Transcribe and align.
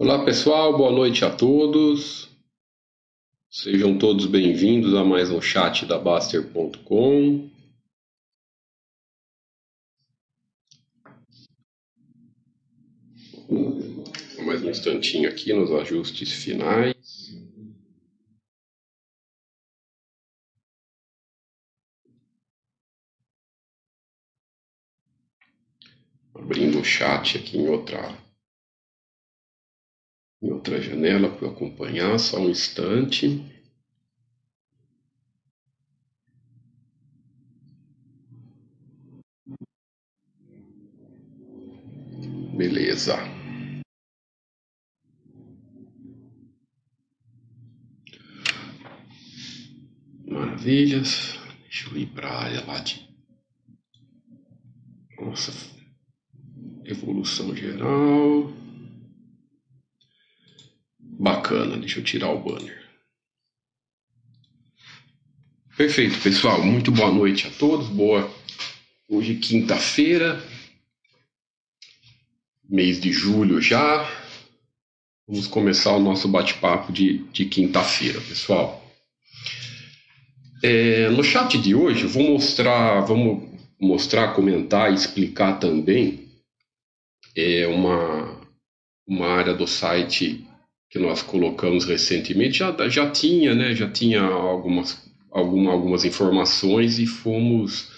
Olá 0.00 0.24
pessoal, 0.24 0.78
boa 0.78 0.92
noite 0.92 1.24
a 1.24 1.36
todos. 1.36 2.30
Sejam 3.50 3.98
todos 3.98 4.26
bem-vindos 4.26 4.94
a 4.94 5.02
mais 5.02 5.28
um 5.28 5.42
chat 5.42 5.84
da 5.86 5.98
Baster.com. 5.98 7.50
Mais 14.46 14.62
um 14.62 14.70
instantinho 14.70 15.28
aqui 15.28 15.52
nos 15.52 15.72
ajustes 15.72 16.32
finais. 16.32 17.34
Abrindo 26.32 26.78
o 26.78 26.84
chat 26.84 27.36
aqui 27.36 27.58
em 27.58 27.66
outra 27.66 28.27
em 30.40 30.50
outra 30.52 30.80
janela 30.80 31.28
para 31.30 31.48
acompanhar, 31.48 32.18
só 32.18 32.38
um 32.38 32.50
instante. 32.50 33.44
Beleza. 42.56 43.16
Maravilhas. 50.26 51.38
Deixa 51.62 51.88
eu 51.88 51.96
ir 51.96 52.06
para 52.06 52.28
a 52.28 52.42
área 52.42 52.64
lá 52.64 52.80
de. 52.80 53.08
Nossa. 55.20 55.52
Evolução 56.84 57.54
geral. 57.54 58.52
Bacana, 61.18 61.76
deixa 61.76 61.98
eu 61.98 62.04
tirar 62.04 62.30
o 62.30 62.38
banner. 62.38 62.86
Perfeito, 65.76 66.20
pessoal. 66.20 66.62
Muito 66.62 66.92
boa 66.92 67.10
noite 67.10 67.48
a 67.48 67.50
todos. 67.50 67.88
Boa. 67.88 68.30
Hoje 69.08 69.34
quinta-feira, 69.34 70.40
mês 72.68 73.00
de 73.00 73.10
julho 73.10 73.60
já. 73.60 74.08
Vamos 75.26 75.48
começar 75.48 75.92
o 75.92 76.00
nosso 76.00 76.28
bate-papo 76.28 76.92
de, 76.92 77.18
de 77.32 77.46
quinta-feira, 77.46 78.20
pessoal. 78.20 78.84
É, 80.62 81.08
no 81.10 81.24
chat 81.24 81.58
de 81.58 81.74
hoje, 81.74 82.04
eu 82.04 82.08
vou 82.08 82.22
mostrar, 82.22 83.00
vamos 83.00 83.48
mostrar, 83.80 84.34
comentar 84.34 84.92
e 84.92 84.94
explicar 84.94 85.58
também 85.58 86.28
é, 87.34 87.66
uma, 87.66 88.40
uma 89.06 89.28
área 89.28 89.54
do 89.54 89.66
site 89.66 90.47
que 90.90 90.98
nós 90.98 91.22
colocamos 91.22 91.84
recentemente 91.84 92.58
já, 92.58 92.88
já 92.88 93.10
tinha, 93.10 93.54
né, 93.54 93.74
já 93.74 93.90
tinha 93.90 94.22
algumas, 94.22 94.98
alguma, 95.30 95.72
algumas 95.72 96.04
informações 96.04 96.98
e 96.98 97.06
fomos 97.06 97.96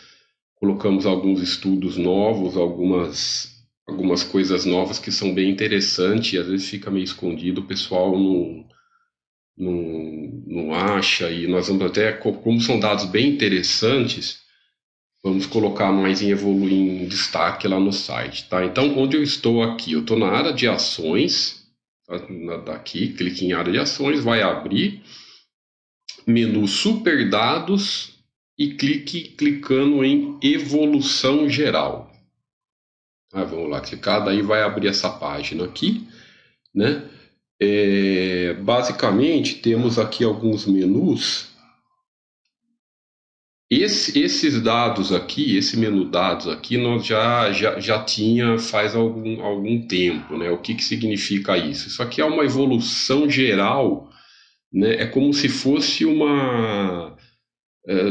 colocamos 0.56 1.06
alguns 1.06 1.40
estudos 1.40 1.96
novos, 1.96 2.56
algumas 2.56 3.58
algumas 3.88 4.22
coisas 4.22 4.64
novas 4.64 4.98
que 4.98 5.10
são 5.10 5.34
bem 5.34 5.50
interessantes 5.50 6.32
e 6.32 6.38
às 6.38 6.46
vezes 6.46 6.68
fica 6.68 6.90
meio 6.90 7.02
escondido, 7.02 7.60
o 7.60 7.66
pessoal 7.66 8.16
não, 8.16 8.64
não, 9.56 10.42
não 10.46 10.74
acha 10.74 11.30
e 11.30 11.48
nós 11.48 11.66
vamos 11.66 11.84
até, 11.86 12.12
como 12.12 12.60
são 12.60 12.78
dados 12.78 13.06
bem 13.06 13.28
interessantes, 13.30 14.40
vamos 15.22 15.44
colocar 15.46 15.92
mais 15.92 16.22
em 16.22 16.30
evoluir 16.30 16.72
em 16.72 17.08
destaque 17.08 17.66
lá 17.66 17.80
no 17.80 17.92
site, 17.92 18.48
tá? 18.48 18.64
Então, 18.64 18.96
onde 18.96 19.16
eu 19.16 19.22
estou 19.22 19.62
aqui? 19.62 19.92
Eu 19.92 20.00
estou 20.00 20.18
na 20.18 20.28
área 20.28 20.52
de 20.52 20.68
ações, 20.68 21.59
daqui, 22.64 23.12
clique 23.12 23.44
em 23.44 23.52
área 23.52 23.72
de 23.72 23.78
ações, 23.78 24.22
vai 24.22 24.42
abrir 24.42 25.02
menu 26.26 26.66
super 26.66 27.28
dados 27.28 28.18
e 28.58 28.74
clique 28.74 29.34
clicando 29.36 30.04
em 30.04 30.38
evolução 30.42 31.48
geral. 31.48 32.10
Ah, 33.32 33.44
vamos 33.44 33.70
lá, 33.70 33.80
clicar, 33.80 34.24
daí 34.24 34.42
vai 34.42 34.62
abrir 34.62 34.88
essa 34.88 35.08
página 35.08 35.64
aqui, 35.64 36.06
né? 36.74 37.08
É, 37.62 38.54
basicamente 38.54 39.56
temos 39.56 39.98
aqui 39.98 40.24
alguns 40.24 40.66
menus 40.66 41.49
esse, 43.70 44.18
esses 44.18 44.60
dados 44.60 45.12
aqui, 45.12 45.56
esse 45.56 45.76
menu 45.76 46.04
dados 46.04 46.48
aqui, 46.48 46.76
nós 46.76 47.06
já, 47.06 47.52
já, 47.52 47.78
já 47.78 48.02
tinha 48.02 48.58
faz 48.58 48.96
algum, 48.96 49.40
algum 49.40 49.86
tempo, 49.86 50.36
né? 50.36 50.50
O 50.50 50.58
que, 50.58 50.74
que 50.74 50.82
significa 50.82 51.56
isso? 51.56 51.86
Isso 51.86 52.02
aqui 52.02 52.20
é 52.20 52.24
uma 52.24 52.44
evolução 52.44 53.30
geral, 53.30 54.10
né? 54.72 54.94
É 54.96 55.06
como 55.06 55.32
se 55.32 55.48
fosse 55.48 56.04
uma, 56.04 57.16
é, 57.86 58.04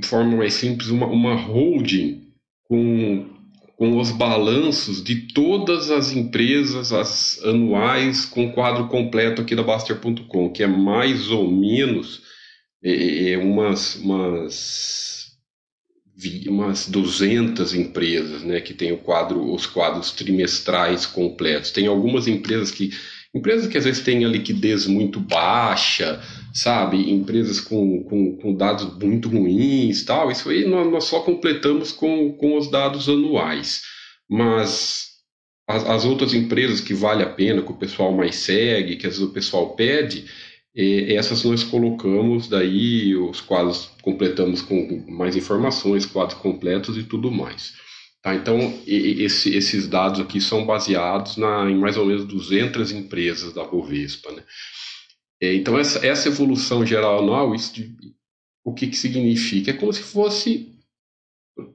de 0.00 0.06
forma 0.06 0.36
mais 0.38 0.54
simples, 0.54 0.88
uma, 0.88 1.06
uma 1.06 1.36
holding 1.36 2.24
com, 2.64 3.28
com 3.76 4.00
os 4.00 4.10
balanços 4.10 5.00
de 5.02 5.32
todas 5.32 5.92
as 5.92 6.10
empresas 6.10 6.92
as 6.92 7.40
anuais 7.44 8.24
com 8.24 8.50
quadro 8.50 8.88
completo 8.88 9.42
aqui 9.42 9.54
da 9.54 9.62
Baster.com, 9.62 10.50
que 10.50 10.64
é 10.64 10.66
mais 10.66 11.30
ou 11.30 11.48
menos 11.48 12.23
é, 12.84 13.38
umas, 13.38 13.96
umas, 13.96 15.32
umas 16.46 16.88
200 16.88 17.74
empresas 17.74 18.42
né, 18.42 18.60
que 18.60 18.74
têm 18.74 18.92
o 18.92 18.98
quadro, 18.98 19.52
os 19.52 19.66
quadros 19.66 20.12
trimestrais 20.12 21.06
completos. 21.06 21.70
Tem 21.70 21.86
algumas 21.86 22.28
empresas 22.28 22.70
que 22.70 22.90
empresas 23.34 23.66
que 23.66 23.76
às 23.76 23.84
vezes 23.84 24.04
têm 24.04 24.24
a 24.24 24.28
liquidez 24.28 24.86
muito 24.86 25.18
baixa, 25.18 26.22
sabe? 26.52 27.10
Empresas 27.10 27.58
com, 27.58 28.04
com, 28.04 28.36
com 28.36 28.54
dados 28.54 28.96
muito 28.96 29.28
ruins 29.28 30.04
tal. 30.04 30.30
Isso 30.30 30.50
aí 30.50 30.64
nós, 30.64 30.86
nós, 30.90 31.04
só 31.04 31.20
completamos 31.20 31.90
com, 31.90 32.32
com 32.34 32.56
os 32.56 32.70
dados 32.70 33.08
anuais. 33.08 33.82
Mas 34.28 35.14
as, 35.66 35.84
as 35.84 36.04
outras 36.04 36.32
empresas 36.32 36.80
que 36.80 36.94
vale 36.94 37.22
a 37.22 37.28
pena, 37.28 37.62
que 37.62 37.72
o 37.72 37.76
pessoal 37.76 38.12
mais 38.12 38.36
segue, 38.36 38.96
que 38.96 39.06
às 39.06 39.14
vezes 39.14 39.28
o 39.28 39.32
pessoal 39.32 39.74
pede, 39.74 40.26
e 40.74 41.14
essas 41.14 41.44
nós 41.44 41.62
colocamos 41.62 42.48
daí 42.48 43.14
os 43.14 43.40
quadros 43.40 43.90
completamos 44.02 44.60
com 44.60 45.04
mais 45.08 45.36
informações, 45.36 46.04
quadros 46.04 46.40
completos 46.40 46.98
e 46.98 47.04
tudo 47.04 47.30
mais. 47.30 47.74
Tá? 48.20 48.34
Então 48.34 48.58
esse, 48.86 49.54
esses 49.54 49.86
dados 49.86 50.18
aqui 50.18 50.40
são 50.40 50.66
baseados 50.66 51.36
na, 51.36 51.70
em 51.70 51.76
mais 51.76 51.96
ou 51.96 52.06
menos 52.06 52.24
200 52.24 52.90
empresas 52.90 53.52
da 53.52 53.62
Bovespa. 53.62 54.32
Né? 54.32 54.42
Então 55.40 55.78
essa, 55.78 56.04
essa 56.04 56.28
evolução 56.28 56.84
geral 56.84 57.20
anual, 57.20 57.54
isso 57.54 57.74
de, 57.74 57.94
o 58.64 58.74
que, 58.74 58.88
que 58.88 58.96
significa? 58.96 59.70
É 59.70 59.74
como 59.74 59.92
se 59.92 60.02
fosse 60.02 60.74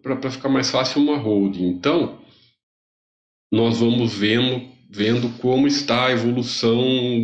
para 0.02 0.30
ficar 0.30 0.50
mais 0.50 0.70
fácil 0.70 1.02
uma 1.02 1.18
holding. 1.18 1.68
Então 1.68 2.20
nós 3.50 3.78
vamos 3.78 4.14
vendo 4.14 4.68
vendo 4.90 5.30
como 5.38 5.68
está 5.68 6.08
a 6.08 6.12
evolução 6.12 6.82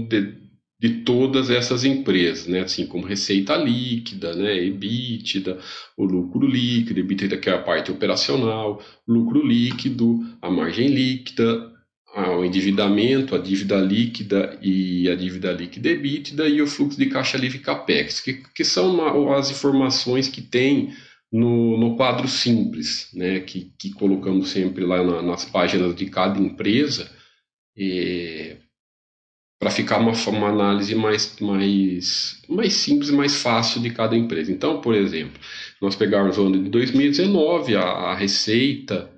de, 0.07 0.44
de 0.87 1.01
todas 1.01 1.49
essas 1.49 1.83
empresas, 1.83 2.45
né? 2.45 2.61
assim 2.61 2.85
como 2.85 3.07
receita 3.07 3.55
líquida, 3.55 4.35
né? 4.35 4.63
EBITDA, 4.63 5.57
o 5.97 6.05
lucro 6.05 6.45
líquido, 6.45 6.99
EBITDA 6.99 7.37
que 7.37 7.49
é 7.49 7.53
a 7.53 7.61
parte 7.61 7.91
operacional, 7.91 8.79
lucro 9.07 9.43
líquido, 9.43 10.19
a 10.39 10.49
margem 10.49 10.89
líquida, 10.89 11.73
o 12.15 12.45
endividamento, 12.45 13.35
a 13.35 13.39
dívida 13.39 13.77
líquida 13.77 14.57
e 14.61 15.09
a 15.09 15.15
dívida 15.15 15.51
líquida 15.51 15.89
EBITDA 15.89 16.47
e 16.47 16.61
o 16.61 16.67
fluxo 16.67 16.97
de 16.97 17.07
caixa 17.07 17.37
livre 17.37 17.59
capex, 17.59 18.21
que, 18.21 18.43
que 18.53 18.63
são 18.63 19.33
as 19.33 19.49
informações 19.49 20.29
que 20.29 20.41
tem 20.41 20.93
no, 21.31 21.77
no 21.77 21.97
quadro 21.97 22.27
simples, 22.27 23.09
né? 23.13 23.39
que, 23.39 23.73
que 23.77 23.91
colocamos 23.91 24.49
sempre 24.49 24.85
lá 24.85 25.03
na, 25.03 25.21
nas 25.23 25.45
páginas 25.45 25.95
de 25.95 26.05
cada 26.05 26.39
empresa, 26.39 27.09
para 29.65 29.71
ficar 29.71 29.97
uma, 29.97 30.11
uma 30.11 30.49
análise 30.49 30.93
mais, 30.93 31.39
mais, 31.39 32.39
mais 32.47 32.71
simples, 32.73 33.09
mais 33.09 33.41
fácil 33.41 33.81
de 33.81 33.89
cada 33.89 34.15
empresa. 34.15 34.51
Então, 34.51 34.79
por 34.79 34.93
exemplo, 34.93 35.41
nós 35.81 35.95
pegarmos 35.95 36.37
o 36.37 36.45
ano 36.45 36.63
de 36.63 36.69
2019, 36.69 37.75
a, 37.75 37.81
a 37.81 38.15
receita, 38.15 39.09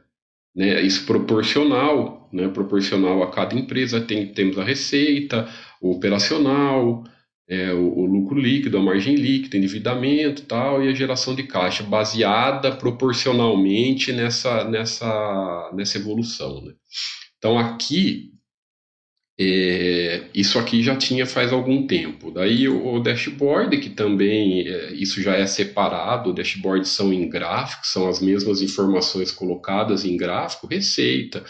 né, 0.55 0.81
isso 0.81 1.05
proporcional, 1.05 2.29
né, 2.31 2.47
proporcional 2.47 3.21
a 3.23 3.29
cada 3.29 3.55
empresa, 3.55 3.99
tem, 3.99 4.27
temos 4.27 4.57
a 4.57 4.63
receita, 4.63 5.49
o 5.81 5.91
operacional, 5.91 7.03
é, 7.49 7.73
o, 7.73 7.99
o, 7.99 8.05
lucro 8.05 8.39
líquido, 8.39 8.77
a 8.77 8.81
margem 8.81 9.15
líquida, 9.15 9.57
endividamento 9.57 10.43
tal, 10.43 10.81
e 10.81 10.87
a 10.87 10.93
geração 10.93 11.35
de 11.35 11.43
caixa, 11.43 11.83
baseada 11.83 12.71
proporcionalmente 12.71 14.13
nessa, 14.13 14.63
nessa, 14.63 15.71
nessa 15.75 15.97
evolução. 15.97 16.61
Né? 16.61 16.71
Então, 17.37 17.59
aqui 17.59 18.36
é, 19.39 20.29
isso 20.33 20.57
aqui 20.57 20.81
já 20.81 20.95
tinha 20.95 21.25
faz 21.25 21.53
algum 21.53 21.85
tempo. 21.85 22.31
Daí 22.31 22.67
o, 22.67 22.95
o 22.95 22.99
dashboard, 22.99 23.77
que 23.77 23.89
também 23.89 24.67
é, 24.67 24.93
isso 24.93 25.21
já 25.21 25.35
é 25.35 25.45
separado, 25.45 26.31
o 26.31 26.33
dashboard 26.33 26.87
são 26.87 27.13
em 27.13 27.29
gráfico, 27.29 27.85
são 27.85 28.09
as 28.09 28.19
mesmas 28.19 28.61
informações 28.61 29.31
colocadas 29.31 30.05
em 30.05 30.17
gráfico, 30.17 30.65
receita, 30.65 31.45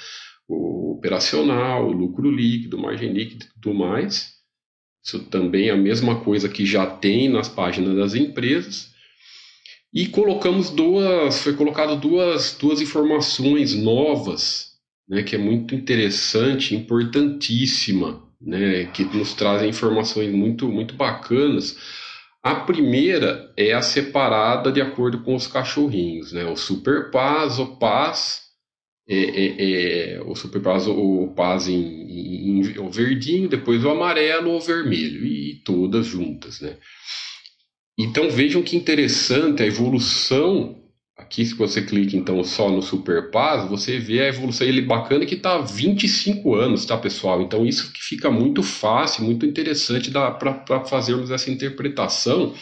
o 0.48 0.94
operacional, 0.98 1.88
o 1.88 1.92
lucro 1.92 2.30
líquido, 2.30 2.78
margem 2.78 3.14
líquida 3.14 3.46
e 3.46 3.62
tudo 3.62 3.74
mais. 3.74 4.36
Isso 5.04 5.20
também 5.26 5.70
é 5.70 5.72
a 5.72 5.78
mesma 5.78 6.20
coisa 6.22 6.50
que 6.50 6.66
já 6.66 6.86
tem 6.86 7.30
nas 7.30 7.48
páginas 7.48 7.96
das 7.96 8.16
empresas. 8.16 8.92
E 9.94 10.08
colocamos 10.08 10.70
duas, 10.70 11.40
foi 11.40 11.54
colocado 11.54 11.96
duas, 11.96 12.58
duas 12.60 12.82
informações 12.82 13.74
novas, 13.74 14.77
né, 15.08 15.24
que 15.24 15.36
é 15.36 15.40
muito 15.40 15.74
interessante, 15.74 16.76
importantíssima, 16.76 18.22
né, 18.42 18.86
que 18.86 19.04
nos 19.06 19.34
trazem 19.34 19.70
informações 19.70 20.32
muito, 20.32 20.68
muito 20.68 20.96
bacanas. 20.96 21.78
A 22.44 22.56
primeira 22.56 23.52
é 23.58 23.74
a 23.74 23.82
separada 23.82 24.72
de 24.72 24.82
acordo 24.82 25.24
com 25.24 25.36
os 25.36 25.48
cachorrinhos, 25.48 26.32
né, 26.34 26.46
o 26.46 26.56
Super 26.56 27.10
Paz, 27.12 27.60
o 27.60 27.78
Paz, 27.78 28.48
é, 29.10 29.16
é, 29.16 30.16
é, 30.16 30.22
o 30.22 30.36
Super 30.36 30.62
Paz, 30.62 30.86
o 30.88 31.34
Paz 31.36 31.68
em, 31.68 31.74
em, 31.76 32.62
em, 32.62 32.80
o 32.80 32.90
verdinho, 32.90 33.48
depois 33.48 33.84
o 33.86 33.90
amarelo 33.90 34.52
o 34.52 34.60
vermelho, 34.60 35.26
e 35.26 35.62
todas 35.64 36.06
juntas, 36.06 36.60
né. 36.60 36.76
Então 37.98 38.30
vejam 38.30 38.62
que 38.62 38.78
interessante 38.78 39.64
a 39.64 39.66
evolução. 39.66 40.77
Aqui, 41.18 41.44
se 41.44 41.56
você 41.56 41.82
clica 41.82 42.16
então 42.16 42.44
só 42.44 42.70
no 42.70 42.82
Super 42.82 43.32
Paz, 43.32 43.68
você 43.68 43.98
vê 43.98 44.22
a 44.22 44.28
evolução 44.28 44.68
ele 44.68 44.82
bacana 44.84 45.26
que 45.26 45.34
está 45.34 45.56
há 45.56 45.62
25 45.62 46.54
anos, 46.54 46.86
tá, 46.86 46.96
pessoal? 46.96 47.42
Então 47.42 47.66
isso 47.66 47.92
que 47.92 48.00
fica 48.00 48.30
muito 48.30 48.62
fácil, 48.62 49.24
muito 49.24 49.46
interessante 49.46 50.12
para 50.12 50.86
fazermos 50.86 51.32
essa 51.32 51.50
interpretação 51.50 52.54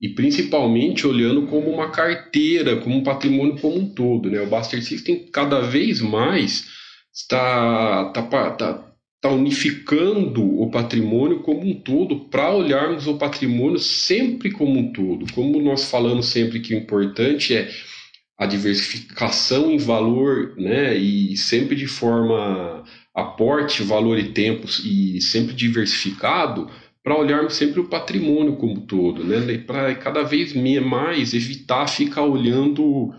e 0.00 0.10
principalmente 0.10 1.06
olhando 1.06 1.46
como 1.46 1.70
uma 1.70 1.90
carteira, 1.90 2.76
como 2.76 2.96
um 2.96 3.02
patrimônio 3.02 3.58
como 3.58 3.78
um 3.78 3.88
todo, 3.88 4.30
né? 4.30 4.42
O 4.42 4.46
Buster 4.46 4.82
System 4.84 5.30
cada 5.32 5.60
vez 5.60 6.02
mais 6.02 6.66
está, 7.14 8.12
está, 8.14 8.48
está 8.50 8.92
está 9.16 9.30
unificando 9.30 10.60
o 10.60 10.70
patrimônio 10.70 11.40
como 11.40 11.66
um 11.66 11.74
todo 11.74 12.20
para 12.26 12.54
olharmos 12.54 13.06
o 13.06 13.16
patrimônio 13.16 13.78
sempre 13.78 14.50
como 14.50 14.78
um 14.78 14.92
todo. 14.92 15.32
Como 15.32 15.60
nós 15.60 15.90
falamos 15.90 16.26
sempre 16.26 16.60
que 16.60 16.74
o 16.74 16.78
importante 16.78 17.54
é 17.54 17.70
a 18.38 18.46
diversificação 18.46 19.70
em 19.70 19.78
valor, 19.78 20.54
né, 20.56 20.94
e 20.94 21.36
sempre 21.36 21.74
de 21.74 21.86
forma 21.86 22.84
aporte, 23.14 23.82
valor 23.82 24.18
e 24.18 24.32
tempos 24.32 24.82
e 24.84 25.20
sempre 25.22 25.54
diversificado, 25.54 26.70
para 27.02 27.18
olharmos 27.18 27.54
sempre 27.54 27.80
o 27.80 27.88
patrimônio 27.88 28.56
como 28.56 28.82
todo, 28.82 29.24
né, 29.24 29.58
para 29.58 29.94
cada 29.94 30.22
vez 30.22 30.52
mais 30.54 31.32
evitar 31.32 31.88
ficar 31.88 32.22
olhando 32.22 33.14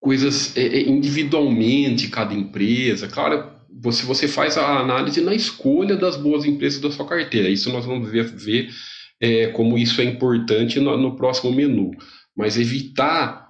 coisas 0.00 0.56
é, 0.56 0.66
é, 0.66 0.88
individualmente, 0.88 2.08
cada 2.08 2.34
empresa. 2.34 3.08
Claro, 3.08 3.50
você, 3.80 4.04
você 4.04 4.28
faz 4.28 4.56
a 4.56 4.80
análise 4.80 5.20
na 5.20 5.34
escolha 5.34 5.96
das 5.96 6.16
boas 6.16 6.44
empresas 6.44 6.80
da 6.80 6.90
sua 6.90 7.06
carteira. 7.06 7.48
Isso 7.48 7.72
nós 7.72 7.84
vamos 7.84 8.10
ver, 8.10 8.24
ver 8.24 8.70
é, 9.20 9.46
como 9.48 9.78
isso 9.78 10.00
é 10.00 10.04
importante 10.04 10.80
no, 10.80 10.96
no 10.96 11.16
próximo 11.16 11.52
menu. 11.52 11.90
Mas 12.36 12.58
evitar 12.58 13.42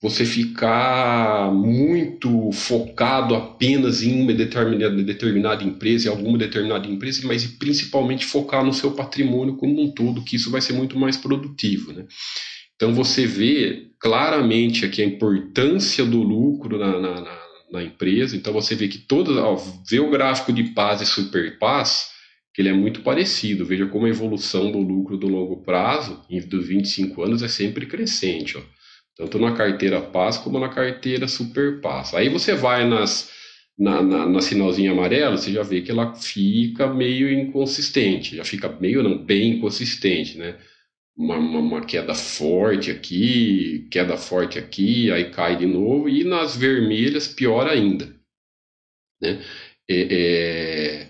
você 0.00 0.24
ficar 0.24 1.52
muito 1.52 2.52
focado 2.52 3.34
apenas 3.34 4.02
em 4.02 4.22
uma 4.22 4.32
determinada, 4.32 5.02
determinada 5.02 5.64
empresa, 5.64 6.06
em 6.06 6.10
alguma 6.10 6.38
determinada 6.38 6.86
empresa, 6.86 7.26
mas 7.26 7.44
principalmente 7.44 8.24
focar 8.24 8.64
no 8.64 8.72
seu 8.72 8.92
patrimônio 8.92 9.56
como 9.56 9.82
um 9.82 9.90
todo, 9.90 10.22
que 10.22 10.36
isso 10.36 10.50
vai 10.50 10.60
ser 10.60 10.72
muito 10.72 10.96
mais 10.96 11.16
produtivo. 11.16 11.92
Né? 11.92 12.06
Então 12.76 12.94
você 12.94 13.26
vê 13.26 13.88
claramente 13.98 14.84
aqui 14.84 15.02
a 15.02 15.06
importância 15.06 16.04
do 16.04 16.22
lucro 16.22 16.78
na, 16.78 17.00
na, 17.00 17.20
na 17.70 17.82
empresa. 17.82 18.36
Então 18.36 18.52
você 18.52 18.74
vê 18.74 18.88
que 18.88 18.98
todas, 18.98 19.36
ó, 19.36 19.56
vê 19.88 20.00
o 20.00 20.10
gráfico 20.10 20.52
de 20.52 20.64
paz 20.64 21.00
e 21.00 21.06
super 21.06 21.58
paz, 21.58 22.10
que 22.54 22.62
ele 22.62 22.68
é 22.68 22.72
muito 22.72 23.02
parecido. 23.02 23.64
Veja 23.64 23.86
como 23.86 24.06
a 24.06 24.10
evolução 24.10 24.70
do 24.70 24.78
lucro 24.78 25.16
do 25.16 25.28
longo 25.28 25.62
prazo, 25.62 26.22
dos 26.48 26.66
25 26.66 27.22
anos, 27.22 27.42
é 27.42 27.48
sempre 27.48 27.86
crescente, 27.86 28.56
ó. 28.56 28.60
Tanto 29.16 29.38
na 29.38 29.52
carteira 29.52 30.00
paz 30.00 30.38
como 30.38 30.60
na 30.60 30.68
carteira 30.68 31.26
super 31.26 31.80
paz. 31.80 32.14
Aí 32.14 32.28
você 32.28 32.54
vai 32.54 32.88
nas 32.88 33.30
na, 33.78 34.02
na, 34.02 34.26
na 34.26 34.40
sinalzinho 34.40 34.92
amarelo, 34.92 35.38
você 35.38 35.52
já 35.52 35.62
vê 35.62 35.80
que 35.80 35.90
ela 35.90 36.12
fica 36.14 36.92
meio 36.92 37.32
inconsistente, 37.32 38.36
já 38.36 38.44
fica 38.44 38.68
meio 38.68 39.02
não, 39.02 39.24
bem 39.24 39.56
inconsistente, 39.56 40.36
né? 40.36 40.56
Uma, 41.18 41.36
uma, 41.36 41.58
uma, 41.58 41.84
queda 41.84 42.14
forte 42.14 42.92
aqui, 42.92 43.88
queda 43.90 44.16
forte 44.16 44.56
aqui, 44.56 45.10
aí 45.10 45.30
cai 45.32 45.56
de 45.56 45.66
novo, 45.66 46.08
e 46.08 46.22
nas 46.22 46.56
vermelhas 46.56 47.26
pior 47.26 47.66
ainda. 47.66 48.14
Né? 49.20 49.42
É, 49.90 50.06
é, 50.10 51.08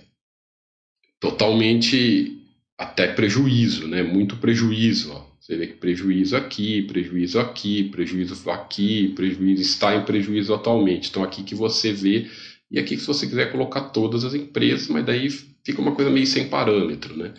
totalmente 1.21 2.43
até 2.79 3.13
prejuízo, 3.13 3.87
né? 3.87 4.03
muito 4.03 4.39
prejuízo. 4.39 5.13
Ó. 5.13 5.29
Você 5.39 5.57
vê 5.57 5.67
que 5.67 5.75
prejuízo 5.75 6.37
aqui, 6.37 6.83
prejuízo 6.83 7.39
aqui, 7.39 7.85
prejuízo 7.91 8.51
aqui, 8.51 9.09
prejuízo 9.15 9.63
está 9.63 9.95
em 9.95 10.07
prejuízo 10.07 10.55
atualmente. 10.55 11.11
Então 11.11 11.23
aqui 11.23 11.43
que 11.43 11.55
você 11.55 11.93
vê, 11.93 12.31
e 12.71 12.79
aqui 12.79 12.97
se 12.97 13.07
você 13.07 13.27
quiser 13.27 13.53
colocar 13.53 13.91
todas 13.91 14.25
as 14.25 14.33
empresas, 14.33 14.89
mas 14.89 15.05
daí 15.05 15.29
fica 15.29 15.83
uma 15.83 15.95
coisa 15.95 16.11
meio 16.11 16.27
sem 16.27 16.49
parâmetro, 16.49 17.15
né? 17.15 17.35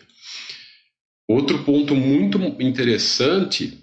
Outro 1.29 1.59
ponto 1.59 1.95
muito 1.95 2.39
interessante 2.59 3.77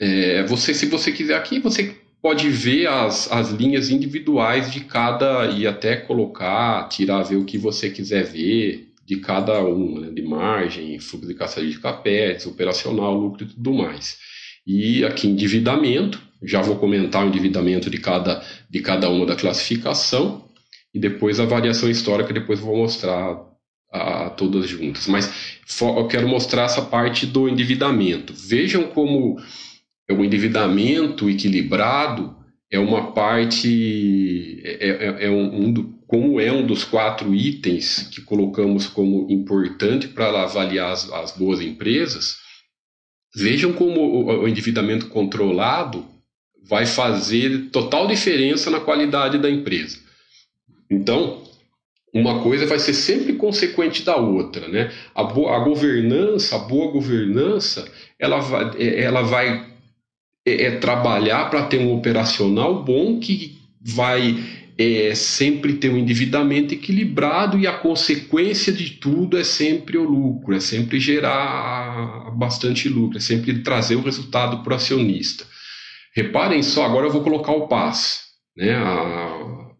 é 0.00 0.42
você, 0.42 0.74
se 0.74 0.86
você 0.86 1.12
quiser 1.12 1.36
aqui, 1.36 1.60
você 1.60 1.94
pode 2.20 2.50
ver 2.50 2.88
as, 2.88 3.30
as 3.30 3.52
linhas 3.52 3.88
individuais 3.88 4.72
de 4.72 4.80
cada 4.80 5.46
e 5.46 5.64
até 5.64 5.94
colocar, 5.94 6.88
tirar, 6.88 7.22
ver 7.22 7.36
o 7.36 7.44
que 7.44 7.56
você 7.56 7.88
quiser 7.88 8.24
ver 8.24 8.88
de 9.06 9.18
cada 9.18 9.60
uma, 9.60 10.00
né, 10.00 10.10
de 10.10 10.22
margem, 10.22 10.98
fluxo 10.98 11.28
de 11.28 11.34
caixa 11.34 11.64
de 11.64 11.78
capetes, 11.78 12.46
operacional, 12.46 13.14
lucro 13.16 13.44
e 13.44 13.48
tudo 13.50 13.72
mais. 13.72 14.18
E 14.66 15.04
aqui 15.04 15.28
endividamento, 15.28 16.20
já 16.42 16.60
vou 16.60 16.74
comentar 16.74 17.24
o 17.24 17.28
endividamento 17.28 17.88
de 17.88 17.98
cada, 17.98 18.44
de 18.68 18.80
cada 18.80 19.08
uma 19.08 19.24
da 19.24 19.36
classificação 19.36 20.48
e 20.92 20.98
depois 20.98 21.38
a 21.38 21.44
variação 21.44 21.88
histórica, 21.88 22.34
depois 22.34 22.58
vou 22.58 22.76
mostrar 22.76 23.53
todas 24.34 24.68
juntas. 24.68 25.06
Mas 25.06 25.58
eu 25.80 26.06
quero 26.06 26.28
mostrar 26.28 26.64
essa 26.64 26.82
parte 26.82 27.26
do 27.26 27.48
endividamento. 27.48 28.34
Vejam 28.34 28.84
como 28.84 29.38
o 30.10 30.24
endividamento 30.24 31.30
equilibrado 31.30 32.36
é 32.70 32.78
uma 32.78 33.12
parte, 33.12 34.60
é, 34.64 34.88
é, 34.88 35.26
é 35.26 35.30
um, 35.30 35.68
um, 35.68 35.98
como 36.06 36.40
é 36.40 36.52
um 36.52 36.66
dos 36.66 36.84
quatro 36.84 37.34
itens 37.34 38.08
que 38.12 38.20
colocamos 38.20 38.86
como 38.86 39.30
importante 39.30 40.08
para 40.08 40.42
avaliar 40.42 40.92
as, 40.92 41.10
as, 41.12 41.32
boas 41.32 41.60
empresas. 41.60 42.36
Vejam 43.34 43.72
como 43.72 44.00
o, 44.00 44.42
o 44.42 44.48
endividamento 44.48 45.06
controlado 45.06 46.04
vai 46.68 46.84
fazer 46.86 47.70
total 47.70 48.06
diferença 48.06 48.70
na 48.70 48.80
qualidade 48.80 49.38
da 49.38 49.50
empresa. 49.50 49.98
Então, 50.90 51.43
uma 52.14 52.40
coisa 52.40 52.64
vai 52.64 52.78
ser 52.78 52.94
sempre 52.94 53.32
consequente 53.32 54.04
da 54.04 54.16
outra, 54.16 54.68
né? 54.68 54.92
A, 55.12 55.22
a 55.22 55.58
governança, 55.58 56.54
a 56.54 56.60
boa 56.60 56.92
governança, 56.92 57.90
ela 58.20 58.38
vai, 58.38 58.70
é, 58.78 59.02
ela 59.02 59.22
vai 59.22 59.66
é, 60.46 60.66
é 60.66 60.70
trabalhar 60.78 61.50
para 61.50 61.64
ter 61.64 61.78
um 61.78 61.92
operacional 61.92 62.84
bom 62.84 63.18
que 63.18 63.58
vai 63.80 64.38
é, 64.78 65.12
sempre 65.16 65.74
ter 65.74 65.90
um 65.90 65.98
endividamento 65.98 66.72
equilibrado 66.72 67.58
e 67.58 67.66
a 67.66 67.72
consequência 67.72 68.72
de 68.72 68.90
tudo 68.90 69.36
é 69.36 69.42
sempre 69.42 69.98
o 69.98 70.04
lucro, 70.04 70.54
é 70.54 70.60
sempre 70.60 71.00
gerar 71.00 72.30
bastante 72.36 72.88
lucro, 72.88 73.18
é 73.18 73.20
sempre 73.20 73.58
trazer 73.58 73.96
o 73.96 74.02
resultado 74.02 74.62
para 74.62 74.72
o 74.72 74.76
acionista. 74.76 75.44
Reparem 76.14 76.62
só, 76.62 76.84
agora 76.84 77.06
eu 77.06 77.12
vou 77.12 77.24
colocar 77.24 77.50
o 77.50 77.66
PAS, 77.66 78.26
né, 78.56 78.72
a, 78.72 79.70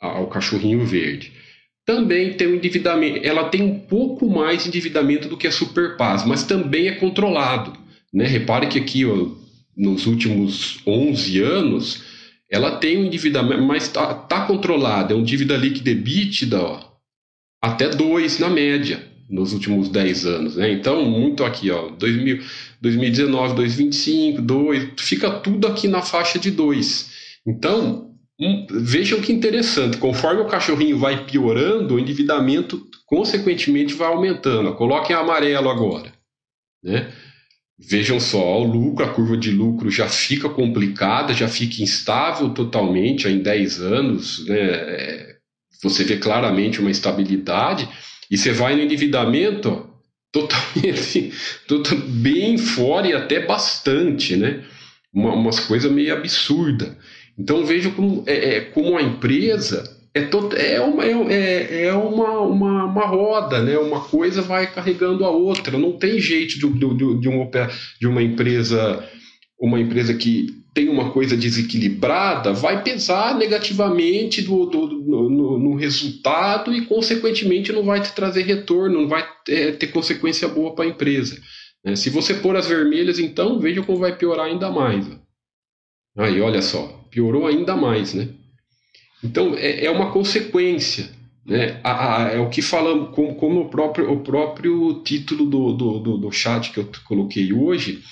a, 0.00 0.20
o 0.20 0.28
cachorrinho 0.28 0.82
verde 0.86 1.43
também 1.84 2.32
tem 2.34 2.48
um 2.48 2.54
endividamento, 2.54 3.26
ela 3.26 3.48
tem 3.48 3.62
um 3.62 3.78
pouco 3.78 4.28
mais 4.28 4.62
de 4.62 4.68
endividamento 4.68 5.28
do 5.28 5.36
que 5.36 5.46
a 5.46 5.52
Superpaz, 5.52 6.24
mas 6.24 6.44
também 6.44 6.88
é 6.88 6.92
controlado. 6.92 7.72
Né? 8.12 8.26
Repare 8.26 8.68
que 8.68 8.78
aqui, 8.78 9.04
ó, 9.04 9.28
nos 9.76 10.06
últimos 10.06 10.78
11 10.86 11.40
anos, 11.40 12.02
ela 12.50 12.76
tem 12.76 12.98
um 12.98 13.04
endividamento, 13.04 13.62
mas 13.62 13.84
está 13.84 14.14
tá 14.14 14.46
controlada, 14.46 15.12
é 15.12 15.16
um 15.16 15.22
dívida 15.22 15.56
líquida 15.56 15.90
EBITDA 15.90 16.60
ó, 16.60 16.80
até 17.60 17.88
2 17.88 18.38
na 18.38 18.48
média 18.48 19.12
nos 19.28 19.52
últimos 19.52 19.88
10 19.88 20.26
anos. 20.26 20.56
Né? 20.56 20.72
Então, 20.72 21.04
muito 21.04 21.44
aqui, 21.44 21.70
ó, 21.70 21.88
2000, 21.90 22.42
2019, 22.80 23.54
2025, 23.56 24.42
2, 24.42 24.88
fica 24.98 25.30
tudo 25.30 25.66
aqui 25.66 25.88
na 25.88 26.02
faixa 26.02 26.38
de 26.38 26.50
2. 26.50 27.10
Então, 27.46 28.13
vejam 28.70 29.20
que 29.20 29.32
interessante, 29.32 29.96
conforme 29.96 30.40
o 30.40 30.46
cachorrinho 30.48 30.98
vai 30.98 31.24
piorando, 31.24 31.94
o 31.94 31.98
endividamento 31.98 32.86
consequentemente 33.06 33.94
vai 33.94 34.08
aumentando. 34.08 34.74
Coloquem 34.74 35.14
amarelo 35.14 35.68
agora. 35.68 36.12
Né? 36.82 37.12
Vejam 37.78 38.18
só, 38.18 38.60
o 38.60 38.64
lucro, 38.64 39.04
a 39.04 39.08
curva 39.08 39.36
de 39.36 39.50
lucro 39.50 39.90
já 39.90 40.08
fica 40.08 40.48
complicada, 40.48 41.32
já 41.32 41.48
fica 41.48 41.82
instável 41.82 42.50
totalmente 42.50 43.28
em 43.28 43.38
10 43.40 43.80
anos. 43.80 44.46
Né? 44.46 45.36
Você 45.82 46.04
vê 46.04 46.16
claramente 46.16 46.80
uma 46.80 46.90
estabilidade, 46.90 47.88
e 48.30 48.38
você 48.38 48.52
vai 48.52 48.74
no 48.74 48.82
endividamento 48.82 49.90
totalmente 50.32 51.32
bem 52.08 52.58
fora 52.58 53.06
e 53.06 53.12
até 53.12 53.44
bastante, 53.44 54.36
né? 54.36 54.64
Uma, 55.12 55.32
umas 55.32 55.60
coisas 55.60 55.90
meio 55.92 56.12
absurdas. 56.12 56.96
Então 57.38 57.64
vejo 57.64 57.92
como, 57.92 58.22
é, 58.26 58.56
é, 58.56 58.60
como 58.60 58.96
a 58.96 59.02
empresa 59.02 59.96
é, 60.14 60.22
todo, 60.22 60.56
é, 60.56 60.80
uma, 60.80 61.04
é, 61.04 61.86
é 61.86 61.92
uma, 61.92 62.40
uma, 62.40 62.84
uma, 62.84 63.06
roda, 63.06 63.60
né? 63.62 63.76
uma 63.76 64.00
coisa 64.00 64.42
vai 64.42 64.72
carregando 64.72 65.24
a 65.24 65.30
outra. 65.30 65.76
Não 65.76 65.92
tem 65.98 66.20
jeito 66.20 66.58
de, 66.58 66.68
de, 66.68 67.20
de, 67.20 67.28
uma, 67.28 67.50
de 68.00 68.06
uma 68.06 68.22
empresa 68.22 69.04
uma 69.58 69.80
empresa 69.80 70.12
que 70.14 70.64
tem 70.74 70.88
uma 70.88 71.10
coisa 71.10 71.36
desequilibrada 71.36 72.52
vai 72.52 72.82
pesar 72.82 73.36
negativamente 73.38 74.42
do, 74.42 74.66
do, 74.66 74.86
do 74.88 75.30
no, 75.30 75.58
no, 75.58 75.74
resultado 75.76 76.74
e, 76.74 76.84
consequentemente, 76.84 77.72
não 77.72 77.84
vai 77.84 78.02
te 78.02 78.12
trazer 78.12 78.42
retorno, 78.42 79.02
não 79.02 79.08
vai 79.08 79.24
é, 79.48 79.70
ter 79.70 79.86
consequência 79.88 80.48
boa 80.48 80.74
para 80.74 80.84
a 80.84 80.88
empresa. 80.88 81.40
Né? 81.84 81.94
Se 81.94 82.10
você 82.10 82.34
pôr 82.34 82.56
as 82.56 82.66
vermelhas, 82.66 83.20
então 83.20 83.60
veja 83.60 83.82
como 83.82 83.98
vai 83.98 84.16
piorar 84.16 84.46
ainda 84.46 84.70
mais. 84.70 85.06
Aí, 86.18 86.40
olha 86.40 86.60
só, 86.60 87.03
piorou 87.14 87.46
ainda 87.46 87.76
mais, 87.76 88.12
né? 88.12 88.28
Então, 89.22 89.54
é, 89.54 89.84
é 89.84 89.90
uma 89.90 90.10
consequência. 90.10 91.08
Né? 91.46 91.80
A, 91.84 92.24
a, 92.24 92.28
é 92.32 92.38
o 92.40 92.50
que 92.50 92.60
falamos, 92.60 93.14
como, 93.14 93.36
como, 93.36 93.60
o, 93.60 93.68
próprio, 93.68 94.10
o 94.10 94.20
próprio 94.20 95.00
título 95.04 95.44
do, 95.46 95.72
do, 95.72 95.98
do, 96.00 96.18
do 96.18 96.32
chat 96.32 96.72
que 96.72 96.80
eu 96.80 96.90
coloquei 97.06 97.52
hoje, 97.52 98.02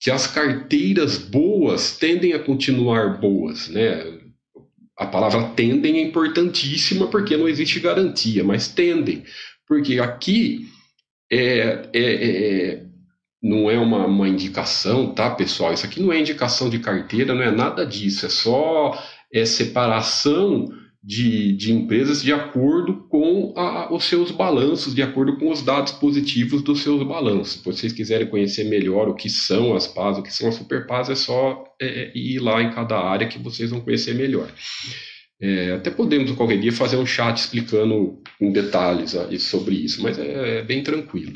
que 0.00 0.10
as 0.10 0.26
carteiras 0.26 1.16
boas 1.16 1.96
tendem 1.96 2.32
a 2.32 2.38
continuar 2.40 3.20
boas, 3.20 3.68
né? 3.68 4.18
A 4.96 5.06
palavra 5.06 5.50
tendem 5.54 5.98
é 5.98 6.02
importantíssima 6.02 7.06
porque 7.06 7.36
não 7.36 7.48
existe 7.48 7.78
garantia, 7.78 8.42
mas 8.42 8.66
tendem, 8.66 9.22
porque 9.66 10.00
aqui 10.00 10.66
é, 11.30 11.88
é, 11.92 12.02
é 12.02 12.87
não 13.42 13.70
é 13.70 13.78
uma, 13.78 14.06
uma 14.06 14.28
indicação, 14.28 15.12
tá, 15.14 15.30
pessoal? 15.30 15.72
Isso 15.72 15.86
aqui 15.86 16.00
não 16.00 16.12
é 16.12 16.20
indicação 16.20 16.68
de 16.68 16.78
carteira, 16.78 17.34
não 17.34 17.42
é 17.42 17.50
nada 17.50 17.86
disso, 17.86 18.26
é 18.26 18.28
só 18.28 18.98
é 19.32 19.44
separação 19.44 20.68
de, 21.02 21.52
de 21.52 21.72
empresas 21.72 22.22
de 22.22 22.32
acordo 22.32 23.06
com 23.08 23.54
a, 23.56 23.92
os 23.94 24.04
seus 24.04 24.30
balanços, 24.30 24.94
de 24.94 25.02
acordo 25.02 25.36
com 25.38 25.50
os 25.50 25.62
dados 25.62 25.92
positivos 25.92 26.62
dos 26.62 26.82
seus 26.82 27.02
balanços. 27.02 27.54
Se 27.54 27.64
vocês 27.64 27.92
quiserem 27.92 28.26
conhecer 28.26 28.64
melhor 28.64 29.08
o 29.08 29.14
que 29.14 29.30
são 29.30 29.74
as 29.74 29.86
PAS, 29.86 30.18
o 30.18 30.22
que 30.22 30.32
são 30.32 30.48
as 30.48 30.56
super 30.56 30.86
PAS, 30.86 31.08
é 31.08 31.14
só 31.14 31.64
é, 31.80 31.86
é, 31.86 32.12
ir 32.14 32.40
lá 32.40 32.62
em 32.62 32.70
cada 32.72 32.98
área 32.98 33.28
que 33.28 33.38
vocês 33.38 33.70
vão 33.70 33.80
conhecer 33.80 34.14
melhor. 34.14 34.52
É, 35.40 35.72
até 35.74 35.88
podemos 35.88 36.32
qualquer 36.32 36.58
dia 36.58 36.72
fazer 36.72 36.96
um 36.96 37.06
chat 37.06 37.38
explicando 37.38 38.20
em 38.40 38.50
detalhes 38.50 39.16
sobre 39.44 39.76
isso, 39.76 40.02
mas 40.02 40.18
é, 40.18 40.58
é 40.58 40.62
bem 40.62 40.82
tranquilo. 40.82 41.32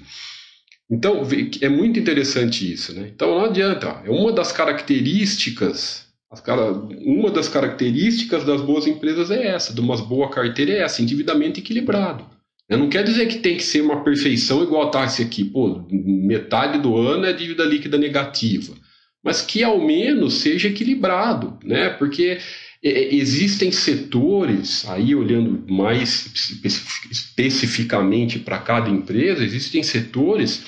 Então, 0.92 1.22
é 1.60 1.68
muito 1.68 1.98
interessante 1.98 2.70
isso. 2.70 2.94
Né? 2.94 3.10
Então, 3.14 3.38
não 3.38 3.46
adianta. 3.46 4.02
É 4.04 4.10
uma 4.10 4.30
das 4.30 4.52
características 4.52 6.02
Cara, 6.40 6.72
uma 6.72 7.30
das 7.30 7.46
características 7.46 8.42
das 8.44 8.62
boas 8.62 8.86
empresas 8.86 9.30
é 9.30 9.48
essa, 9.48 9.74
de 9.74 9.80
uma 9.80 9.96
boa 9.98 10.30
carteira 10.30 10.72
é 10.72 10.78
essa, 10.78 11.02
endividamento 11.02 11.60
equilibrado. 11.60 12.24
Não 12.70 12.88
quer 12.88 13.04
dizer 13.04 13.26
que 13.26 13.38
tem 13.38 13.56
que 13.56 13.62
ser 13.62 13.82
uma 13.82 14.02
perfeição 14.02 14.62
igual 14.62 14.90
tá 14.90 15.04
esse 15.04 15.20
aqui, 15.20 15.44
pô, 15.44 15.84
metade 15.90 16.78
do 16.78 16.96
ano 16.96 17.26
é 17.26 17.32
dívida 17.34 17.64
líquida 17.64 17.98
negativa, 17.98 18.72
mas 19.22 19.42
que 19.42 19.62
ao 19.62 19.78
menos 19.78 20.34
seja 20.34 20.68
equilibrado, 20.68 21.58
né? 21.62 21.90
Porque 21.90 22.38
existem 22.82 23.70
setores, 23.70 24.84
aí 24.88 25.14
olhando 25.14 25.64
mais 25.72 26.26
especificamente 27.10 28.40
para 28.40 28.58
cada 28.58 28.90
empresa, 28.90 29.44
existem 29.44 29.82
setores 29.82 30.64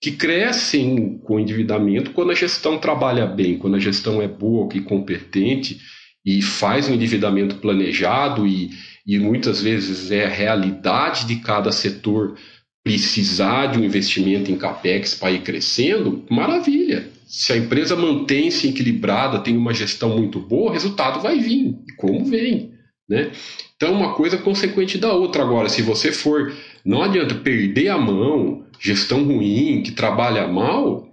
que 0.00 0.10
crescem 0.10 1.18
com 1.18 1.38
endividamento 1.38 2.10
quando 2.10 2.32
a 2.32 2.34
gestão 2.34 2.76
trabalha 2.78 3.24
bem, 3.24 3.56
quando 3.56 3.76
a 3.76 3.80
gestão 3.80 4.20
é 4.20 4.26
boa 4.26 4.68
e 4.74 4.80
competente 4.80 5.80
e 6.24 6.42
faz 6.42 6.88
um 6.88 6.94
endividamento 6.94 7.56
planejado 7.56 8.44
e, 8.44 8.70
e 9.06 9.18
muitas 9.20 9.62
vezes 9.62 10.10
é 10.10 10.24
a 10.24 10.30
realidade 10.30 11.26
de 11.26 11.36
cada 11.36 11.70
setor 11.70 12.36
precisar 12.82 13.66
de 13.66 13.78
um 13.78 13.84
investimento 13.84 14.50
em 14.50 14.56
capex 14.56 15.14
para 15.14 15.30
ir 15.30 15.42
crescendo, 15.42 16.24
maravilha. 16.28 17.08
Se 17.32 17.50
a 17.50 17.56
empresa 17.56 17.96
mantém-se 17.96 18.68
equilibrada, 18.68 19.38
tem 19.38 19.56
uma 19.56 19.72
gestão 19.72 20.18
muito 20.18 20.38
boa, 20.38 20.68
o 20.68 20.72
resultado 20.74 21.18
vai 21.18 21.38
vir, 21.38 21.74
como 21.96 22.26
vem. 22.26 22.74
Né? 23.08 23.32
Então, 23.74 23.94
uma 23.94 24.12
coisa 24.14 24.36
consequente 24.36 24.98
da 24.98 25.14
outra. 25.14 25.42
Agora, 25.42 25.70
se 25.70 25.80
você 25.80 26.12
for, 26.12 26.54
não 26.84 27.02
adianta 27.02 27.34
perder 27.36 27.88
a 27.88 27.96
mão, 27.96 28.66
gestão 28.78 29.24
ruim, 29.24 29.82
que 29.82 29.92
trabalha 29.92 30.46
mal, 30.46 31.10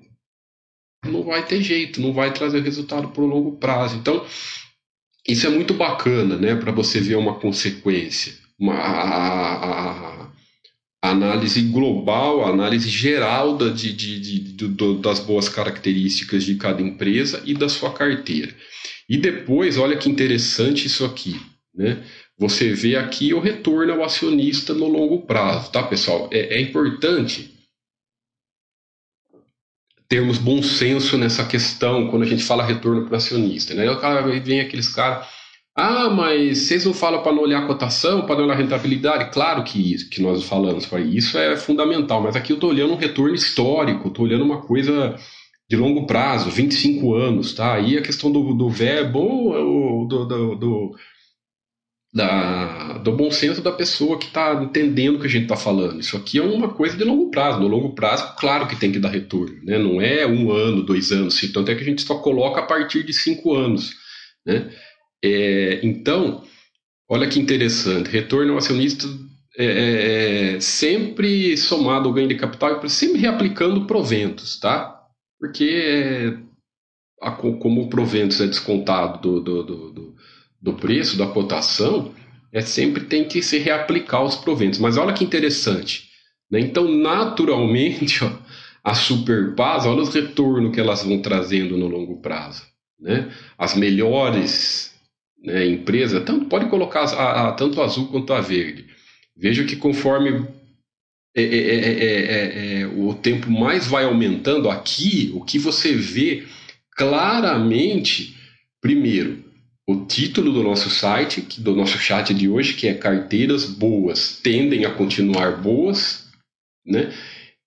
não 1.06 1.24
vai 1.24 1.46
ter 1.46 1.62
jeito, 1.62 2.02
não 2.02 2.12
vai 2.12 2.34
trazer 2.34 2.62
resultado 2.64 3.08
por 3.08 3.24
longo 3.24 3.54
prazo. 3.54 3.96
Então, 3.96 4.26
isso 5.26 5.48
é 5.48 5.50
muito 5.50 5.74
bacana, 5.74 6.36
né, 6.36 6.54
para 6.54 6.74
você 6.74 7.00
ver 7.00 7.16
uma 7.16 7.40
consequência, 7.40 8.34
uma 8.60 8.74
a, 8.74 10.19
a, 10.19 10.19
análise 11.02 11.62
global, 11.64 12.44
a 12.44 12.50
análise 12.50 12.90
geral 12.90 13.58
da, 13.58 13.70
de, 13.70 13.94
de, 13.94 14.20
de, 14.20 14.68
das 15.02 15.20
boas 15.20 15.48
características 15.48 16.44
de 16.44 16.56
cada 16.56 16.82
empresa 16.82 17.42
e 17.46 17.54
da 17.54 17.70
sua 17.70 17.94
carteira. 17.94 18.54
E 19.08 19.18
depois, 19.18 19.78
olha 19.78 19.98
que 19.98 20.10
interessante 20.10 20.88
isso 20.88 21.06
aqui, 21.06 21.40
né? 21.74 22.04
Você 22.38 22.74
vê 22.74 22.96
aqui 22.96 23.34
o 23.34 23.40
retorno 23.40 23.92
ao 23.92 24.04
acionista 24.04 24.74
no 24.74 24.88
longo 24.88 25.26
prazo, 25.26 25.72
tá, 25.72 25.84
pessoal? 25.84 26.30
É, 26.32 26.58
é 26.58 26.62
importante 26.62 27.60
termos 30.10 30.40
bom 30.40 30.64
senso 30.64 31.18
nessa 31.18 31.46
questão 31.46 32.10
quando 32.10 32.24
a 32.24 32.26
gente 32.26 32.44
fala 32.44 32.66
retorno 32.66 33.06
para 33.06 33.14
o 33.14 33.16
acionista. 33.16 33.76
Né? 33.76 33.90
O 33.92 34.00
cara 34.00 34.22
vem 34.40 34.60
aqueles 34.60 34.90
caras, 34.90 35.28
ah, 35.80 36.10
mas 36.10 36.60
vocês 36.60 36.86
não 36.86 36.94
falam 36.94 37.22
para 37.24 37.32
não 37.32 37.42
olhar 37.42 37.64
a 37.64 37.68
cotação, 37.68 38.26
para 38.26 38.36
não 38.36 38.46
olhar 38.46 38.54
a 38.54 38.58
rentabilidade? 38.58 39.32
Claro 39.32 39.64
que 39.64 39.96
que 40.10 40.22
nós 40.22 40.44
falamos, 40.44 40.90
isso 41.14 41.38
é 41.38 41.56
fundamental, 41.56 42.22
mas 42.22 42.36
aqui 42.36 42.52
eu 42.52 42.56
estou 42.56 42.70
olhando 42.70 42.94
um 42.94 42.98
retorno 42.98 43.36
histórico, 43.36 44.08
estou 44.08 44.26
olhando 44.26 44.44
uma 44.44 44.62
coisa 44.62 45.16
de 45.70 45.78
longo 45.78 46.08
prazo, 46.08 46.50
25 46.50 47.14
anos, 47.14 47.54
tá? 47.54 47.76
Aí 47.76 47.98
a 47.98 48.02
questão 48.02 48.32
do, 48.32 48.54
do 48.54 48.70
verbo, 48.70 50.06
do, 50.08 50.26
do, 50.26 50.56
do 50.56 50.96
da, 52.14 52.98
do 52.98 53.12
bom 53.12 53.30
senso 53.30 53.62
da 53.62 53.72
pessoa 53.72 54.18
que 54.18 54.26
está 54.26 54.54
entendendo 54.64 55.18
o 55.18 55.20
que 55.20 55.28
a 55.28 55.30
gente 55.30 55.44
está 55.44 55.56
falando. 55.56 56.00
Isso 56.00 56.18
aqui 56.18 56.40
é 56.40 56.42
uma 56.42 56.70
coisa 56.70 56.98
de 56.98 57.04
longo 57.04 57.30
prazo. 57.30 57.60
No 57.60 57.68
longo 57.68 57.94
prazo, 57.94 58.36
claro 58.38 58.68
que 58.68 58.76
tem 58.76 58.92
que 58.92 59.00
dar 59.00 59.10
retorno. 59.10 59.56
Né? 59.64 59.78
Não 59.78 60.02
é 60.02 60.26
um 60.26 60.52
ano, 60.52 60.84
dois 60.84 61.12
anos. 61.12 61.40
Tanto 61.54 61.70
é 61.70 61.76
que 61.76 61.82
a 61.82 61.86
gente 61.86 62.02
só 62.02 62.16
coloca 62.16 62.62
a 62.62 62.66
partir 62.66 63.04
de 63.04 63.14
cinco 63.14 63.54
anos. 63.54 63.94
Né? 64.46 64.72
É, 65.24 65.80
então, 65.84 66.44
olha 67.10 67.28
que 67.28 67.40
interessante. 67.40 68.10
Retorno 68.10 68.54
ao 68.54 68.58
acionista 68.58 69.08
é, 69.58 69.66
é, 69.66 70.56
é 70.56 70.60
sempre 70.60 71.56
somado 71.58 72.08
ao 72.08 72.14
ganho 72.14 72.28
de 72.28 72.36
capital 72.36 72.88
sempre 72.90 73.20
reaplicando 73.20 73.86
proventos, 73.86 74.60
tá? 74.60 75.04
Porque 75.40 76.38
a, 77.22 77.32
como 77.32 77.84
o 77.84 77.90
proventos 77.90 78.40
é 78.42 78.48
descontado 78.48 79.22
do, 79.22 79.42
do, 79.42 79.64
do, 79.64 79.92
do 79.92 80.16
do 80.62 80.74
preço, 80.74 81.18
da 81.18 81.28
cotação, 81.28 82.14
é 82.52 82.62
sempre 82.62 83.06
tem 83.06 83.28
que 83.28 83.42
se 83.42 83.58
reaplicar 83.58 84.24
os 84.24 84.36
proventos. 84.36 84.80
Mas 84.80 84.98
olha 84.98 85.14
que 85.14 85.24
interessante. 85.24 86.10
Né? 86.52 86.60
Então, 86.60 86.88
naturalmente, 86.88 88.24
ó, 88.24 88.32
a 88.84 88.94
Superpaz, 88.94 89.86
olha 89.86 90.02
os 90.02 90.14
retornos 90.14 90.74
que 90.74 90.80
elas 90.80 91.04
vão 91.04 91.22
trazendo 91.22 91.78
no 91.78 91.88
longo 91.88 92.22
prazo. 92.22 92.64
Né? 93.00 93.32
As 93.58 93.76
melhores 93.76 94.94
né, 95.44 95.66
empresas, 95.66 96.24
tanto 96.24 96.46
pode 96.46 96.70
colocar 96.70 97.02
a, 97.02 97.50
a, 97.50 97.52
tanto 97.54 97.82
azul 97.82 98.08
quanto 98.08 98.34
a 98.34 98.42
verde. 98.42 98.86
Veja 99.36 99.64
que 99.64 99.76
conforme 99.76 100.48
é 101.36 101.42
é 101.42 101.46
é, 101.46 101.76
é, 101.76 102.80
é, 102.80 102.82
é, 102.82 102.88
o 102.88 103.14
tempo 103.14 103.50
mais 103.50 103.88
vai 103.88 104.04
aumentando 104.04 104.70
aqui, 104.70 105.32
o 105.34 105.44
que 105.44 105.58
você 105.58 105.94
vê 105.94 106.46
claramente, 106.98 108.36
primeiro, 108.82 109.44
o 109.88 110.06
título 110.06 110.52
do 110.52 110.62
nosso 110.62 110.90
site, 110.90 111.62
do 111.62 111.76
nosso 111.76 111.98
chat 111.98 112.34
de 112.34 112.50
hoje, 112.50 112.74
que 112.74 112.88
é 112.88 112.94
Carteiras 112.94 113.66
Boas 113.66 114.40
tendem 114.44 114.86
a 114.86 114.92
continuar 114.92 115.62
boas, 115.62 116.30
né? 116.86 117.12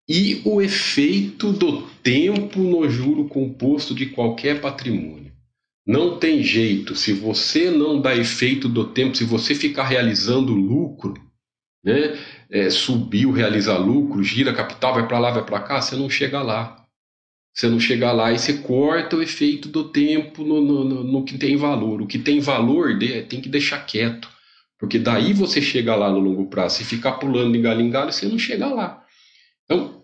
E 0.09 0.41
o 0.45 0.61
efeito 0.61 1.53
do 1.53 1.83
tempo 2.03 2.61
no 2.61 2.89
juro 2.89 3.25
composto 3.27 3.95
de 3.95 4.07
qualquer 4.07 4.61
patrimônio. 4.61 5.32
Não 5.87 6.19
tem 6.19 6.43
jeito, 6.43 6.95
se 6.95 7.13
você 7.13 7.71
não 7.71 8.01
dá 8.01 8.15
efeito 8.15 8.69
do 8.69 8.85
tempo, 8.85 9.17
se 9.17 9.25
você 9.25 9.55
ficar 9.55 9.85
realizando 9.85 10.53
lucro, 10.53 11.15
né? 11.85 12.17
É, 12.49 12.71
subiu, 12.71 13.33
realiza 13.33 13.77
lucro, 13.77 14.23
gira 14.23 14.55
capital, 14.55 14.95
vai 14.95 15.09
para 15.09 15.19
lá, 15.19 15.31
vai 15.31 15.45
para 15.45 15.61
cá, 15.61 15.81
você 15.81 15.97
não 15.97 16.09
chega 16.09 16.41
lá. 16.43 16.87
Você 17.55 17.69
não 17.69 17.79
chega 17.79 18.13
lá 18.13 18.33
e 18.33 18.39
você 18.39 18.59
corta 18.59 19.17
o 19.17 19.23
efeito 19.23 19.69
do 19.69 19.85
tempo 19.91 20.43
no, 20.43 20.61
no, 20.61 20.85
no, 20.85 21.05
no 21.05 21.25
que 21.25 21.37
tem 21.37 21.57
valor. 21.57 22.01
O 22.01 22.07
que 22.07 22.19
tem 22.19 22.41
valor 22.41 22.99
tem 23.29 23.41
que 23.41 23.49
deixar 23.49 23.85
quieto, 23.85 24.29
Porque 24.79 24.99
daí 24.99 25.33
você 25.33 25.61
chega 25.61 25.95
lá 25.95 26.11
no 26.11 26.19
longo 26.19 26.47
prazo. 26.49 26.77
Se 26.77 26.85
ficar 26.85 27.13
pulando 27.13 27.53
de 27.53 27.61
galho 27.61 27.83
em 27.83 27.91
galho, 27.91 28.13
você 28.13 28.27
não 28.27 28.39
chega 28.39 28.67
lá. 28.69 29.05
Então, 29.65 30.03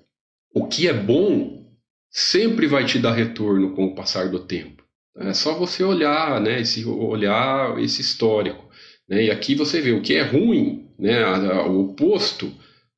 o 0.53 0.67
que 0.67 0.89
é 0.89 0.93
bom 0.93 1.73
sempre 2.11 2.67
vai 2.67 2.85
te 2.85 2.99
dar 2.99 3.13
retorno 3.13 3.75
com 3.75 3.87
o 3.87 3.95
passar 3.95 4.29
do 4.29 4.41
tempo. 4.41 4.78
É 5.21 5.33
só 5.33 5.55
você 5.55 5.83
olhar, 5.83 6.41
né, 6.41 6.61
esse, 6.61 6.85
olhar 6.85 7.79
esse 7.79 8.01
histórico. 8.01 8.65
Né? 9.09 9.25
E 9.25 9.31
aqui 9.31 9.55
você 9.55 9.81
vê 9.81 9.93
o 9.93 10.03
que 10.03 10.15
é 10.15 10.23
ruim, 10.23 10.87
né, 10.99 11.25
o 11.67 11.81
oposto. 11.81 12.53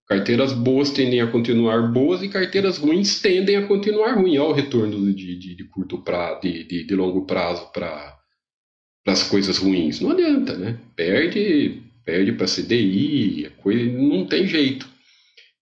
Carteiras 0.06 0.52
boas 0.52 0.90
tendem 0.90 1.20
a 1.20 1.28
continuar 1.28 1.92
boas 1.92 2.20
e 2.22 2.28
carteiras 2.28 2.78
ruins 2.78 3.20
tendem 3.20 3.56
a 3.56 3.66
continuar 3.66 4.14
ruins. 4.14 4.40
Olha 4.40 4.50
o 4.50 4.52
retorno 4.52 5.14
de, 5.14 5.38
de, 5.38 5.54
de 5.54 5.64
curto 5.64 5.98
prazo, 6.02 6.40
de, 6.42 6.64
de, 6.64 6.84
de 6.84 6.94
longo 6.96 7.24
prazo 7.26 7.70
para 7.72 8.18
as 9.06 9.22
coisas 9.22 9.58
ruins. 9.58 10.00
Não 10.00 10.10
adianta, 10.10 10.56
né? 10.56 10.78
Perde, 10.96 11.80
perde 12.04 12.32
para 12.32 12.48
CDI, 12.48 13.52
coisa, 13.62 13.84
não 13.84 14.26
tem 14.26 14.48
jeito. 14.48 14.89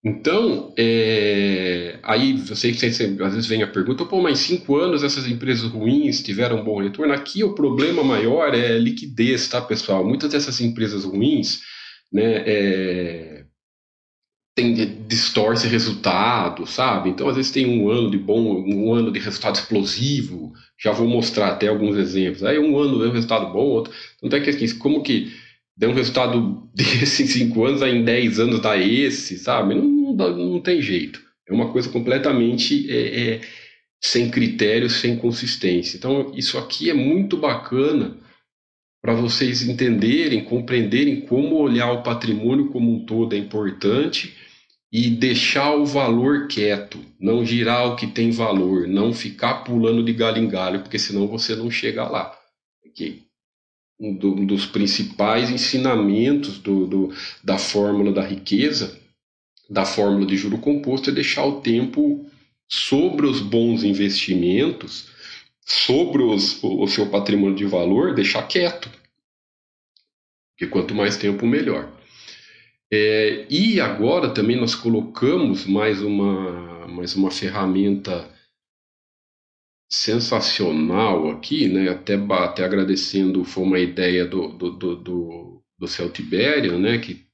Então, 0.05 0.73
é, 0.79 1.99
aí 2.05 2.33
você, 2.35 2.73
você, 2.73 2.87
às 2.87 3.35
vezes 3.35 3.47
vem 3.47 3.63
a 3.63 3.67
pergunta, 3.67 4.05
pô, 4.07 4.21
mas 4.23 4.39
cinco 4.39 4.77
anos 4.77 5.03
essas 5.03 5.27
empresas 5.27 5.69
ruins 5.71 6.23
tiveram 6.23 6.61
um 6.61 6.65
bom 6.65 6.81
retorno. 6.81 7.13
Aqui 7.13 7.43
o 7.43 7.55
problema 7.55 8.05
maior 8.05 8.55
é 8.55 8.79
liquidez, 8.79 9.49
tá, 9.49 9.61
pessoal? 9.61 10.07
Muitas 10.07 10.31
dessas 10.31 10.61
empresas 10.61 11.05
ruins, 11.05 11.61
né, 12.13 12.45
é, 12.47 13.45
tem, 14.55 14.75
distorce 15.07 15.69
resultado, 15.69 16.67
sabe? 16.67 17.11
Então, 17.11 17.29
às 17.29 17.37
vezes 17.37 17.51
tem 17.53 17.67
um 17.67 17.89
ano 17.89 18.11
de 18.11 18.19
bom, 18.19 18.41
um 18.67 18.93
ano 18.93 19.13
de 19.13 19.21
resultado 19.21 19.55
explosivo, 19.57 20.53
já 20.79 20.91
vou 20.93 21.07
mostrar 21.09 21.49
até 21.49 21.69
alguns 21.69 21.97
exemplos. 21.97 22.43
Aí 22.43 22.59
um 22.59 22.77
ano 22.79 22.99
deu 22.99 23.13
resultado 23.13 23.53
bom, 23.53 23.67
outro. 23.67 23.93
Então, 24.23 24.39
é 24.39 24.43
que 24.43 24.51
assim, 24.51 24.79
como 24.79 25.03
que 25.03 25.33
deu 25.79 25.91
um 25.91 25.95
resultado 25.95 26.69
desse 26.75 27.23
em 27.23 27.27
cinco 27.27 27.65
anos, 27.65 27.81
aí 27.81 27.97
em 27.97 28.05
dez 28.05 28.41
anos 28.41 28.61
dá 28.61 28.77
esse, 28.77 29.39
sabe? 29.39 29.75
Não, 29.75 30.13
não, 30.15 30.37
não 30.37 30.61
tem 30.61 30.83
jeito. 30.83 31.23
É 31.49 31.55
uma 31.55 31.73
coisa 31.73 31.89
completamente 31.89 32.91
é, 32.91 33.21
é, 33.21 33.41
sem 34.03 34.29
critério, 34.31 34.91
sem 34.91 35.17
consistência. 35.17 35.97
Então, 35.97 36.33
isso 36.35 36.59
aqui 36.59 36.91
é 36.91 36.95
muito 36.95 37.37
bacana 37.37 38.17
para 39.01 39.15
vocês 39.15 39.63
entenderem, 39.63 40.45
compreenderem 40.45 41.21
como 41.23 41.57
olhar 41.57 41.93
o 41.93 42.03
patrimônio 42.03 42.69
como 42.71 42.93
um 42.93 43.07
todo 43.07 43.35
é 43.35 43.39
importante 43.39 44.37
e 44.93 45.09
deixar 45.09 45.75
o 45.75 45.87
valor 45.87 46.49
quieto, 46.49 46.99
não 47.21 47.45
girar 47.45 47.87
o 47.87 47.97
que 47.97 48.07
tem 48.07 48.31
valor, 48.31 48.89
não 48.89 49.13
ficar 49.13 49.63
pulando 49.63 50.03
de 50.03 50.13
galho 50.13 50.39
em 50.39 50.49
galho, 50.49 50.81
porque 50.81 50.99
senão 50.99 51.29
você 51.29 51.55
não 51.55 51.71
chega 51.71 52.09
lá. 52.09 52.37
Okay? 52.87 53.28
Um, 53.99 54.15
do, 54.15 54.35
um 54.35 54.47
dos 54.47 54.67
principais 54.67 55.51
ensinamentos 55.51 56.59
do, 56.59 56.87
do, 56.87 57.15
da 57.43 57.59
fórmula 57.59 58.13
da 58.13 58.23
riqueza, 58.25 58.99
da 59.69 59.85
fórmula 59.85 60.27
de 60.27 60.37
juro 60.37 60.59
composto, 60.59 61.11
é 61.11 61.13
deixar 61.13 61.45
o 61.45 61.61
tempo 61.61 62.27
sobre 62.69 63.27
os 63.27 63.41
bons 63.41 63.83
investimentos, 63.83 65.09
sobre 65.65 66.23
os, 66.23 66.63
o, 66.63 66.87
seu 66.87 67.09
patrimônio 67.09 67.57
de 67.57 67.67
valor, 67.67 68.15
deixar 68.15 68.43
quieto. 68.47 68.91
Porque 70.53 70.71
quanto 70.71 70.95
mais 70.95 71.17
tempo, 71.17 71.47
melhor. 71.47 71.93
É, 72.91 73.47
e 73.51 73.81
agora 73.81 74.31
também 74.31 74.57
nós 74.57 74.75
colocamos 74.75 75.67
mais 75.67 76.01
uma, 76.01 76.87
mais 76.89 77.15
uma 77.15 77.31
ferramenta 77.31 78.29
sensacional 79.89 81.31
aqui, 81.31 81.67
né? 81.69 81.89
até, 81.89 82.15
até 82.15 82.65
agradecendo, 82.65 83.45
foi 83.45 83.65
uma 83.65 83.79
ideia 83.79 84.27
do, 84.27 84.49
do, 84.49 84.71
do, 84.71 84.97
do, 84.97 85.63
do 85.79 85.89
Celtiberian, 85.89 86.79
né? 86.79 86.99
que 86.99 87.25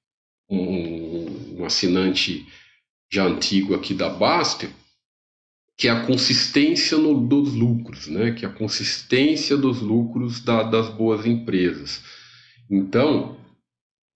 um, 0.49 1.59
um, 1.61 1.65
assinante 1.65 2.47
já 3.11 3.25
antigo 3.25 3.75
aqui 3.75 3.93
da 3.93 4.09
Bastel, 4.09 4.71
que 5.77 5.89
é 5.89 5.91
a 5.91 6.07
consistência 6.07 6.97
no, 6.97 7.27
dos 7.27 7.53
lucros, 7.55 8.07
né? 8.07 8.33
que 8.33 8.45
é 8.45 8.49
a 8.49 8.53
consistência 8.53 9.57
dos 9.57 9.81
lucros 9.81 10.41
da, 10.41 10.63
das 10.63 10.89
boas 10.89 11.27
empresas. 11.27 12.03
Então, 12.71 13.37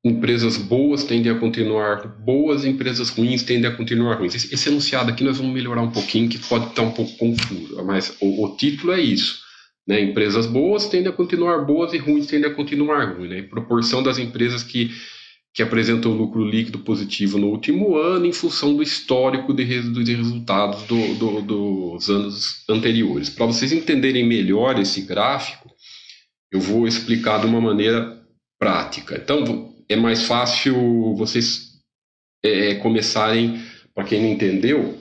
empresas 0.09 0.57
boas 0.57 1.05
tendem 1.05 1.31
a 1.31 1.39
continuar 1.39 2.07
boas, 2.19 2.65
empresas 2.65 3.09
ruins 3.11 3.43
tendem 3.43 3.71
a 3.71 3.75
continuar 3.75 4.17
ruins. 4.17 4.35
Esse, 4.35 4.55
esse, 4.55 4.69
enunciado 4.69 5.11
aqui 5.11 5.23
nós 5.23 5.39
vamos 5.39 5.53
melhorar 5.53 5.83
um 5.83 5.91
pouquinho, 5.91 6.29
que 6.29 6.39
pode 6.39 6.67
estar 6.67 6.83
um 6.83 6.91
pouco 6.91 7.17
confuso, 7.17 7.85
mas 7.85 8.17
o, 8.21 8.45
o 8.45 8.57
título 8.57 8.93
é 8.93 9.01
isso. 9.01 9.41
Né? 9.87 10.03
Empresas 10.03 10.47
boas 10.47 10.87
tendem 10.87 11.09
a 11.09 11.15
continuar 11.15 11.65
boas 11.65 11.95
e 11.95 11.99
ruins 11.99 12.27
tendem 12.27 12.51
a 12.51 12.55
continuar 12.55 13.15
ruins. 13.15 13.31
Né? 13.31 13.43
Proporção 13.43 14.03
das 14.03 14.19
empresas 14.19 14.63
que, 14.63 14.91
que 15.55 15.63
apresentam 15.63 16.13
lucro 16.13 16.45
líquido 16.45 16.81
positivo 16.81 17.39
no 17.39 17.49
último 17.49 17.97
ano, 17.97 18.27
em 18.27 18.33
função 18.33 18.77
do 18.77 18.83
histórico 18.83 19.55
de, 19.55 19.65
de 19.65 20.15
resultados 20.15 20.83
do, 20.83 21.15
do, 21.15 21.41
dos 21.41 22.11
anos 22.11 22.65
anteriores. 22.69 23.31
Para 23.31 23.47
vocês 23.47 23.73
entenderem 23.73 24.27
melhor 24.27 24.79
esse 24.79 25.01
gráfico, 25.01 25.71
eu 26.53 26.61
vou 26.61 26.87
explicar 26.87 27.41
de 27.41 27.47
uma 27.47 27.61
maneira 27.61 28.19
prática. 28.59 29.17
Então, 29.17 29.75
é 29.89 29.97
mais 29.97 30.25
fácil 30.25 31.15
vocês 31.17 31.81
é, 32.45 32.75
começarem, 32.77 33.61
para 33.95 34.05
quem 34.05 34.23
não 34.23 34.29
entendeu, 34.29 34.99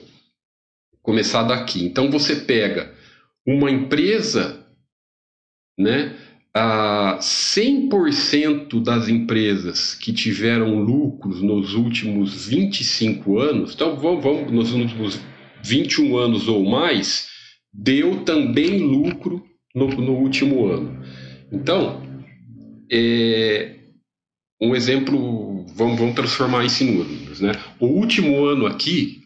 começar 1.02 1.42
daqui. 1.42 1.84
Então 1.84 2.10
você 2.10 2.36
pega 2.36 2.92
uma 3.46 3.70
empresa, 3.70 4.66
né? 5.78 6.16
A 6.54 7.18
100% 7.20 8.82
das 8.82 9.08
empresas 9.08 9.94
que 9.94 10.12
tiveram 10.12 10.80
lucros 10.80 11.40
nos 11.40 11.74
últimos 11.74 12.46
25 12.46 13.38
anos, 13.38 13.74
então 13.74 13.96
vamos, 13.96 14.24
vamos 14.24 14.50
nos 14.50 14.72
últimos 14.72 15.20
21 15.62 16.16
anos 16.16 16.48
ou 16.48 16.64
mais, 16.64 17.28
deu 17.72 18.24
também 18.24 18.78
lucro 18.78 19.44
no, 19.74 19.86
no 19.88 20.12
último 20.14 20.66
ano. 20.66 21.00
Então, 21.52 22.02
é, 22.90 23.77
um 24.60 24.74
exemplo, 24.74 25.64
vamos, 25.74 25.98
vamos 25.98 26.14
transformar 26.14 26.64
isso 26.64 26.82
em 26.82 26.92
números. 26.92 27.40
Né? 27.40 27.52
O 27.78 27.86
último 27.86 28.44
ano 28.44 28.66
aqui, 28.66 29.22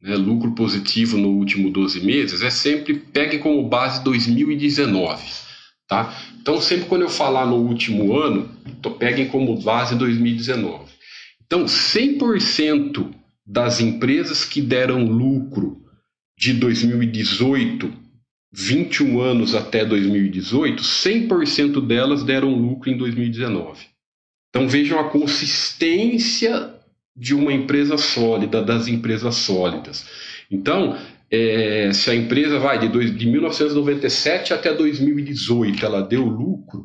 né, 0.00 0.14
lucro 0.16 0.52
positivo 0.52 1.16
no 1.16 1.28
último 1.28 1.70
12 1.70 2.00
meses, 2.00 2.42
é 2.42 2.50
sempre, 2.50 2.94
pegue 2.94 3.38
como 3.38 3.68
base 3.68 4.02
2019. 4.04 5.22
Tá? 5.88 6.16
Então, 6.40 6.60
sempre 6.60 6.86
quando 6.86 7.02
eu 7.02 7.08
falar 7.08 7.46
no 7.46 7.56
último 7.56 8.16
ano, 8.16 8.48
tô, 8.80 8.92
peguem 8.92 9.28
como 9.28 9.60
base 9.60 9.96
2019. 9.96 10.90
Então, 11.44 11.64
100% 11.64 13.12
das 13.44 13.80
empresas 13.80 14.44
que 14.44 14.62
deram 14.62 15.04
lucro 15.04 15.82
de 16.38 16.52
2018, 16.54 17.92
21 18.52 19.20
anos 19.20 19.54
até 19.54 19.84
2018, 19.84 20.82
100% 20.82 21.86
delas 21.86 22.22
deram 22.22 22.54
lucro 22.54 22.90
em 22.90 22.96
2019. 22.96 23.91
Então 24.52 24.68
vejam 24.68 25.00
a 25.00 25.08
consistência 25.08 26.74
de 27.16 27.34
uma 27.34 27.52
empresa 27.52 27.96
sólida, 27.96 28.62
das 28.62 28.86
empresas 28.86 29.36
sólidas. 29.36 30.06
Então, 30.50 30.98
é, 31.30 31.90
se 31.94 32.10
a 32.10 32.14
empresa 32.14 32.58
vai 32.58 32.78
de, 32.78 32.88
dois, 32.88 33.16
de 33.16 33.26
1997 33.26 34.52
até 34.52 34.74
2018, 34.74 35.86
ela 35.86 36.02
deu 36.02 36.22
lucro, 36.22 36.84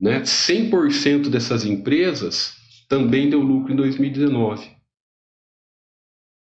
né? 0.00 0.20
100% 0.20 1.28
dessas 1.28 1.64
empresas 1.64 2.54
também 2.88 3.28
deu 3.28 3.40
lucro 3.40 3.72
em 3.72 3.76
2019. 3.76 4.70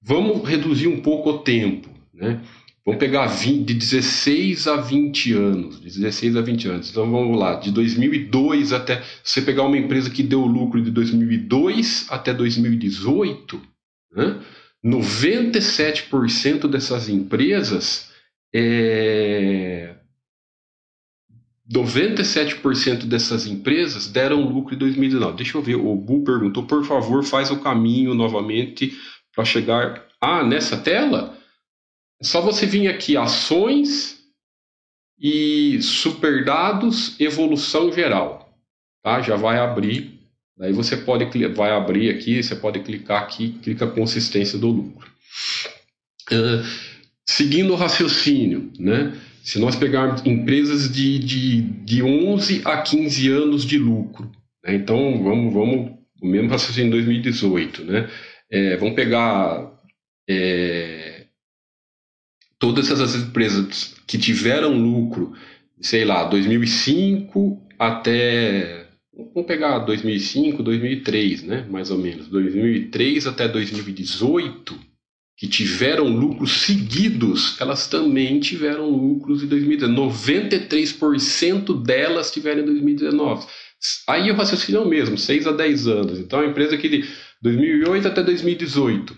Vamos 0.02 0.46
reduzir 0.46 0.90
um 0.90 1.02
pouco 1.02 1.30
o 1.30 1.40
tempo, 1.40 1.90
né? 2.14 2.44
Vamos 2.86 3.00
pegar 3.00 3.28
20, 3.28 3.66
de 3.66 3.74
16 3.76 4.68
a 4.68 4.76
20 4.76 5.34
anos, 5.34 5.80
de 5.80 5.86
16 6.00 6.36
a 6.36 6.42
20 6.42 6.68
anos. 6.68 6.90
Então 6.90 7.10
vamos 7.10 7.40
lá, 7.40 7.56
de 7.56 7.72
2002 7.72 8.74
até 8.74 9.02
você 9.24 9.42
pegar 9.42 9.64
uma 9.64 9.78
empresa 9.78 10.10
que 10.10 10.22
deu 10.22 10.42
lucro 10.42 10.82
de 10.82 10.92
2002 10.92 12.08
até 12.10 12.34
2018, 12.34 13.62
né? 14.14 14.42
97% 14.86 16.68
dessas 16.68 17.08
empresas 17.08 18.12
é, 18.54 19.96
97% 21.72 23.06
dessas 23.06 23.48
empresas 23.48 24.08
deram 24.08 24.42
lucro 24.42 24.76
em 24.76 24.78
2019. 24.78 25.38
Deixa 25.38 25.58
eu 25.58 25.62
ver, 25.62 25.76
o 25.76 25.96
Bu 25.96 26.24
perguntou, 26.24 26.64
por 26.64 26.86
favor, 26.86 27.24
faz 27.24 27.50
o 27.50 27.60
caminho 27.60 28.14
novamente 28.14 28.94
para 29.34 29.46
chegar. 29.46 30.06
Ah, 30.22 30.44
nessa 30.44 30.78
tela? 30.78 31.38
Só 32.24 32.42
você 32.42 32.66
vir 32.66 32.88
aqui, 32.88 33.18
ações 33.18 34.18
e 35.20 35.82
superdados, 35.82 37.20
evolução 37.20 37.92
geral. 37.92 38.58
Tá? 39.04 39.22
Já 39.22 39.36
vai 39.36 39.60
abrir. 39.60 40.20
Daí 40.58 40.72
você 40.72 40.96
pode 40.96 41.26
vai 41.50 41.72
abrir 41.72 42.10
aqui, 42.10 42.42
você 42.42 42.56
pode 42.56 42.80
clicar 42.80 43.24
aqui, 43.24 43.60
clica 43.62 43.88
consistência 43.88 44.58
do 44.58 44.68
lucro. 44.68 45.12
Uh, 46.32 46.64
seguindo 47.28 47.74
o 47.74 47.76
raciocínio, 47.76 48.72
né? 48.80 49.14
Se 49.44 49.60
nós 49.60 49.76
pegarmos 49.76 50.26
empresas 50.26 50.90
de, 50.90 51.20
de, 51.20 51.62
de 51.62 52.02
11 52.02 52.62
a 52.64 52.82
15 52.82 53.30
anos 53.30 53.66
de 53.66 53.78
lucro, 53.78 54.32
Né? 54.64 54.76
Então, 54.76 55.22
vamos, 55.22 55.54
vamos, 55.54 55.92
o 56.22 56.28
mesmo 56.28 56.50
raciocínio 56.50 56.88
em 56.88 56.92
2018, 56.92 57.84
né? 57.84 58.10
É, 58.50 58.78
vamos 58.78 58.96
pegar 58.96 59.70
é, 60.30 61.13
todas 62.64 62.90
essas 62.90 63.14
empresas 63.14 63.94
que 64.08 64.18
tiveram 64.18 64.72
lucro, 64.78 65.34
sei 65.82 66.06
lá, 66.06 66.24
2005 66.24 67.62
até 67.78 68.88
vamos 69.14 69.46
pegar 69.46 69.80
2005, 69.80 70.64
2003, 70.64 71.44
né, 71.44 71.68
mais 71.70 71.92
ou 71.92 71.98
menos, 71.98 72.30
2003 72.30 73.28
até 73.28 73.50
2018, 73.50 74.80
que 75.38 75.46
tiveram 75.46 76.08
lucros 76.08 76.62
seguidos, 76.62 77.60
elas 77.60 77.88
também 77.88 78.40
tiveram 78.40 78.90
lucros 78.90 79.44
em 79.44 79.48
2019. 79.48 80.18
93% 80.24 81.84
delas 81.84 82.32
tiveram 82.32 82.62
em 82.62 82.66
2019. 82.66 83.46
Aí 84.08 84.32
o 84.32 84.36
raciocínio 84.36 84.80
é 84.80 84.86
o 84.86 84.88
mesmo, 84.88 85.18
6 85.18 85.48
a 85.48 85.52
10 85.52 85.88
anos. 85.88 86.18
Então 86.18 86.40
a 86.40 86.46
empresa 86.46 86.78
que 86.78 86.88
de 86.88 87.04
2008 87.42 88.08
até 88.08 88.24
2018 88.24 89.18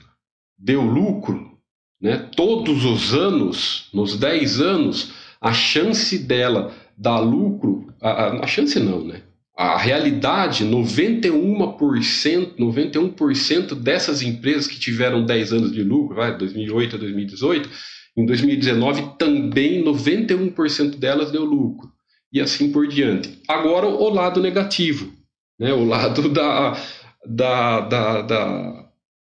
deu 0.58 0.82
lucro, 0.82 1.55
né, 2.02 2.30
todos 2.36 2.86
os 2.86 3.14
anos, 3.14 3.90
nos 3.94 4.18
10 4.18 4.62
anos, 4.62 5.14
a 5.42 5.54
chance 5.54 6.18
dela 6.18 6.74
dar 6.98 7.20
lucro, 7.20 7.94
a, 8.02 8.44
a, 8.44 8.48
chance 8.48 8.80
não, 8.80 9.04
né? 9.04 9.22
A 9.58 9.78
realidade, 9.78 10.66
91%, 10.66 12.56
91% 12.58 13.76
dessas 13.76 14.22
empresas 14.22 14.68
que 14.68 14.80
tiveram 14.80 15.26
10 15.26 15.54
anos 15.54 15.72
de 15.72 15.82
lucro, 15.82 16.16
vai, 16.16 16.38
2008 16.38 16.96
a 16.96 17.00
2018, 17.00 17.70
em 18.18 18.26
2019 18.26 19.18
também 19.18 19.84
91% 19.84 20.98
delas 20.98 21.32
deu 21.32 21.44
lucro. 21.44 21.90
E 22.32 22.42
assim 22.42 22.72
por 22.72 22.88
diante. 22.88 23.40
Agora 23.48 23.88
o 23.88 24.10
lado 24.10 24.42
negativo, 24.42 25.14
né? 25.60 25.74
o 25.74 25.86
lado 25.86 26.28
da, 26.30 26.78
da, 27.26 27.82
da, 27.82 28.22
da, 28.22 28.85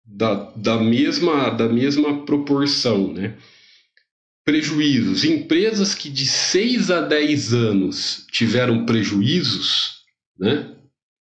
da, 0.09 0.51
da, 0.57 0.79
mesma, 0.79 1.51
da 1.51 1.69
mesma 1.69 2.25
proporção. 2.25 3.13
Né? 3.13 3.35
Prejuízos. 4.45 5.25
Empresas 5.25 5.95
que 5.95 6.09
de 6.09 6.25
6 6.25 6.91
a 6.91 7.03
10 7.03 7.53
anos 7.53 8.27
tiveram 8.33 8.87
prejuízos, 8.87 9.99
né? 10.39 10.75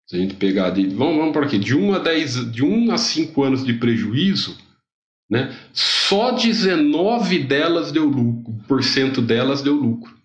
Se 0.08 0.15
a 0.15 0.19
gente 0.19 0.36
pegar 0.36 0.71
de. 0.71 0.88
Vamos, 0.88 1.17
vamos 1.17 1.34
por 1.34 1.43
aqui, 1.43 1.60
de 1.60 1.75
1 1.75 1.93
a 1.93 1.99
10, 1.99 2.51
de 2.51 2.63
1 2.63 2.91
a 2.91 2.97
5 2.97 3.43
anos 3.43 3.63
de 3.63 3.73
prejuízo, 3.73 4.58
né? 5.29 5.55
Só 5.71 6.32
19 6.32 7.39
delas 7.39 7.91
deu 7.91 8.05
lucro, 8.05 8.55
por 8.67 8.84
cento 8.84 9.21
delas 9.21 9.62
deu 9.62 9.75
lucro. 9.75 10.17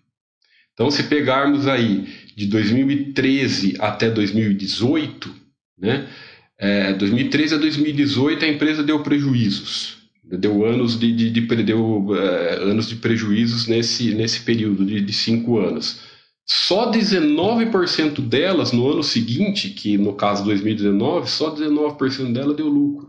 Então, 0.73 0.89
se 0.89 1.03
pegarmos 1.03 1.67
aí 1.67 2.07
de 2.35 2.47
2013 2.47 3.77
até 3.79 4.09
2018, 4.09 5.33
né? 5.77 6.07
É, 6.57 6.93
2013 6.93 7.55
a 7.55 7.57
2018 7.57 8.45
a 8.45 8.47
empresa 8.47 8.81
deu 8.81 9.03
prejuízos, 9.03 9.97
deu 10.23 10.65
anos 10.65 10.97
de, 10.97 11.11
de, 11.11 11.29
de 11.29 11.63
deu, 11.63 12.15
é, 12.15 12.55
anos 12.63 12.87
de 12.87 12.95
prejuízos 12.95 13.67
nesse, 13.67 14.13
nesse 14.15 14.41
período 14.41 14.85
de, 14.85 15.01
de 15.01 15.13
cinco 15.13 15.59
anos. 15.59 15.99
Só 16.47 16.91
19% 16.91 18.21
delas 18.21 18.71
no 18.71 18.89
ano 18.89 19.03
seguinte, 19.03 19.71
que 19.71 19.97
no 19.97 20.13
caso 20.13 20.45
2019, 20.45 21.29
só 21.29 21.53
19% 21.53 22.31
dela 22.31 22.53
deu 22.53 22.67
lucro. 22.67 23.07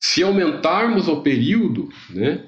Se 0.00 0.22
aumentarmos 0.22 1.06
o 1.08 1.22
período, 1.22 1.88
né, 2.10 2.44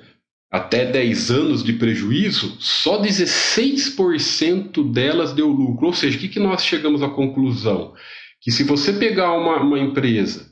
até 0.50 0.84
10 0.84 1.30
anos 1.30 1.62
de 1.64 1.72
prejuízo, 1.74 2.56
só 2.58 3.00
16% 3.00 4.92
delas 4.92 5.32
deu 5.32 5.48
lucro. 5.48 5.86
Ou 5.86 5.92
seja, 5.94 6.16
o 6.16 6.20
que, 6.20 6.28
que 6.28 6.40
nós 6.40 6.64
chegamos 6.64 7.02
à 7.02 7.08
conclusão? 7.08 7.94
Que 8.42 8.50
se 8.50 8.64
você 8.64 8.92
pegar 8.92 9.32
uma, 9.34 9.60
uma 9.60 9.78
empresa 9.78 10.50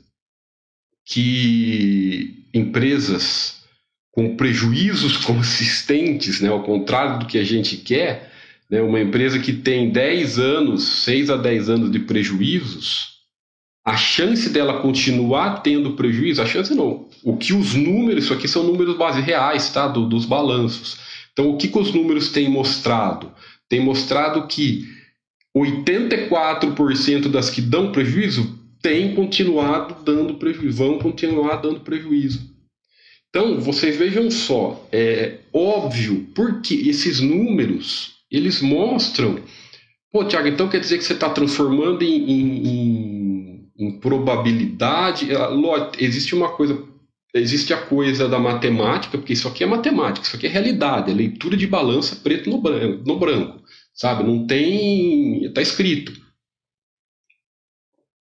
que 1.05 2.47
empresas 2.53 3.61
com 4.11 4.35
prejuízos 4.35 5.17
consistentes, 5.25 6.41
né, 6.41 6.49
ao 6.49 6.63
contrário 6.63 7.19
do 7.19 7.25
que 7.25 7.37
a 7.37 7.43
gente 7.43 7.77
quer, 7.77 8.31
né, 8.69 8.81
uma 8.81 8.99
empresa 8.99 9.39
que 9.39 9.51
tem 9.51 9.89
10 9.89 10.39
anos, 10.39 10.83
6 11.03 11.29
a 11.29 11.37
10 11.37 11.69
anos 11.69 11.91
de 11.91 11.99
prejuízos, 11.99 13.11
a 13.83 13.97
chance 13.97 14.49
dela 14.49 14.81
continuar 14.81 15.61
tendo 15.61 15.93
prejuízo, 15.93 16.41
a 16.41 16.45
chance 16.45 16.73
não. 16.73 17.09
O 17.23 17.35
que 17.35 17.53
os 17.53 17.73
números, 17.73 18.25
isso 18.25 18.33
aqui 18.33 18.47
são 18.47 18.63
números 18.63 18.95
base 18.95 19.19
reais, 19.21 19.69
tá? 19.73 19.87
Do, 19.87 20.07
dos 20.07 20.23
balanços. 20.23 20.97
Então, 21.33 21.49
o 21.49 21.57
que, 21.57 21.67
que 21.67 21.79
os 21.79 21.91
números 21.91 22.31
têm 22.31 22.47
mostrado? 22.47 23.31
Tem 23.67 23.79
mostrado 23.79 24.47
que 24.47 24.85
84% 25.55 27.27
das 27.29 27.49
que 27.49 27.61
dão 27.61 27.91
prejuízo 27.91 28.59
têm 28.81 29.13
continuado 29.13 30.03
dando 30.03 30.35
prejuízo, 30.35 30.77
vão 30.77 30.97
continuar 30.97 31.57
dando 31.57 31.81
prejuízo. 31.81 32.49
Então, 33.29 33.59
vocês 33.59 33.97
vejam 33.97 34.29
só, 34.29 34.85
é 34.91 35.39
óbvio, 35.53 36.27
porque 36.35 36.73
esses 36.75 37.19
números 37.19 38.15
eles 38.29 38.61
mostram. 38.61 39.39
Pô, 40.11 40.25
Tiago, 40.25 40.47
então 40.47 40.67
quer 40.67 40.79
dizer 40.79 40.97
que 40.97 41.03
você 41.03 41.13
está 41.13 41.29
transformando 41.29 42.03
em, 42.03 42.29
em, 42.29 42.67
em, 42.67 43.71
em 43.77 43.99
probabilidade? 43.99 45.29
Ah, 45.33 45.49
existe 45.97 46.35
uma 46.35 46.49
coisa 46.49 46.89
existe 47.33 47.73
a 47.73 47.77
coisa 47.77 48.27
da 48.27 48.37
matemática, 48.37 49.17
porque 49.17 49.31
isso 49.31 49.47
aqui 49.47 49.63
é 49.63 49.67
matemática, 49.67 50.27
isso 50.27 50.35
aqui 50.35 50.47
é 50.47 50.49
realidade, 50.49 51.09
é 51.09 51.13
leitura 51.13 51.55
de 51.55 51.65
balança 51.65 52.17
preto 52.17 52.49
no 52.49 52.59
branco, 52.61 53.03
no 53.07 53.17
branco 53.17 53.60
sabe? 54.01 54.23
Não 54.23 54.47
tem. 54.47 55.45
Está 55.45 55.61
escrito. 55.61 56.11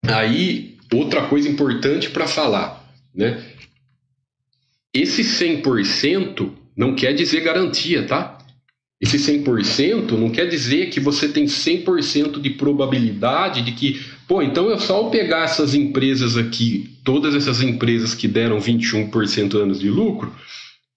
Aí, 0.06 0.78
outra 0.94 1.26
coisa 1.28 1.48
importante 1.48 2.10
para 2.10 2.28
falar, 2.28 2.86
né? 3.15 3.42
Esse 4.94 5.22
100% 5.22 6.52
não 6.76 6.96
quer 6.96 7.13
dizer 7.13 7.42
garantia, 7.42 8.06
tá? 8.06 8.38
Esse 9.00 9.18
100% 9.18 10.12
não 10.12 10.30
quer 10.30 10.48
dizer 10.48 10.89
que 10.89 11.00
você 11.00 11.30
tem 11.30 11.46
100% 11.46 12.42
de 12.42 12.50
probabilidade 12.50 13.62
de 13.62 13.72
que, 13.72 14.04
pô, 14.28 14.42
então 14.42 14.70
é 14.70 14.78
só 14.78 15.02
eu 15.02 15.10
pegar 15.10 15.46
essas 15.46 15.74
empresas 15.74 16.36
aqui, 16.36 16.98
todas 17.06 17.34
essas 17.34 17.62
empresas 17.62 18.13
que 18.13 18.28
deram 18.28 18.60
21% 18.60 19.56
anos 19.56 19.80
de 19.80 19.89
lucro, 19.89 20.36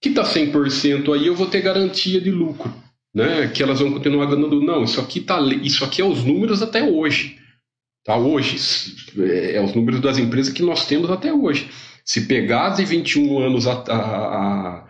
que 0.00 0.08
está 0.08 0.24
100% 0.24 1.14
aí, 1.14 1.28
eu 1.28 1.36
vou 1.36 1.46
ter 1.46 1.60
garantia 1.60 2.20
de 2.20 2.30
lucro, 2.32 2.74
né? 3.14 3.48
Que 3.48 3.62
elas 3.62 3.80
vão 3.80 3.92
continuar 3.92 4.26
ganhando. 4.26 4.60
Não, 4.60 4.84
isso 4.84 5.00
aqui 5.00 5.20
tá, 5.20 5.40
isso 5.62 5.84
aqui 5.84 6.00
é 6.00 6.04
os 6.04 6.24
números 6.24 6.62
até 6.62 6.82
hoje. 6.82 7.38
Tá 8.04 8.16
hoje, 8.16 8.56
é, 9.18 9.56
é 9.56 9.62
os 9.62 9.74
números 9.74 10.00
das 10.00 10.18
empresas 10.18 10.52
que 10.52 10.62
nós 10.62 10.86
temos 10.86 11.10
até 11.10 11.32
hoje. 11.32 11.70
Se 12.04 12.26
pegar 12.26 12.70
de 12.70 12.84
21 12.84 13.38
anos 13.38 13.66
a, 13.66 13.74
a, 13.74 14.88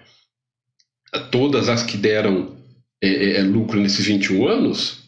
a 1.12 1.20
todas 1.30 1.68
as 1.68 1.82
que 1.82 1.98
deram 1.98 2.56
é, 3.02 3.08
é, 3.08 3.36
é, 3.38 3.42
lucro 3.42 3.78
nesses 3.78 4.06
21 4.06 4.48
anos, 4.48 5.02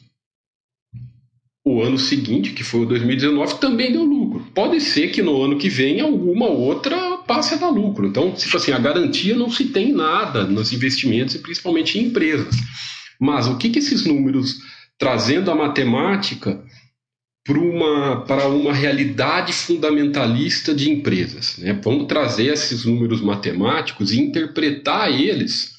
o 1.64 1.80
ano 1.80 1.98
seguinte, 1.98 2.52
que 2.52 2.62
foi 2.62 2.80
o 2.80 2.86
2019, 2.86 3.58
também 3.58 3.90
deu 3.90 4.04
lucro. 4.04 4.46
Pode 4.54 4.82
ser 4.82 5.08
que 5.08 5.22
no 5.22 5.42
ano 5.42 5.56
que 5.56 5.70
vem 5.70 6.02
alguma 6.02 6.46
outra 6.46 7.16
passe 7.26 7.54
a 7.54 7.56
dar 7.56 7.70
lucro. 7.70 8.06
Então, 8.06 8.32
tipo 8.32 8.54
assim, 8.54 8.72
a 8.72 8.78
garantia 8.78 9.34
não 9.34 9.50
se 9.50 9.66
tem 9.66 9.92
nada 9.92 10.44
nos 10.44 10.74
investimentos 10.74 11.34
e 11.34 11.38
principalmente 11.38 11.98
em 11.98 12.08
empresas. 12.08 12.54
Mas 13.20 13.46
o 13.46 13.56
que, 13.56 13.70
que 13.70 13.78
esses 13.78 14.04
números, 14.04 14.56
trazendo 14.98 15.50
a 15.50 15.54
matemática 15.54 16.62
para 17.44 17.58
uma, 17.58 18.24
para 18.24 18.48
uma 18.48 18.72
realidade 18.72 19.52
fundamentalista 19.52 20.74
de 20.74 20.90
empresas? 20.90 21.58
Né? 21.58 21.78
Vamos 21.82 22.06
trazer 22.06 22.52
esses 22.52 22.84
números 22.84 23.20
matemáticos 23.20 24.12
e 24.12 24.20
interpretar 24.20 25.10
eles 25.10 25.72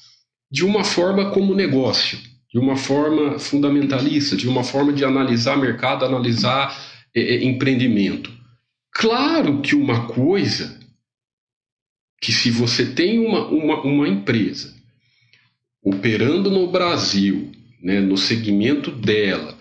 de 0.50 0.64
uma 0.64 0.84
forma 0.84 1.30
como 1.30 1.54
negócio, 1.54 2.18
de 2.52 2.58
uma 2.58 2.76
forma 2.76 3.38
fundamentalista, 3.38 4.36
de 4.36 4.48
uma 4.48 4.62
forma 4.62 4.92
de 4.92 5.04
analisar 5.04 5.56
mercado, 5.56 6.04
analisar 6.04 6.76
é, 7.14 7.20
é, 7.20 7.44
empreendimento. 7.44 8.30
Claro 8.92 9.60
que 9.60 9.74
uma 9.74 10.06
coisa 10.06 10.78
que 12.20 12.32
se 12.32 12.50
você 12.50 12.86
tem 12.86 13.18
uma, 13.18 13.46
uma, 13.48 13.82
uma 13.82 14.08
empresa 14.08 14.75
operando 15.86 16.50
no 16.50 16.66
Brasil, 16.66 17.52
né, 17.80 18.00
no 18.00 18.18
segmento 18.18 18.90
dela, 18.90 19.56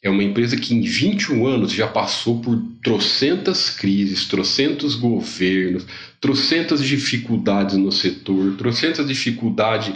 é 0.00 0.08
uma 0.08 0.22
empresa 0.22 0.56
que 0.56 0.72
em 0.72 0.82
21 0.82 1.44
anos 1.48 1.72
já 1.72 1.88
passou 1.88 2.40
por 2.40 2.62
trocentas 2.80 3.70
crises, 3.70 4.28
trocentos 4.28 4.94
governos, 4.94 5.84
trocentas 6.20 6.84
dificuldades 6.84 7.76
no 7.76 7.90
setor, 7.90 8.54
trocentas 8.56 9.08
dificuldades 9.08 9.92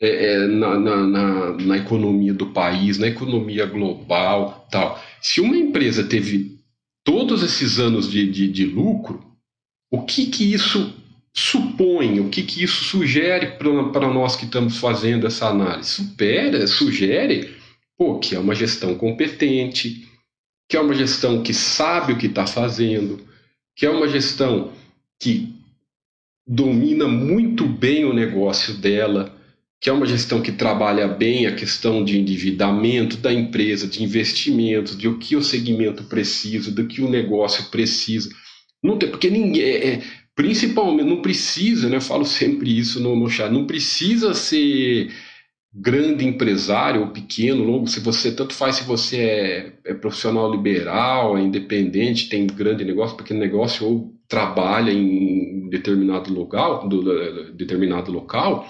é, 0.00 0.32
é, 0.32 0.46
na, 0.46 0.78
na, 0.78 1.06
na, 1.06 1.52
na, 1.52 1.76
economia 1.76 2.32
do 2.32 2.46
país, 2.46 2.96
na 2.96 3.08
economia 3.08 3.66
global, 3.66 4.66
tal. 4.70 4.98
Se 5.20 5.42
uma 5.42 5.56
empresa 5.56 6.02
teve 6.02 6.58
todos 7.04 7.42
esses 7.42 7.78
anos 7.78 8.10
de, 8.10 8.30
de, 8.30 8.48
de 8.48 8.64
lucro, 8.64 9.22
o 9.90 10.02
que 10.02 10.26
que 10.26 10.50
isso 10.54 10.94
supõe, 11.34 12.20
o 12.20 12.28
que 12.28 12.42
que 12.42 12.64
isso 12.64 12.84
sugere 12.84 13.58
para 13.58 14.08
nós 14.08 14.36
que 14.36 14.44
estamos 14.44 14.78
fazendo 14.78 15.26
essa 15.26 15.48
análise? 15.48 15.90
Supera, 15.90 16.66
sugere 16.66 17.60
pô, 18.00 18.18
que 18.18 18.34
é 18.34 18.38
uma 18.38 18.54
gestão 18.54 18.94
competente, 18.94 20.08
que 20.66 20.74
é 20.74 20.80
uma 20.80 20.94
gestão 20.94 21.42
que 21.42 21.52
sabe 21.52 22.14
o 22.14 22.16
que 22.16 22.28
está 22.28 22.46
fazendo, 22.46 23.20
que 23.76 23.84
é 23.84 23.90
uma 23.90 24.08
gestão 24.08 24.72
que 25.20 25.54
domina 26.46 27.06
muito 27.06 27.66
bem 27.66 28.06
o 28.06 28.14
negócio 28.14 28.72
dela, 28.72 29.38
que 29.78 29.90
é 29.90 29.92
uma 29.92 30.06
gestão 30.06 30.40
que 30.40 30.50
trabalha 30.50 31.06
bem 31.08 31.46
a 31.46 31.54
questão 31.54 32.02
de 32.02 32.18
endividamento 32.18 33.18
da 33.18 33.30
empresa, 33.30 33.86
de 33.86 34.02
investimentos, 34.02 34.96
de 34.96 35.06
o 35.06 35.18
que 35.18 35.36
o 35.36 35.42
segmento 35.42 36.04
precisa, 36.04 36.70
do 36.70 36.86
que 36.86 37.02
o 37.02 37.10
negócio 37.10 37.66
precisa. 37.70 38.30
Não 38.82 38.98
tem, 38.98 39.10
porque 39.10 39.28
ninguém. 39.28 39.62
É, 39.62 39.88
é 39.88 40.02
principalmente, 40.40 41.06
não 41.06 41.20
precisa, 41.20 41.90
né? 41.90 41.96
Eu 41.96 42.00
falo 42.00 42.24
sempre 42.24 42.78
isso 42.78 42.98
no, 42.98 43.14
no 43.14 43.28
chat, 43.28 43.52
não 43.52 43.66
precisa 43.66 44.32
ser 44.32 45.12
grande 45.70 46.26
empresário 46.26 47.02
ou 47.02 47.08
pequeno, 47.08 47.62
longo, 47.62 47.86
se 47.86 48.00
você 48.00 48.32
tanto 48.32 48.54
faz 48.54 48.76
se 48.76 48.84
você 48.84 49.18
é, 49.18 49.72
é 49.84 49.94
profissional 49.94 50.50
liberal, 50.50 51.36
é 51.36 51.42
independente, 51.42 52.30
tem 52.30 52.46
grande 52.46 52.86
negócio, 52.86 53.18
pequeno 53.18 53.38
negócio 53.38 53.86
ou 53.86 54.14
trabalha 54.26 54.90
em 54.90 55.68
determinado 55.68 56.32
local, 56.32 56.88
do, 56.88 57.02
do, 57.02 57.52
determinado 57.52 58.10
local, 58.10 58.66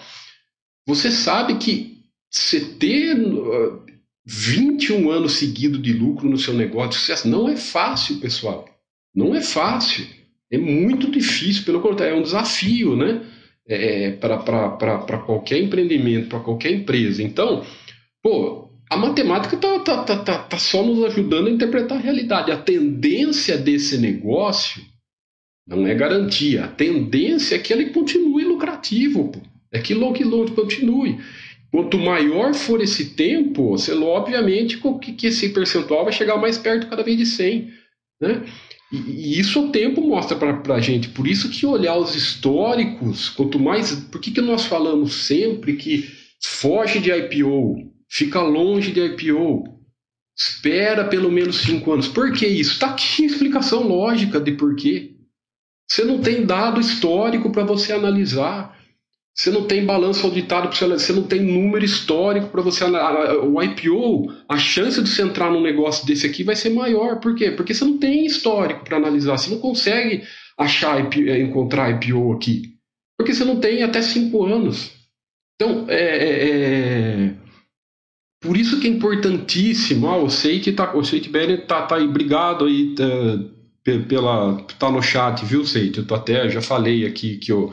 você 0.85 1.09
sabe 1.09 1.55
que 1.55 2.01
você 2.29 2.61
ter 2.61 3.17
21 4.27 5.09
anos 5.09 5.35
seguidos 5.35 5.81
de 5.81 5.93
lucro 5.93 6.29
no 6.29 6.37
seu 6.37 6.53
negócio 6.53 7.01
sucesso 7.01 7.29
não 7.29 7.49
é 7.49 7.57
fácil, 7.57 8.19
pessoal. 8.19 8.69
Não 9.15 9.37
é 9.37 9.41
fácil. 9.41 10.20
É 10.51 10.59
muito 10.59 11.11
difícil, 11.11 11.65
pelo 11.65 11.81
contrário, 11.81 12.15
é 12.15 12.19
um 12.19 12.23
desafio, 12.23 12.97
né? 12.97 13.23
É, 13.69 14.11
para 14.13 15.23
qualquer 15.25 15.59
empreendimento, 15.59 16.29
para 16.29 16.41
qualquer 16.41 16.73
empresa. 16.73 17.23
Então, 17.23 17.65
pô, 18.23 18.69
a 18.91 18.97
matemática 18.97 19.55
está 19.55 19.79
tá, 19.79 20.03
tá, 20.03 20.17
tá, 20.17 20.39
tá 20.39 20.59
só 20.59 20.83
nos 20.83 21.05
ajudando 21.05 21.47
a 21.47 21.51
interpretar 21.51 21.99
a 21.99 22.01
realidade. 22.01 22.51
A 22.51 22.57
tendência 22.57 23.57
desse 23.57 23.97
negócio 23.97 24.83
não 25.69 25.87
é 25.87 25.95
garantia. 25.95 26.65
A 26.65 26.69
tendência 26.69 27.55
é 27.55 27.59
que 27.61 27.73
ele 27.73 27.91
continue 27.91 28.43
lucrativo. 28.43 29.29
Pô. 29.29 29.41
É 29.73 29.79
que 29.79 29.95
long, 29.95 30.13
que 30.13 30.25
continue. 30.25 31.21
Quanto 31.71 31.97
maior 31.97 32.53
for 32.53 32.81
esse 32.81 33.15
tempo, 33.15 33.71
você, 33.71 33.93
obviamente 33.93 34.79
que 35.17 35.29
esse 35.29 35.51
percentual 35.51 36.03
vai 36.03 36.13
chegar 36.13 36.37
mais 36.37 36.59
perto 36.59 36.89
cada 36.89 37.05
vez 37.05 37.17
de 37.17 37.27
100. 37.27 37.73
Né? 38.21 38.43
E, 38.93 39.39
isso 39.39 39.67
o 39.67 39.71
tempo 39.71 40.07
mostra 40.07 40.37
para 40.37 40.75
a 40.75 40.81
gente. 40.81 41.09
Por 41.09 41.27
isso 41.27 41.51
que 41.51 41.67
olhar 41.67 41.97
os 41.97 42.15
históricos, 42.15 43.29
quanto 43.29 43.59
mais. 43.59 43.95
Por 43.95 44.21
que, 44.21 44.31
que 44.31 44.41
nós 44.41 44.65
falamos 44.65 45.27
sempre 45.27 45.77
que 45.77 46.11
foge 46.43 46.99
de 46.99 47.11
IPO, 47.11 47.93
fica 48.09 48.41
longe 48.43 48.93
de 48.93 49.01
IPO, 49.01 49.65
espera 50.37 51.05
pelo 51.05 51.31
menos 51.31 51.57
cinco 51.57 51.93
anos? 51.93 52.09
Por 52.09 52.33
que 52.33 52.47
isso? 52.47 52.73
Está 52.73 52.89
aqui 52.91 53.25
a 53.25 53.27
explicação 53.27 53.87
lógica 53.87 54.41
de 54.41 54.53
por 54.53 54.75
quê. 54.75 55.17
Você 55.89 56.05
não 56.05 56.21
tem 56.21 56.47
dado 56.47 56.81
histórico 56.81 57.51
para 57.51 57.65
você 57.65 57.93
analisar. 57.93 58.80
Você 59.35 59.51
não 59.51 59.67
tem 59.67 59.87
balanço 59.87 60.27
auditado, 60.27 60.75
você 60.75 61.13
não 61.13 61.23
tem 61.23 61.41
número 61.41 61.85
histórico 61.85 62.49
para 62.49 62.63
você 62.63 62.85
o 62.85 63.63
IPO, 63.63 64.33
a 64.49 64.59
chance 64.59 65.03
de 65.03 65.09
você 65.09 65.23
entrar 65.23 65.51
num 65.51 65.63
negócio 65.63 66.07
desse 66.07 66.27
aqui 66.27 66.43
vai 66.43 66.57
ser 66.57 66.71
maior. 66.71 67.21
Por 67.21 67.35
quê? 67.35 67.51
Porque 67.51 67.73
você 67.73 67.85
não 67.85 67.99
tem 67.99 68.27
histórico 68.27 68.85
para 68.85 68.97
analisar, 68.97 69.39
você 69.39 69.51
não 69.51 69.59
consegue 69.59 70.25
achar 70.59 71.01
eh, 71.01 71.41
encontrar 71.41 71.91
IPO 71.91 72.33
aqui, 72.33 72.75
porque 73.17 73.33
você 73.33 73.45
não 73.45 73.61
tem 73.61 73.83
até 73.83 74.03
cinco 74.03 74.45
anos. 74.45 74.93
Então, 75.55 75.87
é, 75.89 75.95
é, 75.95 76.51
é... 76.51 77.35
por 78.43 78.57
isso 78.57 78.81
que 78.81 78.89
é 78.89 78.91
importantíssimo. 78.91 80.11
Ah, 80.11 80.19
eu 80.19 80.29
sei 80.29 80.61
tá, 80.73 80.93
Beren 81.31 81.59
tá, 81.59 81.83
tá 81.83 81.97
aí, 81.97 82.05
obrigado 82.05 82.65
aí 82.65 82.95
tá, 82.95 83.05
pela 84.09 84.63
tá 84.79 84.91
no 84.91 85.03
chat, 85.03 85.45
viu, 85.45 85.65
Seite? 85.65 86.05
Eu 86.07 86.17
até 86.17 86.49
já 86.49 86.61
falei 86.61 87.07
aqui 87.07 87.39
que 87.39 87.53
eu 87.53 87.73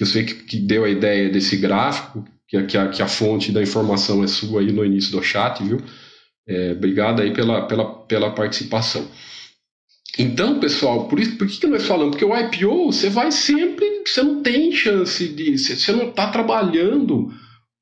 que 0.00 0.04
eu 0.04 0.06
sei 0.06 0.24
que, 0.24 0.34
que 0.34 0.56
deu 0.56 0.86
a 0.86 0.88
ideia 0.88 1.28
desse 1.28 1.58
gráfico, 1.58 2.24
que, 2.48 2.62
que, 2.62 2.78
a, 2.78 2.88
que 2.88 3.02
a 3.02 3.06
fonte 3.06 3.52
da 3.52 3.62
informação 3.62 4.24
é 4.24 4.26
sua 4.26 4.62
aí 4.62 4.72
no 4.72 4.82
início 4.82 5.12
do 5.12 5.22
chat, 5.22 5.62
viu? 5.62 5.78
É, 6.48 6.72
obrigado 6.72 7.20
aí 7.20 7.34
pela, 7.34 7.66
pela, 7.66 7.84
pela 8.06 8.30
participação. 8.30 9.06
Então, 10.18 10.58
pessoal, 10.58 11.06
por 11.06 11.20
isso, 11.20 11.36
por 11.36 11.46
que, 11.46 11.60
que 11.60 11.66
nós 11.66 11.86
falamos? 11.86 12.16
Porque 12.16 12.24
o 12.24 12.34
IPO, 12.34 12.86
você 12.90 13.10
vai 13.10 13.30
sempre, 13.30 14.02
você 14.06 14.22
não 14.22 14.42
tem 14.42 14.72
chance 14.72 15.28
de, 15.28 15.58
você 15.58 15.92
não 15.92 16.08
está 16.08 16.30
trabalhando 16.30 17.30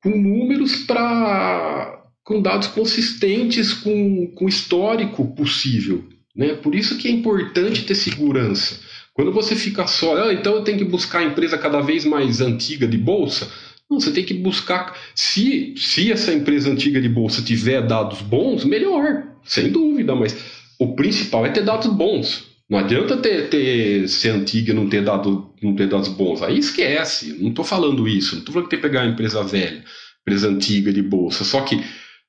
com 0.03 0.09
números 0.09 0.75
para, 0.83 2.03
com 2.25 2.41
dados 2.41 2.67
consistentes, 2.67 3.73
com, 3.73 4.27
com 4.35 4.49
histórico 4.49 5.25
possível, 5.35 6.03
né? 6.35 6.53
Por 6.55 6.75
isso 6.75 6.97
que 6.97 7.07
é 7.07 7.11
importante 7.11 7.85
ter 7.85 7.95
segurança. 7.95 8.77
Quando 9.19 9.33
você 9.33 9.53
fica 9.53 9.85
só, 9.85 10.15
ah, 10.15 10.33
então 10.33 10.55
eu 10.55 10.63
tenho 10.63 10.77
que 10.77 10.85
buscar 10.85 11.19
a 11.19 11.25
empresa 11.25 11.57
cada 11.57 11.81
vez 11.81 12.05
mais 12.05 12.39
antiga 12.39 12.87
de 12.87 12.97
bolsa. 12.97 13.51
Não, 13.91 13.99
você 13.99 14.11
tem 14.11 14.23
que 14.23 14.33
buscar. 14.33 14.97
Se, 15.13 15.73
se 15.75 16.09
essa 16.09 16.33
empresa 16.33 16.69
antiga 16.69 17.01
de 17.01 17.09
bolsa 17.09 17.41
tiver 17.41 17.85
dados 17.85 18.21
bons, 18.21 18.63
melhor, 18.63 19.27
sem 19.43 19.69
dúvida, 19.73 20.15
mas 20.15 20.37
o 20.79 20.95
principal 20.95 21.45
é 21.45 21.49
ter 21.49 21.65
dados 21.65 21.87
bons. 21.87 22.45
Não 22.69 22.79
adianta 22.79 23.17
ter, 23.17 23.49
ter 23.49 24.07
ser 24.07 24.29
antiga 24.29 24.71
e 24.71 24.73
não 24.73 24.87
ter, 24.87 25.03
dado, 25.03 25.53
não 25.61 25.75
ter 25.75 25.89
dados 25.89 26.07
bons. 26.07 26.41
Aí 26.41 26.57
esquece. 26.57 27.35
Não 27.41 27.49
estou 27.49 27.65
falando 27.65 28.07
isso. 28.07 28.35
Não 28.35 28.39
estou 28.39 28.53
falando 28.53 28.69
que 28.69 28.77
tem 28.77 28.79
que 28.79 28.87
pegar 28.87 29.03
uma 29.03 29.11
empresa 29.11 29.43
velha, 29.43 29.83
empresa 30.21 30.47
antiga 30.47 30.93
de 30.93 31.01
bolsa. 31.01 31.43
Só 31.43 31.59
que 31.59 31.83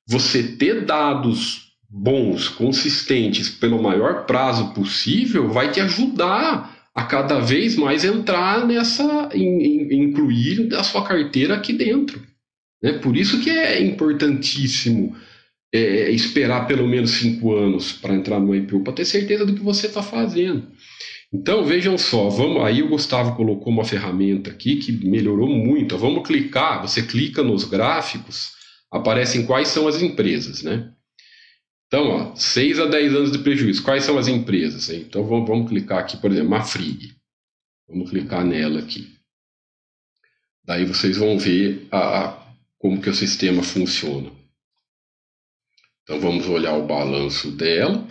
você 0.09 0.42
ter 0.42 0.85
dados 0.85 1.70
bons, 1.88 2.48
consistentes, 2.48 3.48
pelo 3.48 3.81
maior 3.81 4.26
prazo 4.26 4.74
possível, 4.74 5.50
vai 5.50 5.70
te 5.70 5.81
ajudar 5.81 6.79
a 6.94 7.05
cada 7.05 7.40
vez 7.40 7.76
mais 7.76 8.05
entrar 8.05 8.66
nessa, 8.66 9.31
in, 9.35 9.62
in, 9.62 10.09
incluir 10.09 10.74
a 10.74 10.83
sua 10.83 11.05
carteira 11.05 11.55
aqui 11.55 11.72
dentro. 11.72 12.20
Né? 12.83 12.94
Por 12.94 13.16
isso 13.16 13.40
que 13.40 13.50
é 13.50 13.83
importantíssimo 13.83 15.16
é, 15.72 16.11
esperar 16.11 16.66
pelo 16.66 16.88
menos 16.88 17.12
cinco 17.12 17.55
anos 17.55 17.92
para 17.92 18.14
entrar 18.14 18.40
no 18.40 18.55
IPO, 18.55 18.83
para 18.83 18.92
ter 18.92 19.05
certeza 19.05 19.46
do 19.46 19.55
que 19.55 19.62
você 19.62 19.87
está 19.87 20.03
fazendo. 20.03 20.66
Então 21.33 21.64
vejam 21.64 21.96
só, 21.96 22.29
vamos 22.29 22.64
aí 22.64 22.83
o 22.83 22.88
Gustavo 22.88 23.37
colocou 23.37 23.72
uma 23.72 23.85
ferramenta 23.85 24.50
aqui 24.50 24.76
que 24.76 24.90
melhorou 25.07 25.48
muito. 25.48 25.96
Vamos 25.96 26.26
clicar, 26.26 26.83
você 26.83 27.03
clica 27.03 27.42
nos 27.42 27.62
gráficos, 27.64 28.50
aparecem 28.90 29.46
quais 29.46 29.68
são 29.68 29.87
as 29.87 30.03
empresas, 30.03 30.62
né? 30.62 30.90
Então, 31.90 32.07
ó, 32.07 32.37
6 32.37 32.79
a 32.79 32.87
10 32.87 33.14
anos 33.16 33.33
de 33.33 33.38
prejuízo. 33.40 33.83
Quais 33.83 34.05
são 34.05 34.16
as 34.16 34.29
empresas? 34.29 34.88
Então, 34.90 35.24
vamos, 35.24 35.48
vamos 35.48 35.68
clicar 35.68 35.98
aqui, 35.98 36.16
por 36.16 36.31
exemplo, 36.31 36.50
Mafrig. 36.50 37.16
Vamos 37.88 38.09
clicar 38.09 38.44
nela 38.44 38.79
aqui. 38.79 39.12
Daí 40.64 40.85
vocês 40.85 41.16
vão 41.16 41.37
ver 41.37 41.88
a, 41.90 42.26
a, 42.26 42.46
como 42.79 43.03
que 43.03 43.11
o 43.11 43.14
sistema 43.14 43.64
funciona. 43.64 44.31
Então, 46.05 46.20
vamos 46.20 46.46
olhar 46.46 46.79
o 46.79 46.87
balanço 46.87 47.50
dela. 47.50 48.07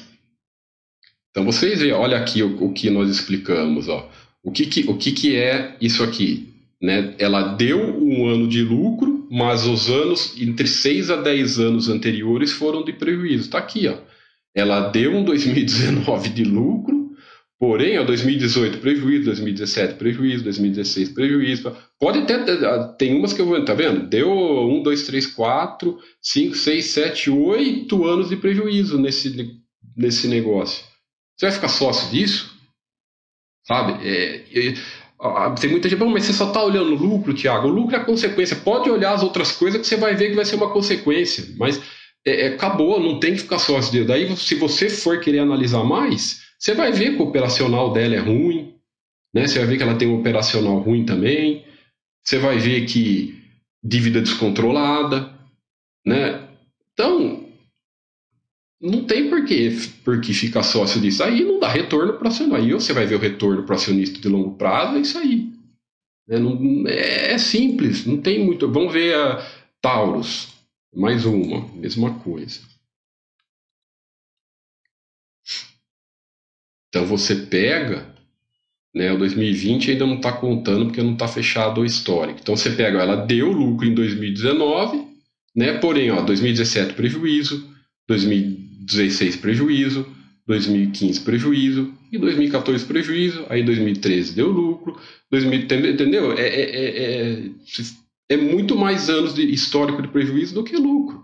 Então, 1.32 1.46
vocês 1.46 1.80
veem, 1.80 1.94
olha 1.94 2.18
aqui 2.18 2.44
o, 2.44 2.62
o 2.62 2.74
que 2.74 2.89
nós 2.89 3.10
explicamos. 3.10 3.88
Ó. 3.88 4.12
O, 4.44 4.52
que, 4.52 4.65
que, 4.65 4.82
o 4.89 4.98
que, 4.98 5.13
que 5.13 5.38
é 5.38 5.78
isso 5.80 6.04
aqui? 6.04 6.54
Né? 6.82 7.15
Ela 7.18 7.54
deu 7.54 7.80
um 7.80 8.28
ano 8.28 8.46
de 8.46 8.62
lucro 8.62 9.18
mas 9.30 9.68
os 9.68 9.89
anos 9.89 10.34
entre 10.42 10.68
6 10.68 11.12
a 11.12 11.15
10 11.18 11.60
anos 11.60 11.88
anteriores 11.88 12.52
foram 12.52 12.84
de 12.84 12.94
prejuízo. 12.94 13.46
Está 13.46 13.60
aqui, 13.60 13.88
ó. 13.88 13.98
Ela 14.56 14.89
deu 14.89 15.15
um 15.15 15.24
2019 15.24 16.30
de 16.30 16.44
lucro, 16.44 17.12
porém, 17.60 18.00
ó, 18.00 18.04
2018 18.04 18.80
prejuízo, 18.80 19.26
2017 19.26 19.94
prejuízo, 19.94 20.44
2016 20.44 21.10
prejuízo. 21.10 21.76
Pode 22.00 22.26
ter, 22.26 22.44
tem 22.98 23.15
umas 23.15 23.32
que 23.32 23.42
eu 23.42 23.46
vou, 23.46 23.63
tá 23.63 23.76
vendo? 23.76 24.08
Deu 24.08 24.32
1, 24.32 24.82
2, 24.82 25.04
3, 25.04 25.28
4, 25.28 26.00
5, 26.22 26.56
6, 26.56 26.86
7, 26.86 27.30
8 27.30 28.06
anos 28.06 28.30
de 28.30 28.38
prejuízo 28.38 28.98
nesse, 28.98 29.56
nesse 29.96 30.28
negócio. 30.28 30.84
Você 31.38 31.46
vai 31.46 31.56
ficar 31.56 31.70
sócio 31.70 32.10
disso? 32.10 32.58
Sabe? 33.68 34.08
É, 34.08 34.46
é, 34.52 34.74
tem 35.60 35.69
muita 35.69 35.89
gente, 35.89 35.99
mas 35.99 36.25
você 36.25 36.34
só 36.34 36.47
está 36.47 36.63
olhando 36.63 36.93
o 36.93 36.95
lucro, 36.95 37.34
Tiago. 37.34 37.67
O 37.67 37.71
lucro 37.71 37.95
é 37.95 37.99
a 37.99 38.05
consequência. 38.05 38.55
Pode 38.55 38.89
olhar 38.89 39.13
as 39.13 39.21
outras 39.21 39.51
coisas 39.51 39.82
que 39.82 39.88
você 39.88 39.97
vai 39.97 40.15
ver 40.15 40.29
que 40.29 40.36
vai 40.36 40.45
ser 40.45 40.55
uma 40.55 40.71
consequência. 40.71 41.45
Mas 41.58 41.82
é, 42.25 42.47
é, 42.47 42.47
acabou, 42.53 42.99
não 42.99 43.19
tem 43.19 43.34
que 43.34 43.41
ficar 43.41 43.60
só 43.60 43.77
esse 43.79 44.03
Daí, 44.05 44.36
se 44.38 44.55
você 44.55 44.89
for 44.89 45.19
querer 45.19 45.39
analisar 45.39 45.84
mais, 45.84 46.41
você 46.58 46.73
vai 46.73 46.91
ver 46.91 47.15
que 47.15 47.21
o 47.21 47.25
operacional 47.25 47.91
dela 47.91 48.15
é 48.15 48.19
ruim, 48.19 48.75
né? 49.34 49.47
Você 49.47 49.60
vai 49.60 49.67
ver 49.67 49.77
que 49.77 49.84
ela 49.84 49.95
tem 49.95 50.08
um 50.08 50.19
operacional 50.19 50.79
ruim 50.79 51.05
também. 51.05 51.65
Você 52.23 52.38
vai 52.38 52.58
ver 52.58 52.86
que 52.86 53.38
dívida 53.84 54.21
descontrolada, 54.21 55.34
né? 56.05 56.49
Não 58.82 59.06
tem 59.06 59.30
porquê, 59.30 59.72
porque 60.06 60.34
ficar 60.34 60.63
sócio 60.63 61.02
disso. 61.02 61.22
Aí 61.22 61.44
não 61.44 61.60
dá 61.60 61.68
retorno 61.68 62.13
para 62.13 62.30
acionista. 62.30 62.58
Aí 62.58 62.72
você 62.72 62.94
vai 62.94 63.06
ver 63.06 63.15
o 63.15 63.20
retorno 63.20 63.63
para 63.63 63.76
acionista 63.76 64.20
de 64.20 64.28
longo 64.30 64.56
prazo, 64.56 64.96
é 64.96 65.02
isso 65.02 65.18
aí. 65.18 65.52
É, 66.30 66.39
não, 66.39 66.88
é, 66.88 67.34
é, 67.34 67.38
simples, 67.38 68.06
não 68.06 68.22
tem 68.22 68.46
muito. 68.46 68.72
Vamos 68.72 68.94
ver 68.94 69.15
a 69.15 69.46
Taurus, 69.82 70.50
mais 70.96 71.26
uma, 71.26 71.68
mesma 71.76 72.20
coisa. 72.20 72.62
Então 76.88 77.06
você 77.06 77.36
pega, 77.36 78.15
né, 78.94 79.12
o 79.12 79.18
2020 79.18 79.92
ainda 79.92 80.06
não 80.06 80.15
está 80.15 80.32
contando 80.32 80.86
porque 80.86 81.02
não 81.02 81.13
está 81.13 81.28
fechado 81.28 81.82
o 81.82 81.86
histórico. 81.86 82.39
Então 82.42 82.56
você 82.56 82.72
pega, 82.72 83.00
ela 83.00 83.15
deu 83.15 83.52
lucro 83.52 83.88
em 83.88 83.94
2019, 83.94 85.08
né, 85.56 85.80
porém, 85.80 86.12
ó, 86.12 86.22
2017 86.22 86.94
prejuízo, 86.94 87.68
2016 88.89 89.36
prejuízo, 89.38 90.06
2015 90.47 91.21
prejuízo 91.21 91.93
e 92.12 92.17
2014 92.17 92.86
prejuízo, 92.86 93.45
aí 93.49 93.63
2013 93.63 94.34
deu 94.34 94.49
lucro, 94.49 94.99
2000, 95.32 95.60
entendeu? 95.91 96.34
É, 96.34 96.41
é, 96.41 96.62
é, 96.62 97.32
é, 97.32 97.43
é 98.30 98.38
muito 98.38 98.75
mais 98.75 99.10
anos 99.10 99.36
de 99.36 99.43
histórico 99.43 100.02
de 100.02 100.08
prejuízo 100.08 100.56
do 100.56 100.63
que 100.63 100.75
lucro. 100.75 101.23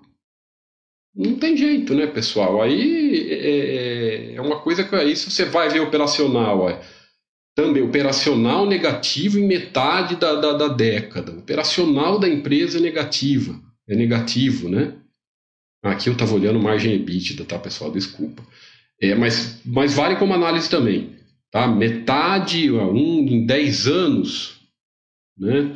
Não 1.15 1.35
tem 1.35 1.55
jeito, 1.55 1.95
né, 1.95 2.05
pessoal? 2.07 2.61
Aí 2.61 3.29
é, 3.31 4.33
é, 4.33 4.35
é 4.35 4.41
uma 4.41 4.59
coisa 4.59 4.83
que 4.83 4.93
aí 4.95 5.15
se 5.15 5.31
você 5.31 5.45
vai 5.45 5.69
ver 5.69 5.79
operacional, 5.79 6.59
ó, 6.59 6.79
também 7.55 7.81
operacional 7.81 8.65
negativo 8.65 9.39
em 9.39 9.47
metade 9.47 10.17
da, 10.17 10.35
da, 10.35 10.53
da 10.53 10.67
década. 10.67 11.31
Operacional 11.31 12.19
da 12.19 12.27
empresa 12.27 12.77
é 12.77 12.81
negativa, 12.81 13.57
é 13.87 13.95
negativo, 13.95 14.67
né? 14.67 14.93
Aqui 15.85 16.09
eu 16.09 16.13
estava 16.13 16.33
olhando 16.33 16.59
margem 16.59 16.93
EBITDA, 16.93 17.45
tá, 17.45 17.59
pessoal? 17.59 17.91
Desculpa. 17.91 18.43
É, 18.99 19.13
mas, 19.13 19.61
mas 19.63 19.93
vale 19.93 20.15
como 20.15 20.33
análise 20.33 20.69
também. 20.69 21.11
Tá? 21.51 21.67
Metade, 21.67 22.71
um 22.71 23.19
em 23.19 23.45
10 23.45 23.87
anos, 23.87 24.61
né? 25.37 25.75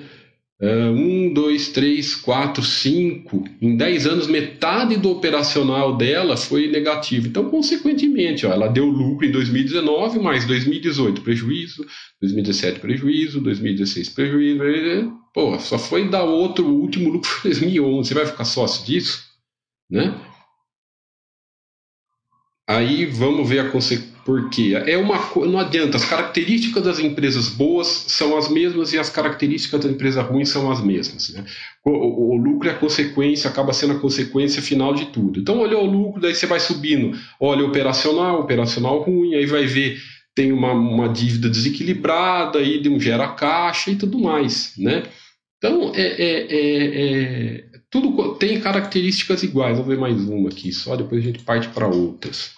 Uh, 0.61 0.91
um, 0.91 1.33
dois, 1.33 1.69
três, 1.69 2.15
quatro, 2.15 2.61
cinco. 2.61 3.45
Em 3.61 3.77
10 3.77 4.07
anos, 4.07 4.27
metade 4.27 4.97
do 4.97 5.09
operacional 5.09 5.95
dela 5.95 6.35
foi 6.35 6.67
negativo. 6.67 7.27
Então, 7.27 7.49
consequentemente, 7.49 8.45
ó, 8.45 8.51
ela 8.51 8.67
deu 8.67 8.85
lucro 8.85 9.25
em 9.25 9.31
2019, 9.31 10.19
mais 10.19 10.45
2018 10.45 11.21
prejuízo, 11.21 11.85
2017 12.19 12.81
prejuízo, 12.81 13.39
2016 13.39 14.09
prejuízo. 14.09 15.13
Pô, 15.33 15.57
só 15.59 15.79
foi 15.79 16.09
dar 16.09 16.25
outro 16.25 16.65
último 16.67 17.09
lucro 17.09 17.29
em 17.39 17.43
2011. 17.43 18.09
Você 18.09 18.13
vai 18.13 18.25
ficar 18.25 18.43
sócio 18.43 18.85
disso? 18.85 19.28
Né? 19.89 20.13
Aí 22.67 23.05
vamos 23.05 23.49
ver 23.49 23.59
a 23.59 23.69
consequência. 23.69 24.19
Porque 24.25 24.75
é 24.85 24.95
uma 24.95 25.17
não 25.47 25.57
adianta, 25.57 25.97
as 25.97 26.05
características 26.05 26.83
das 26.83 26.99
empresas 26.99 27.49
boas 27.49 27.87
são 27.87 28.37
as 28.37 28.47
mesmas 28.47 28.93
e 28.93 28.99
as 28.99 29.09
características 29.09 29.83
da 29.83 29.89
empresa 29.89 30.21
ruim 30.21 30.45
são 30.45 30.69
as 30.71 30.83
mesmas. 30.83 31.29
Né? 31.33 31.43
O, 31.83 31.89
o, 31.89 32.31
o, 32.33 32.37
lucro 32.37 32.69
é 32.69 32.71
a 32.71 32.77
consequência, 32.77 33.49
acaba 33.49 33.73
sendo 33.73 33.93
a 33.93 33.99
consequência 33.99 34.61
final 34.61 34.93
de 34.93 35.07
tudo. 35.07 35.39
Então, 35.39 35.59
olha 35.61 35.79
o 35.79 35.85
lucro, 35.85 36.21
daí 36.21 36.35
você 36.35 36.45
vai 36.45 36.59
subindo, 36.59 37.17
olha 37.39 37.65
operacional, 37.65 38.39
operacional 38.39 39.01
ruim, 39.01 39.33
aí 39.33 39.47
vai 39.47 39.65
ver 39.65 39.97
tem 40.35 40.51
uma, 40.51 40.71
uma 40.71 41.09
dívida 41.09 41.49
desequilibrada, 41.49 42.59
aí 42.59 42.81
gera 42.99 43.27
caixa 43.29 43.91
e 43.91 43.95
tudo 43.95 44.19
mais. 44.19 44.73
Né? 44.77 45.03
Então, 45.57 45.91
é, 45.93 46.01
é, 46.01 46.47
é, 46.49 47.55
é 47.57 47.68
tudo 47.89 48.35
tem 48.35 48.61
características 48.61 49.43
iguais. 49.43 49.77
Vou 49.77 49.85
ver 49.85 49.97
mais 49.97 50.17
uma 50.27 50.49
aqui, 50.49 50.71
só 50.71 50.95
depois 50.95 51.23
a 51.23 51.27
gente 51.27 51.43
parte 51.43 51.69
para 51.69 51.87
outras. 51.87 52.55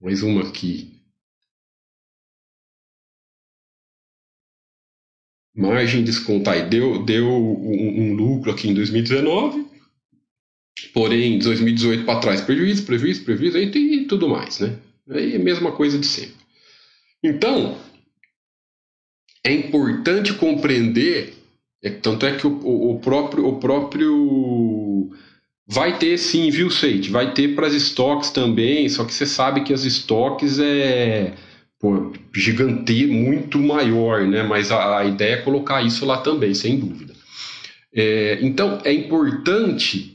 Mais 0.00 0.22
uma 0.22 0.48
aqui. 0.48 1.00
Margem 5.54 6.02
descontar. 6.02 6.68
Deu, 6.68 7.04
deu 7.04 7.28
um, 7.28 8.10
um 8.10 8.14
lucro 8.14 8.50
aqui 8.50 8.68
em 8.68 8.74
2019, 8.74 9.66
porém, 10.94 11.38
2018 11.38 12.04
para 12.04 12.20
trás, 12.20 12.40
prejuízo, 12.40 12.84
prejuízo, 12.84 13.24
prejuízo 13.24 13.58
e 13.58 14.06
tudo 14.06 14.28
mais, 14.28 14.58
né? 14.58 14.78
Aí 15.10 15.34
é 15.34 15.36
a 15.36 15.38
mesma 15.38 15.72
coisa 15.72 15.98
de 15.98 16.06
sempre. 16.06 16.36
Então, 17.22 17.78
é 19.44 19.52
importante 19.52 20.34
compreender, 20.34 21.34
é, 21.82 21.90
tanto 21.90 22.26
é 22.26 22.36
que 22.36 22.46
o, 22.46 22.50
o, 22.50 22.92
o 22.92 23.00
próprio, 23.00 23.46
o 23.46 23.58
próprio 23.58 25.10
Vai 25.66 25.96
ter 25.96 26.18
sim, 26.18 26.50
viu, 26.50 26.70
Seite? 26.70 27.10
Vai 27.10 27.32
ter 27.32 27.54
para 27.54 27.66
as 27.66 27.72
estoques 27.72 28.30
também, 28.30 28.88
só 28.88 29.04
que 29.04 29.14
você 29.14 29.24
sabe 29.24 29.62
que 29.62 29.72
as 29.72 29.84
estoques 29.84 30.58
é 30.58 31.32
pô, 31.80 32.12
gigante, 32.34 33.06
muito 33.06 33.58
maior, 33.58 34.26
né? 34.26 34.42
Mas 34.42 34.70
a, 34.70 34.98
a, 34.98 35.04
ideia 35.06 35.34
é 35.36 35.42
colocar 35.42 35.80
isso 35.82 36.04
lá 36.04 36.18
também, 36.18 36.52
sem 36.52 36.78
dúvida. 36.78 37.14
É, 37.94 38.38
então, 38.42 38.80
é 38.84 38.92
importante, 38.92 40.11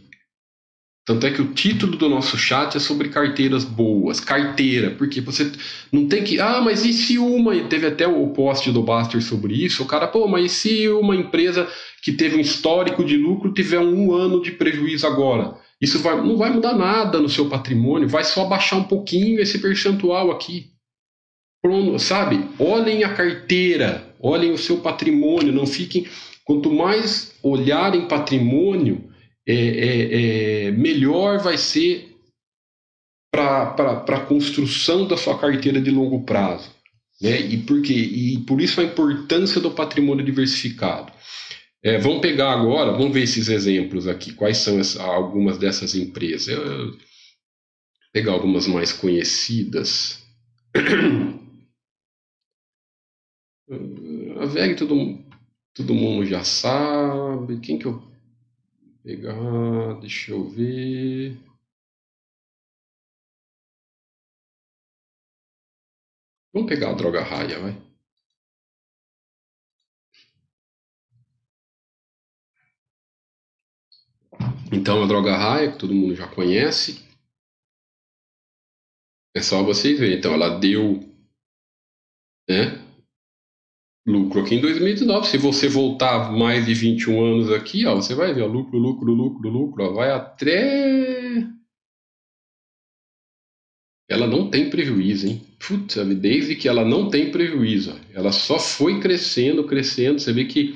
tanto 1.08 1.26
é 1.26 1.32
que 1.32 1.41
o 1.41 1.54
título 1.54 1.96
do 1.96 2.10
nosso 2.10 2.38
chat 2.38 2.76
é 2.76 2.82
sobre 2.82 3.08
carteiras 3.08 3.63
boas, 3.63 4.20
carteira, 4.20 4.91
porque 4.91 5.22
você 5.22 5.50
não 5.89 6.06
tem 6.06 6.22
que, 6.22 6.38
ah, 6.38 6.60
mas 6.60 6.84
e 6.84 6.91
se 6.91 7.17
uma, 7.17 7.58
teve 7.63 7.88
até 7.88 8.06
o 8.06 8.28
post 8.28 8.70
do 8.74 8.84
Baster 8.84 9.22
sobre 9.22 9.54
isso, 9.54 9.84
o 9.84 9.86
cara, 9.86 10.06
pô, 10.06 10.28
mas 10.28 10.46
e 10.46 10.50
se 10.50 10.89
uma 10.89 11.15
empresa 11.15 11.65
que 12.04 12.12
teve 12.12 12.36
um 12.36 12.41
histórico 12.41 13.06
de 13.06 13.15
lucro 13.15 13.54
tiver 13.54 13.80
um 13.80 14.13
ano 14.13 14.41
de 14.41 14.52
prejuízo 14.52 15.08
agora. 15.08 15.56
Isso 15.80 15.98
vai, 16.00 16.17
não 16.17 16.36
vai 16.36 16.52
mudar 16.52 16.74
nada 16.74 17.22
no 17.22 17.30
seu 17.30 17.48
patrimônio, 17.48 18.10
vai 18.10 18.26
só 18.26 18.43
baixar 18.43 18.76
um 18.76 18.84
pouquinho 18.84 19.39
esse 19.39 19.60
percentual 19.60 20.30
aqui. 20.30 20.72
Pronto, 21.62 21.98
sabe? 22.00 22.43
Olhem 22.60 23.06
a 23.06 23.13
carteira, 23.13 24.13
olhem 24.20 24.52
o 24.52 24.58
seu 24.58 24.80
patrimônio, 24.80 25.54
não 25.54 25.65
fiquem. 25.65 26.06
Quanto 26.43 26.70
mais 26.70 27.34
olharem 27.41 28.10
patrimônio, 28.10 29.07
é, 29.47 29.53
é, 29.53 30.65
é, 30.65 30.71
melhor 30.71 31.39
vai 31.39 31.57
ser 31.57 32.13
para 33.31 34.03
a 34.05 34.25
construção 34.25 35.07
da 35.07 35.15
sua 35.15 35.39
carteira 35.39 35.79
de 35.79 35.89
longo 35.89 36.25
prazo. 36.25 36.69
Né? 37.21 37.39
E, 37.39 37.57
por 37.57 37.81
quê? 37.81 37.93
e 37.93 38.39
por 38.39 38.60
isso 38.60 38.81
a 38.81 38.83
importância 38.83 39.62
do 39.62 39.71
patrimônio 39.71 40.25
diversificado. 40.25 41.13
É, 41.81 41.97
vamos 41.97 42.19
pegar 42.19 42.51
agora, 42.51 42.91
vamos 42.91 43.13
ver 43.13 43.23
esses 43.23 43.47
exemplos 43.47 44.07
aqui. 44.07 44.33
Quais 44.33 44.57
são 44.57 44.79
as, 44.79 44.97
algumas 44.97 45.57
dessas 45.57 45.95
empresas? 45.95 46.47
Eu, 46.49 46.91
vou 46.91 46.97
pegar 48.12 48.33
algumas 48.33 48.67
mais 48.67 48.91
conhecidas. 48.91 50.21
A 54.39 54.45
VEG 54.45 54.75
todo, 54.75 55.19
todo 55.73 55.93
mundo 55.93 56.25
já 56.25 56.43
sabe. 56.43 57.60
Quem 57.60 57.77
que 57.77 57.86
eu 57.86 58.01
pegar? 59.08 60.02
Deixa 60.02 60.32
eu 60.32 60.43
ver. 60.50 61.38
Vamos 66.54 66.67
pegar 66.67 66.89
a 66.91 66.93
droga 66.93 67.24
raia, 67.24 67.58
vai. 67.60 67.72
Então, 74.74 75.02
a 75.02 75.08
droga 75.08 75.38
raia, 75.38 75.72
que 75.72 75.80
todo 75.80 75.93
mundo 75.93 76.13
já 76.13 76.28
conhece, 76.28 77.08
é 79.34 79.41
só 79.41 79.63
vocês 79.63 79.98
verem. 79.98 80.17
Então, 80.17 80.34
ela 80.34 80.60
deu 80.60 81.00
né, 82.50 82.86
lucro 84.08 84.41
aqui 84.41 84.55
em 84.55 84.62
2019. 84.62 85.28
Se 85.28 85.38
você 85.38 85.68
voltar 85.68 86.32
mais 86.32 86.66
de 86.66 86.74
21 86.74 87.24
anos 87.24 87.51
aqui, 87.51 87.86
ó, 87.86 87.95
você 87.95 88.16
vai 88.16 88.34
ver 88.34 88.43
ó, 88.43 88.47
lucro, 88.47 88.80
lucro, 88.80 89.12
lucro, 89.12 89.49
lucro, 89.49 89.84
ó, 89.84 89.93
vai 89.93 90.10
até. 90.10 91.45
Ela 94.10 94.26
não 94.26 94.49
tem 94.49 94.70
prejuízo, 94.70 95.28
hein? 95.28 95.41
Putz, 95.60 95.95
desde 96.18 96.55
que 96.55 96.70
ela 96.70 96.86
não 96.86 97.10
tem 97.10 97.30
prejuízo, 97.30 97.93
ela 98.14 98.32
só 98.32 98.58
foi 98.58 99.01
crescendo, 99.01 99.68
crescendo. 99.68 100.20
Você 100.20 100.32
vê 100.32 100.45
que 100.45 100.76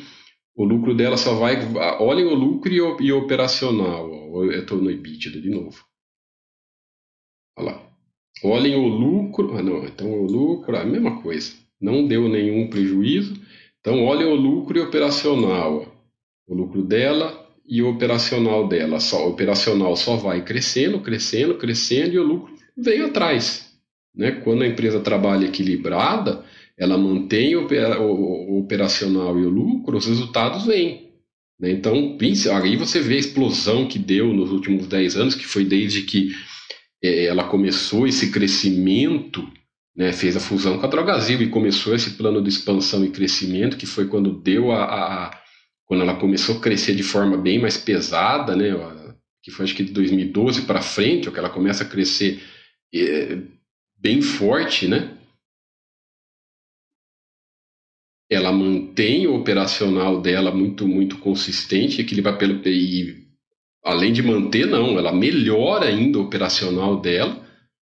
o 0.54 0.66
lucro 0.66 0.94
dela 0.94 1.16
só 1.16 1.34
vai. 1.36 1.56
Olhem 2.02 2.26
o 2.26 2.36
lucro 2.36 2.72
e 2.74 2.82
o, 2.82 3.02
e 3.02 3.14
operacional. 3.14 4.12
Eu 4.44 4.60
estou 4.60 4.82
no 4.82 4.92
EBITDA 4.92 5.40
de 5.40 5.50
novo. 5.50 5.86
Olha 7.58 7.72
lá. 7.72 7.92
Olhem 8.44 8.76
o 8.76 8.86
lucro. 8.86 9.56
Ah, 9.58 9.64
não. 9.64 9.86
Então 9.86 10.12
o 10.12 10.26
lucro, 10.26 10.76
a 10.76 10.84
mesma 10.84 11.22
coisa. 11.22 11.54
Não 11.82 12.08
deu 12.08 12.30
nenhum 12.30 12.68
prejuízo. 12.68 13.34
Então 13.80 14.04
olhem 14.06 14.28
o 14.28 14.36
lucro 14.36 14.82
operacional. 14.84 15.92
O 16.48 16.54
lucro 16.54 16.84
dela 16.84 17.42
e 17.68 17.82
o 17.82 17.90
operacional 17.90 18.68
dela. 18.68 19.00
Só, 19.00 19.26
o 19.26 19.32
operacional 19.32 19.96
só 19.96 20.16
vai 20.16 20.44
crescendo, 20.44 21.00
crescendo, 21.00 21.56
crescendo 21.56 22.14
e 22.14 22.20
o 22.20 22.24
lucro 22.24 22.54
vem 22.78 23.02
atrás. 23.02 23.72
Né? 24.16 24.32
Quando 24.32 24.64
a 24.64 24.68
empresa 24.68 25.00
trabalha 25.00 25.46
equilibrada, 25.46 26.44
ela 26.78 26.98
mantém 26.98 27.56
o, 27.56 28.60
operacional 28.60 29.40
e 29.40 29.46
o 29.46 29.50
lucro, 29.50 29.98
os 29.98 30.06
resultados 30.06 30.66
vêm. 30.66 31.12
Né? 31.60 31.72
Então, 31.72 32.18
aí 32.62 32.76
você 32.76 33.00
vê 33.00 33.16
a 33.16 33.20
explosão 33.20 33.88
que 33.88 34.00
deu 34.00 34.34
nos 34.34 34.52
últimos 34.52 34.88
10 34.88 35.16
anos, 35.16 35.36
que 35.36 35.46
foi 35.46 35.64
desde 35.64 36.02
que 36.02 36.32
é, 37.04 37.26
ela 37.26 37.44
começou 37.46 38.08
esse 38.08 38.32
crescimento, 38.32 39.48
né, 40.02 40.12
fez 40.12 40.36
a 40.36 40.40
fusão 40.40 40.80
com 40.80 40.86
a 40.88 40.90
Drogazil 40.90 41.40
e 41.44 41.50
começou 41.50 41.94
esse 41.94 42.18
plano 42.18 42.42
de 42.42 42.50
expansão 42.50 43.06
e 43.06 43.12
crescimento, 43.12 43.78
que 43.78 43.86
foi 43.86 44.08
quando 44.08 44.42
deu 44.42 44.72
a, 44.72 44.84
a 45.28 45.42
quando 45.86 46.02
ela 46.02 46.16
começou 46.16 46.58
a 46.58 46.60
crescer 46.60 46.96
de 46.96 47.04
forma 47.04 47.38
bem 47.38 47.60
mais 47.60 47.78
pesada, 47.78 48.56
né, 48.56 48.72
que 49.44 49.52
foi 49.52 49.64
acho 49.64 49.76
que 49.76 49.84
de 49.84 49.94
2012 49.94 50.64
para 50.64 50.82
frente, 50.82 51.30
que 51.30 51.38
ela 51.38 51.52
começa 51.52 51.84
a 51.84 51.88
crescer 51.88 52.42
é, 52.92 53.44
bem 53.96 54.24
forte, 54.24 54.88
né? 54.88 55.16
Ela 58.28 58.52
mantém 58.52 59.28
o 59.28 59.36
operacional 59.36 60.20
dela 60.20 60.52
muito 60.52 60.88
muito 60.88 61.20
consistente, 61.20 62.02
equilibra 62.02 62.36
pelo 62.38 62.60
e 62.68 63.28
além 63.84 64.12
de 64.12 64.24
manter 64.24 64.66
não, 64.66 64.98
ela 64.98 65.12
melhora 65.12 65.86
ainda 65.86 66.18
o 66.18 66.24
operacional 66.24 67.00
dela, 67.00 67.51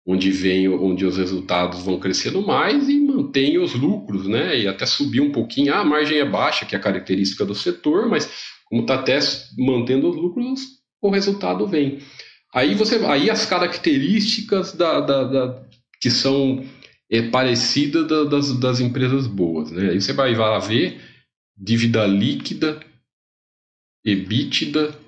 onde 0.07 0.30
vem 0.30 0.68
onde 0.68 1.07
os 1.07 1.16
resultados 1.16 1.82
vão 1.82 1.98
crescendo 1.98 2.44
mais 2.44 2.88
e 2.88 2.98
mantém 2.98 3.59
os 3.59 3.74
lucros, 3.74 4.26
né? 4.26 4.59
E 4.59 4.66
até 4.66 4.84
subir 4.84 5.20
um 5.20 5.30
pouquinho, 5.30 5.72
ah, 5.72 5.80
a 5.80 5.84
margem 5.84 6.18
é 6.18 6.24
baixa, 6.24 6.66
que 6.66 6.74
é 6.74 6.78
a 6.78 6.82
característica 6.82 7.44
do 7.44 7.55
setor, 7.55 8.09
mas 8.09 8.30
como 8.64 8.82
está 8.82 8.94
até 8.94 9.18
mantendo 9.57 10.11
os 10.11 10.16
lucros, 10.16 10.61
o 11.00 11.11
resultado 11.11 11.66
vem. 11.66 11.98
Aí 12.55 12.74
você, 12.74 12.96
aí 13.07 13.30
as 13.30 13.46
características 13.46 14.72
da, 14.72 15.00
da, 15.00 15.24
da 15.24 15.62
que 16.00 16.11
são 16.11 16.64
é, 17.11 17.22
parecidas 17.22 18.07
da, 18.09 18.24
das, 18.24 18.59
das 18.59 18.80
empresas 18.80 19.26
boas, 19.26 19.70
né? 19.70 19.90
Aí 19.90 20.00
você 20.00 20.12
vai, 20.12 20.34
vai 20.34 20.61
ver 20.61 21.00
dívida 21.57 22.07
líquida, 22.07 22.80
EBITDA, 24.05 24.98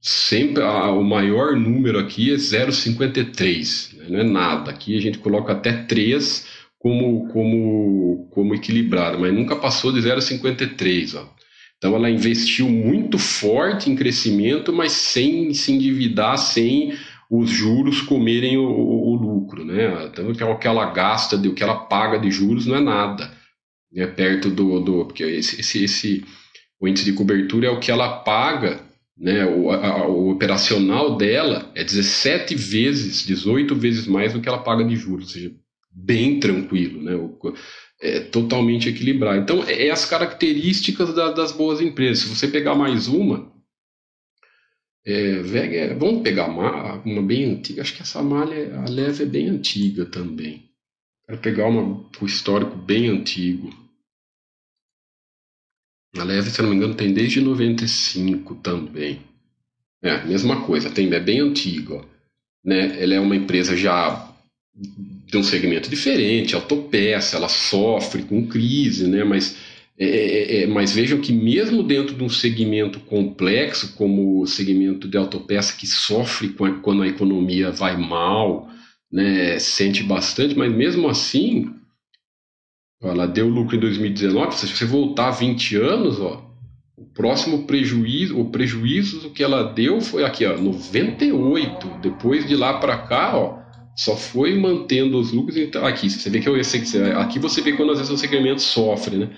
sempre 0.00 0.62
a, 0.62 0.90
o 0.90 1.04
maior 1.04 1.56
número 1.56 1.98
aqui 1.98 2.32
é 2.32 2.36
0,53, 2.36 3.96
né? 3.96 4.06
não 4.08 4.20
é 4.20 4.24
nada. 4.24 4.70
Aqui 4.70 4.96
a 4.96 5.00
gente 5.00 5.18
coloca 5.18 5.52
até 5.52 5.72
3 5.72 6.46
como, 6.78 7.28
como, 7.28 8.28
como 8.30 8.54
equilibrado, 8.54 9.18
mas 9.18 9.34
nunca 9.34 9.56
passou 9.56 9.92
de 9.92 10.00
0,53. 10.00 11.26
Então 11.76 11.94
ela 11.94 12.10
investiu 12.10 12.68
muito 12.68 13.18
forte 13.18 13.90
em 13.90 13.96
crescimento, 13.96 14.72
mas 14.72 14.92
sem 14.92 15.52
se 15.54 15.72
endividar, 15.72 16.36
sem 16.38 16.94
os 17.30 17.48
juros 17.48 18.02
comerem 18.02 18.56
o, 18.56 18.64
o, 18.64 19.12
o 19.12 19.14
lucro, 19.14 19.64
né? 19.64 20.06
Então 20.06 20.30
o 20.30 20.58
que 20.58 20.66
ela 20.66 20.90
gasta, 20.90 21.36
o 21.36 21.54
que 21.54 21.62
ela 21.62 21.76
paga 21.76 22.18
de 22.18 22.30
juros 22.30 22.66
não 22.66 22.76
é 22.76 22.80
nada, 22.80 23.32
é 23.94 24.06
perto 24.06 24.50
do, 24.50 24.80
do 24.80 25.04
porque 25.04 25.22
esse, 25.22 25.60
esse, 25.60 25.84
esse 25.84 26.24
o 26.80 26.88
índice 26.88 27.04
de 27.04 27.12
cobertura 27.12 27.66
é 27.66 27.70
o 27.70 27.78
que 27.78 27.90
ela 27.90 28.18
paga, 28.20 28.80
né? 29.20 29.44
O, 29.44 29.70
a, 29.70 30.08
o 30.08 30.30
operacional 30.30 31.16
dela 31.16 31.70
é 31.74 31.84
17 31.84 32.54
vezes, 32.54 33.26
18 33.26 33.74
vezes 33.76 34.06
mais 34.06 34.32
do 34.32 34.40
que 34.40 34.48
ela 34.48 34.62
paga 34.62 34.82
de 34.82 34.96
juros, 34.96 35.26
ou 35.26 35.30
seja, 35.32 35.52
bem 35.92 36.40
tranquilo, 36.40 37.02
né? 37.02 37.14
O, 37.14 37.38
é 38.00 38.20
totalmente 38.20 38.88
equilibrado. 38.88 39.38
Então, 39.42 39.62
é, 39.64 39.88
é 39.88 39.90
as 39.90 40.06
características 40.06 41.14
da, 41.14 41.30
das 41.30 41.52
boas 41.52 41.82
empresas. 41.82 42.20
Se 42.20 42.34
você 42.34 42.48
pegar 42.48 42.74
mais 42.74 43.08
uma, 43.08 43.52
é, 45.06 45.42
é, 45.76 45.94
vamos 45.94 46.22
pegar 46.22 46.48
uma, 46.48 46.94
uma 47.02 47.22
bem 47.22 47.52
antiga, 47.52 47.82
acho 47.82 47.94
que 47.94 48.02
essa 48.02 48.22
malha, 48.22 48.80
a 48.80 48.88
leve 48.88 49.24
é 49.24 49.26
bem 49.26 49.48
antiga 49.48 50.06
também. 50.06 50.70
Quero 51.26 51.38
pegar 51.38 51.66
uma, 51.66 52.08
o 52.20 52.26
histórico 52.26 52.74
bem 52.74 53.08
antigo. 53.08 53.70
A 56.16 56.24
leve, 56.24 56.50
se 56.50 56.60
não 56.60 56.70
me 56.70 56.76
engano, 56.76 56.94
tem 56.94 57.12
desde 57.12 57.40
95 57.40 58.56
também. 58.56 59.20
É, 60.02 60.24
mesma 60.24 60.62
coisa, 60.62 60.90
tem, 60.90 61.12
é 61.12 61.20
bem 61.20 61.40
antiga. 61.40 62.02
Né? 62.64 63.02
Ela 63.02 63.14
é 63.14 63.20
uma 63.20 63.36
empresa 63.36 63.76
já 63.76 64.28
de 64.74 65.36
um 65.36 65.42
segmento 65.42 65.88
diferente, 65.88 66.54
autopeça, 66.54 67.36
ela 67.36 67.48
sofre 67.48 68.22
com 68.22 68.46
crise, 68.46 69.06
né? 69.06 69.22
mas, 69.22 69.56
é, 69.98 70.06
é, 70.06 70.62
é, 70.62 70.66
mas 70.66 70.92
vejam 70.92 71.20
que 71.20 71.32
mesmo 71.32 71.82
dentro 71.82 72.14
de 72.14 72.24
um 72.24 72.28
segmento 72.28 72.98
complexo, 73.00 73.94
como 73.94 74.40
o 74.40 74.46
segmento 74.46 75.06
de 75.06 75.16
autopeça, 75.16 75.76
que 75.76 75.86
sofre 75.86 76.48
quando 76.82 77.02
a 77.02 77.08
economia 77.08 77.70
vai 77.70 77.96
mal, 77.96 78.68
né? 79.12 79.58
sente 79.58 80.02
bastante, 80.02 80.56
mas 80.56 80.72
mesmo 80.72 81.08
assim, 81.08 81.72
ela 83.08 83.26
deu 83.26 83.48
lucro 83.48 83.76
em 83.76 83.80
2019, 83.80 84.56
se 84.56 84.68
você 84.68 84.84
voltar 84.84 85.30
20 85.30 85.76
anos, 85.76 86.20
ó, 86.20 86.50
o 86.96 87.04
próximo 87.06 87.66
prejuízo, 87.66 88.38
o 88.38 88.50
prejuízo 88.50 89.30
que 89.30 89.42
ela 89.42 89.62
deu 89.62 90.00
foi 90.02 90.22
aqui, 90.22 90.44
ó, 90.44 90.58
98. 90.58 91.98
Depois 92.02 92.46
de 92.46 92.54
lá 92.54 92.78
para 92.78 92.98
cá, 92.98 93.36
ó, 93.36 93.58
só 93.96 94.14
foi 94.14 94.54
mantendo 94.58 95.18
os 95.18 95.32
lucros. 95.32 95.56
Então, 95.56 95.86
aqui, 95.86 96.10
você 96.10 96.28
vê 96.28 96.40
que 96.40 96.48
eu 96.48 96.54
aqui 97.18 97.38
você 97.38 97.62
vê 97.62 97.72
quando 97.72 97.92
às 97.92 97.98
vezes 97.98 98.12
o 98.12 98.18
segmento 98.18 98.60
sofre, 98.60 99.16
né? 99.16 99.30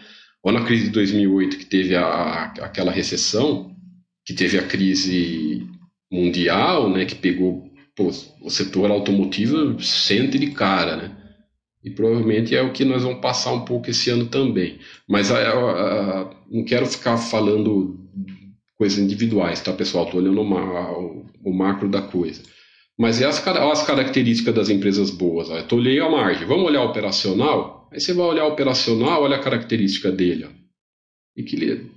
Ou 0.42 0.52
na 0.52 0.64
crise 0.64 0.84
de 0.84 0.90
2008 0.90 1.56
que 1.56 1.66
teve 1.66 1.94
a, 1.94 2.52
aquela 2.60 2.90
recessão, 2.90 3.70
que 4.26 4.34
teve 4.34 4.58
a 4.58 4.66
crise 4.66 5.64
mundial, 6.10 6.90
né? 6.90 7.04
Que 7.04 7.14
pegou 7.14 7.64
pô, 7.94 8.10
o 8.40 8.50
setor 8.50 8.90
automotivo 8.90 9.80
sente 9.80 10.38
de 10.38 10.50
cara, 10.50 10.96
né? 10.96 11.21
E 11.84 11.90
provavelmente 11.90 12.54
é 12.54 12.62
o 12.62 12.72
que 12.72 12.84
nós 12.84 13.02
vamos 13.02 13.20
passar 13.20 13.52
um 13.52 13.64
pouco 13.64 13.90
esse 13.90 14.08
ano 14.10 14.26
também. 14.26 14.78
Mas 15.08 15.30
a, 15.32 15.38
a, 15.38 16.20
a, 16.20 16.30
não 16.50 16.64
quero 16.64 16.86
ficar 16.86 17.16
falando 17.16 17.98
coisas 18.76 18.98
individuais, 18.98 19.60
tá, 19.60 19.72
pessoal? 19.72 20.04
Estou 20.04 20.20
olhando 20.20 20.40
o, 20.40 21.26
o 21.44 21.52
macro 21.52 21.88
da 21.88 22.02
coisa. 22.02 22.42
Mas 22.98 23.20
é 23.20 23.26
as, 23.26 23.44
as 23.46 23.86
características 23.86 24.54
das 24.54 24.68
empresas 24.68 25.10
boas. 25.10 25.48
Eu 25.48 25.78
olhei 25.78 25.98
a 25.98 26.08
margem. 26.08 26.46
Vamos 26.46 26.66
olhar 26.66 26.82
operacional? 26.82 27.88
Aí 27.92 28.00
você 28.00 28.12
vai 28.12 28.26
olhar 28.26 28.46
operacional, 28.46 29.22
olha 29.22 29.36
a 29.36 29.42
característica 29.42 30.10
dele. 30.10 30.44
Ó. 30.44 30.50
E 31.36 31.42
que 31.42 31.56
ele 31.56 31.90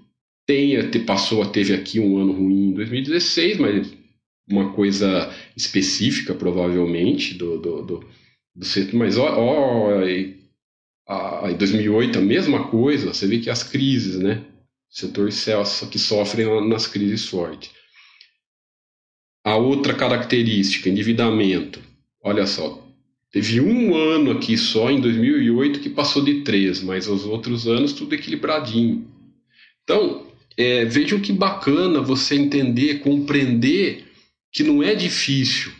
tenha, 0.47 0.89
te, 0.89 0.99
passou, 0.99 1.45
teve 1.45 1.73
aqui 1.73 1.99
um 1.99 2.17
ano 2.17 2.33
ruim 2.33 2.69
em 2.69 2.73
2016, 2.73 3.57
mas 3.57 3.93
uma 4.49 4.73
coisa 4.73 5.31
específica, 5.55 6.33
provavelmente, 6.33 7.33
do, 7.33 7.59
do, 7.59 7.81
do, 7.81 8.05
do 8.55 8.65
setor. 8.65 8.95
Mas 8.95 9.17
ó, 9.17 9.27
ó, 9.27 9.89
a, 11.07 11.51
em 11.51 11.57
2008 11.57 12.19
a 12.19 12.21
mesma 12.21 12.67
coisa, 12.67 13.13
você 13.13 13.27
vê 13.27 13.39
que 13.39 13.49
as 13.49 13.63
crises, 13.63 14.17
né? 14.17 14.43
O 14.89 14.97
setor 14.97 15.29
que 15.91 15.99
sofre 15.99 16.45
nas 16.67 16.87
crises 16.87 17.27
fortes. 17.27 17.71
A 19.43 19.55
outra 19.57 19.93
característica, 19.93 20.89
endividamento. 20.89 21.81
Olha 22.23 22.47
só, 22.47 22.83
teve 23.31 23.59
um 23.59 23.95
ano 23.95 24.31
aqui 24.31 24.57
só, 24.57 24.89
em 24.89 24.99
2008, 24.99 25.81
que 25.81 25.89
passou 25.89 26.23
de 26.23 26.41
3, 26.41 26.81
mas 26.81 27.07
os 27.07 27.25
outros 27.25 27.67
anos 27.67 27.93
tudo 27.93 28.15
equilibradinho. 28.15 29.07
Então, 29.83 30.25
é, 30.57 30.85
vejam 30.85 31.19
que 31.19 31.33
bacana 31.33 32.01
você 32.01 32.35
entender, 32.35 32.99
compreender 32.99 34.05
que 34.51 34.63
não 34.63 34.81
é 34.81 34.95
difícil, 34.95 35.71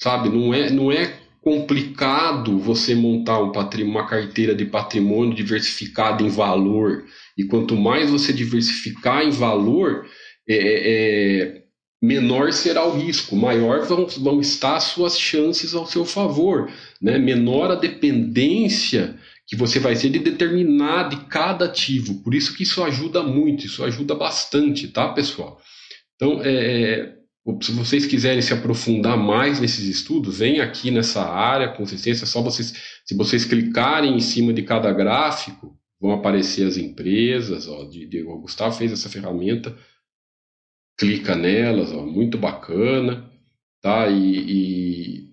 sabe? 0.00 0.28
Não 0.28 0.52
é, 0.52 0.70
não 0.70 0.90
é 0.90 1.21
complicado 1.42 2.56
você 2.56 2.94
montar 2.94 3.42
um 3.42 3.50
uma 3.82 4.06
carteira 4.06 4.54
de 4.54 4.64
patrimônio 4.64 5.34
diversificada 5.34 6.22
em 6.22 6.28
valor. 6.28 7.04
E 7.36 7.44
quanto 7.44 7.76
mais 7.76 8.08
você 8.08 8.32
diversificar 8.32 9.24
em 9.24 9.30
valor, 9.30 10.06
é, 10.48 10.54
é, 10.56 11.62
menor 12.00 12.52
será 12.52 12.86
o 12.86 12.96
risco, 12.96 13.34
maior 13.34 13.84
vão, 13.84 14.06
vão 14.06 14.40
estar 14.40 14.76
as 14.76 14.84
suas 14.84 15.18
chances 15.18 15.74
ao 15.74 15.84
seu 15.84 16.04
favor, 16.04 16.70
né? 17.00 17.18
menor 17.18 17.72
a 17.72 17.74
dependência 17.74 19.18
que 19.44 19.56
você 19.56 19.80
vai 19.80 19.96
ter 19.96 20.10
de 20.10 20.20
determinar 20.20 21.08
de 21.08 21.24
cada 21.26 21.64
ativo. 21.64 22.22
Por 22.22 22.34
isso 22.34 22.54
que 22.54 22.62
isso 22.62 22.84
ajuda 22.84 23.20
muito, 23.20 23.66
isso 23.66 23.82
ajuda 23.82 24.14
bastante, 24.14 24.86
tá, 24.86 25.08
pessoal? 25.08 25.60
Então, 26.14 26.40
é, 26.44 27.16
se 27.60 27.72
vocês 27.72 28.06
quiserem 28.06 28.40
se 28.40 28.52
aprofundar 28.52 29.16
mais 29.16 29.58
nesses 29.60 29.84
estudos, 29.84 30.38
vem 30.38 30.60
aqui 30.60 30.90
nessa 30.90 31.22
área, 31.22 31.72
consistência, 31.72 32.24
é 32.24 32.26
só 32.26 32.40
vocês, 32.40 32.72
se 33.04 33.16
vocês 33.16 33.44
clicarem 33.44 34.14
em 34.14 34.20
cima 34.20 34.52
de 34.52 34.62
cada 34.62 34.92
gráfico, 34.92 35.76
vão 36.00 36.12
aparecer 36.12 36.66
as 36.66 36.76
empresas, 36.76 37.66
ó, 37.66 37.84
de, 37.84 38.06
de, 38.06 38.22
o 38.22 38.38
Gustavo 38.38 38.76
fez 38.76 38.92
essa 38.92 39.08
ferramenta, 39.08 39.76
clica 40.96 41.34
nelas, 41.34 41.92
ó, 41.92 42.06
muito 42.06 42.38
bacana, 42.38 43.30
tá? 43.80 44.08
E, 44.08 44.38
e, 44.38 45.32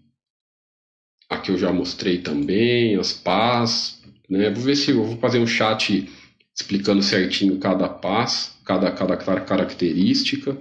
aqui 1.29 1.51
eu 1.51 1.57
já 1.57 1.71
mostrei 1.71 2.19
também 2.19 2.95
as 2.95 3.13
pás, 3.13 4.01
né? 4.27 4.49
Vou 4.49 4.63
ver 4.63 4.75
se 4.75 4.91
eu 4.91 5.03
vou 5.03 5.17
fazer 5.17 5.39
um 5.39 5.47
chat 5.47 6.09
explicando 6.55 7.01
certinho 7.01 7.57
cada 7.59 7.87
paz, 7.87 8.57
cada, 8.65 8.91
cada 8.91 9.15
característica. 9.17 10.57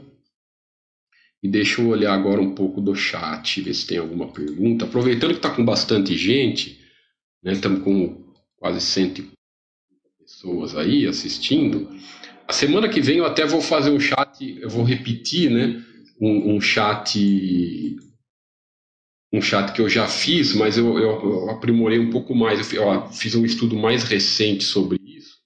E 1.43 1.49
deixa 1.49 1.81
eu 1.81 1.89
olhar 1.89 2.13
agora 2.13 2.41
um 2.41 2.55
pouco 2.55 2.81
do 2.81 2.95
chat, 2.95 3.61
ver 3.61 3.75
se 3.75 3.87
tem 3.87 3.99
alguma 3.99 4.29
pergunta. 4.33 4.85
Aproveitando 4.85 5.31
que 5.31 5.39
está 5.39 5.51
com 5.51 5.65
bastante 5.65 6.17
gente, 6.17 6.81
né? 7.43 7.53
Estamos 7.53 7.83
com 7.83 8.33
quase 8.57 8.81
100 8.81 9.31
pessoas 10.19 10.77
aí 10.77 11.07
assistindo. 11.07 11.89
A 12.47 12.53
semana 12.53 12.89
que 12.89 13.01
vem 13.01 13.19
eu 13.19 13.25
até 13.25 13.47
vou 13.47 13.61
fazer 13.61 13.91
um 13.91 14.01
chat, 14.01 14.59
eu 14.61 14.69
vou 14.69 14.83
repetir, 14.83 15.51
né? 15.51 15.85
Um, 16.21 16.57
um 16.57 16.61
chat 16.61 17.97
um 19.33 19.43
chat 19.43 19.73
que 19.73 19.81
eu 19.81 19.89
já 19.89 20.09
fiz, 20.09 20.55
mas 20.55 20.79
eu, 20.79 20.99
eu, 20.99 21.51
aprimorei 21.51 21.99
um 21.99 22.11
pouco 22.11 22.35
mais. 22.35 22.73
Eu, 22.73 22.83
eu, 22.83 23.09
fiz 23.13 23.35
um 23.35 23.45
estudo 23.45 23.77
mais 23.77 24.03
recente 24.03 24.65
sobre 24.65 24.99
isso, 25.05 25.37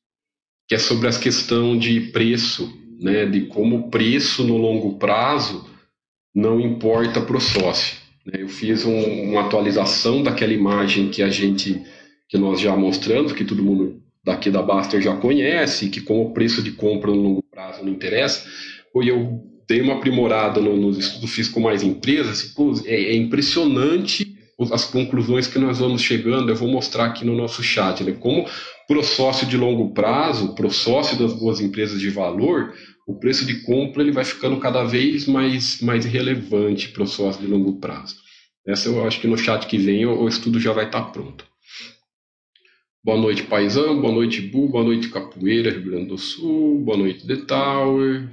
que 0.69 0.75
é 0.75 0.79
sobre 0.79 1.09
a 1.09 1.19
questão 1.19 1.77
de 1.77 2.01
preço, 2.13 2.73
né? 2.99 3.27
De 3.27 3.43
como 3.47 3.77
o 3.77 3.91
preço 3.91 4.45
no 4.45 4.57
longo 4.57 4.99
prazo 4.99 5.72
não 6.35 6.61
importa 6.61 7.21
para 7.21 7.37
o 7.37 7.41
sócio. 7.41 7.97
Né? 8.25 8.43
Eu 8.43 8.49
fiz 8.49 8.85
um, 8.85 9.31
uma 9.31 9.43
atualização 9.43 10.23
daquela 10.23 10.53
imagem 10.53 11.09
que 11.09 11.23
a 11.23 11.29
gente, 11.29 11.83
que 12.29 12.39
nós 12.39 12.61
já 12.61 12.77
mostramos, 12.77 13.33
que 13.33 13.45
todo 13.45 13.63
mundo 13.63 14.01
daqui 14.25 14.51
da 14.51 14.63
Baster 14.63 15.01
já 15.01 15.17
conhece, 15.17 15.89
que 15.89 16.01
como 16.01 16.23
o 16.23 16.33
preço 16.33 16.63
de 16.63 16.73
compra 16.73 17.11
no 17.11 17.21
longo 17.21 17.43
prazo 17.43 17.83
não 17.85 17.93
interessa, 17.93 18.47
e 18.95 19.09
eu 19.09 19.41
dei 19.69 19.81
uma 19.81 19.95
aprimorada 19.95 20.61
no, 20.61 20.77
nos 20.77 20.99
estudos, 20.99 21.31
fiz 21.31 21.49
com 21.49 21.61
mais 21.61 21.83
empresas, 21.83 22.43
e, 22.43 22.55
pô, 22.55 22.73
é, 22.85 22.95
é, 22.95 23.17
impressionante 23.17 24.33
as 24.71 24.85
conclusões 24.85 25.49
que 25.49 25.59
nós 25.59 25.81
vamos 25.81 26.03
chegando, 26.03 26.51
eu 26.51 26.55
vou 26.55 26.69
mostrar 26.69 27.07
aqui 27.07 27.25
no 27.25 27.35
nosso 27.35 27.63
chat, 27.65 28.05
né? 28.05 28.13
como 28.13 28.47
pro 28.87 29.03
sócio 29.03 29.47
de 29.47 29.57
longo 29.57 29.93
prazo, 29.93 30.55
pro 30.55 30.71
sócio 30.71 31.19
das 31.19 31.33
boas 31.33 31.59
empresas 31.59 31.99
de 31.99 32.11
valor, 32.11 32.73
o 33.07 33.19
preço 33.19 33.45
de 33.45 33.63
compra 33.63 34.03
ele 34.03 34.13
vai 34.13 34.25
ficando 34.25 34.59
cada 34.59 34.85
vez 34.85 35.27
mais, 35.27 35.81
mais 35.81 36.05
relevante 36.05 36.89
para 36.89 37.03
o 37.03 37.07
sócio 37.07 37.41
de 37.41 37.47
longo 37.47 37.81
prazo. 37.81 38.17
Essa 38.67 38.89
eu 38.89 39.07
acho 39.07 39.21
que 39.21 39.27
no 39.27 39.37
chat 39.37 39.67
que 39.67 39.77
vem 39.77 40.07
o, 40.07 40.23
o 40.23 40.29
estudo 40.29 40.61
já 40.61 40.73
vai 40.73 40.87
estar 40.87 41.03
pronto. 41.07 41.45
Boa 43.05 43.19
noite, 43.19 43.43
Paisão. 43.43 44.01
Boa 44.01 44.15
noite, 44.15 44.41
Bu. 44.41 44.69
Boa 44.69 44.85
noite, 44.85 45.09
Capoeira, 45.09 45.73
Rio 45.73 45.83
Grande 45.83 46.07
do 46.07 46.19
Sul. 46.19 46.81
Boa 46.81 46.97
noite, 46.97 47.27
The 47.27 47.37
Tower. 47.37 48.29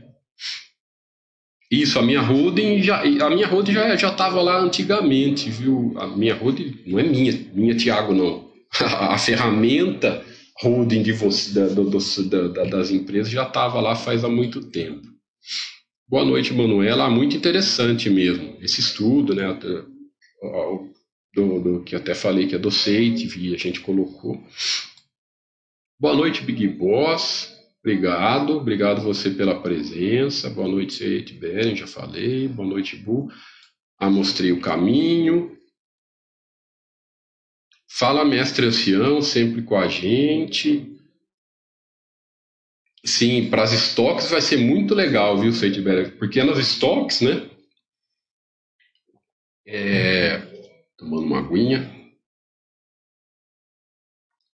Isso, 1.71 1.97
a 1.97 2.03
minha 2.03 2.21
holding 2.21 2.81
já, 2.81 3.01
a 3.01 3.29
minha 3.29 3.47
holding 3.47 3.73
já 3.73 3.95
já 3.95 4.09
estava 4.09 4.41
lá 4.41 4.59
antigamente, 4.59 5.49
viu? 5.49 5.93
A 5.97 6.07
minha 6.07 6.35
holding 6.35 6.75
não 6.85 6.99
é 6.99 7.03
minha, 7.03 7.33
minha 7.53 7.75
Tiago 7.75 8.13
não. 8.13 8.49
A 8.79 9.17
ferramenta 9.17 10.23
holding 10.61 11.01
de 11.01 11.13
você, 11.13 11.53
da, 11.53 11.67
do, 11.67 11.89
da, 12.49 12.63
das 12.65 12.91
empresas 12.91 13.31
já 13.31 13.47
estava 13.47 13.79
lá 13.79 13.95
faz 13.95 14.23
há 14.23 14.29
muito 14.29 14.69
tempo. 14.69 15.07
Boa 16.07 16.25
noite, 16.25 16.53
Manuela. 16.53 17.09
Muito 17.09 17.37
interessante 17.37 18.09
mesmo 18.09 18.57
esse 18.61 18.79
estudo, 18.79 19.33
né? 19.33 19.53
Do, 21.33 21.59
do, 21.61 21.83
que 21.83 21.95
até 21.95 22.15
falei 22.15 22.47
que 22.47 22.55
é 22.55 22.59
do 22.59 22.69
e 22.69 23.53
a 23.53 23.57
gente 23.57 23.79
colocou. 23.81 24.43
Boa 25.99 26.15
noite, 26.15 26.41
Big 26.41 26.67
Boss. 26.67 27.55
Obrigado, 27.81 28.57
obrigado 28.57 29.01
você 29.01 29.29
pela 29.29 29.61
presença. 29.61 30.49
Boa 30.49 30.67
noite, 30.67 30.95
Seite 30.95 31.33
Beren, 31.33 31.75
já 31.75 31.87
falei. 31.87 32.47
Boa 32.47 32.67
noite, 32.67 32.95
Bu. 32.97 33.29
Ah, 33.97 34.09
mostrei 34.09 34.51
o 34.51 34.59
caminho. 34.59 35.58
Fala, 37.91 38.23
mestre 38.23 38.67
ancião, 38.67 39.19
sempre 39.21 39.63
com 39.63 39.75
a 39.75 39.87
gente. 39.87 40.95
Sim, 43.03 43.49
para 43.49 43.63
as 43.63 43.73
estoques 43.73 44.29
vai 44.29 44.41
ser 44.41 44.57
muito 44.57 44.93
legal, 44.93 45.37
viu, 45.39 45.51
Seitberg? 45.51 46.11
Porque 46.17 46.43
nas 46.43 46.59
estoques, 46.59 47.21
né? 47.21 47.49
É, 49.65 50.37
tomando 50.97 51.25
uma 51.25 51.39
aguinha. 51.39 51.89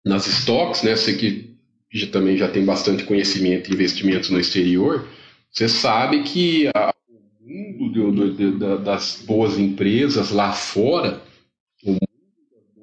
Nas 0.06 0.28
estoques, 0.28 0.84
né? 0.84 0.96
Você 0.96 1.18
que 1.18 1.58
já, 1.92 2.08
também 2.08 2.38
já 2.38 2.50
tem 2.50 2.64
bastante 2.64 3.04
conhecimento 3.04 3.70
em 3.70 3.74
investimentos 3.74 4.30
no 4.30 4.40
exterior, 4.40 5.08
você 5.52 5.68
sabe 5.68 6.24
que 6.24 6.68
a, 6.74 6.94
o 7.10 7.46
mundo 7.46 7.92
do, 7.92 8.12
do, 8.12 8.52
do, 8.58 8.80
das 8.80 9.22
boas 9.26 9.58
empresas 9.58 10.32
lá 10.32 10.54
fora 10.54 11.22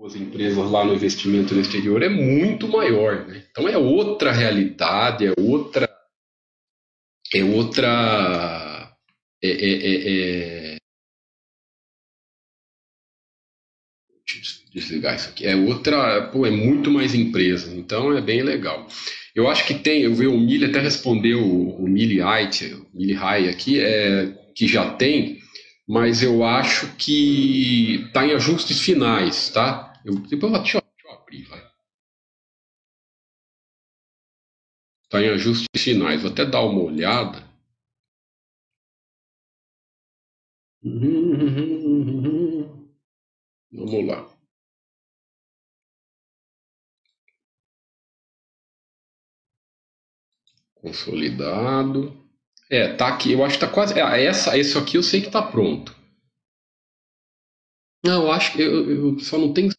duas 0.03 0.17
empresas 0.17 0.69
lá 0.69 0.85
no 0.85 0.95
investimento 0.95 1.55
no 1.55 1.61
exterior 1.61 2.03
é 2.03 2.09
muito 2.09 2.67
maior. 2.67 3.25
Né? 3.25 3.45
Então 3.51 3.69
é 3.69 3.79
outra 3.79 4.33
realidade, 4.33 5.27
é 5.27 5.33
outra. 5.39 5.89
É 7.33 7.45
outra. 7.45 8.97
É, 9.41 9.49
é, 9.49 9.71
é, 9.71 10.75
é... 10.75 10.77
Deixa 14.27 14.61
eu 14.65 14.73
desligar 14.75 15.15
isso 15.15 15.29
aqui. 15.29 15.47
É 15.47 15.55
outra. 15.55 16.29
Pô, 16.33 16.45
é 16.45 16.51
muito 16.51 16.91
mais 16.91 17.15
empresa. 17.15 17.73
Então 17.73 18.17
é 18.17 18.21
bem 18.21 18.43
legal. 18.43 18.89
Eu 19.37 19.49
acho 19.49 19.65
que 19.67 19.75
tem, 19.75 20.03
eu 20.03 20.15
vi 20.15 20.27
o 20.27 20.37
Mili 20.37 20.65
até 20.65 20.81
respondeu 20.81 21.41
o 21.43 21.89
Mili 21.89 22.21
Height, 22.21 22.75
o 22.75 22.87
Mili 22.93 23.17
aqui, 23.17 23.81
é, 23.81 24.27
que 24.55 24.67
já 24.67 24.95
tem, 24.95 25.39
mas 25.89 26.23
eu 26.23 26.45
acho 26.45 26.95
que 26.97 28.05
está 28.07 28.27
em 28.27 28.33
ajustes 28.33 28.79
finais, 28.79 29.49
tá? 29.49 29.92
Eu, 30.05 30.15
depois 30.21 30.53
deixa, 30.53 30.79
eu, 30.79 30.83
deixa 30.83 31.09
eu 31.09 31.13
abrir, 31.13 31.45
vai. 31.45 31.73
Está 35.05 35.23
em 35.23 35.29
ajustes 35.29 35.69
finais. 35.81 36.21
Vou 36.23 36.33
até 36.33 36.45
dar 36.45 36.63
uma 36.63 36.83
olhada. 36.83 37.49
Vamos 43.73 44.07
lá. 44.07 44.19
Consolidado. 50.75 52.15
É, 52.71 52.93
tá 52.95 53.09
aqui. 53.09 53.33
Eu 53.33 53.43
acho 53.45 53.55
que 53.59 53.65
tá 53.65 53.73
quase. 53.73 53.99
É, 53.99 54.25
essa, 54.25 54.57
esse 54.59 54.77
aqui 54.77 54.97
eu 54.99 55.03
sei 55.03 55.23
que 55.23 55.31
tá 55.31 55.41
pronto. 55.43 55.95
Não, 58.05 58.25
eu 58.27 58.33
acho 58.33 58.53
que 58.53 58.63
eu, 58.63 58.91
eu 58.91 59.19
só 59.19 59.37
não 59.39 59.53
tenho 59.53 59.71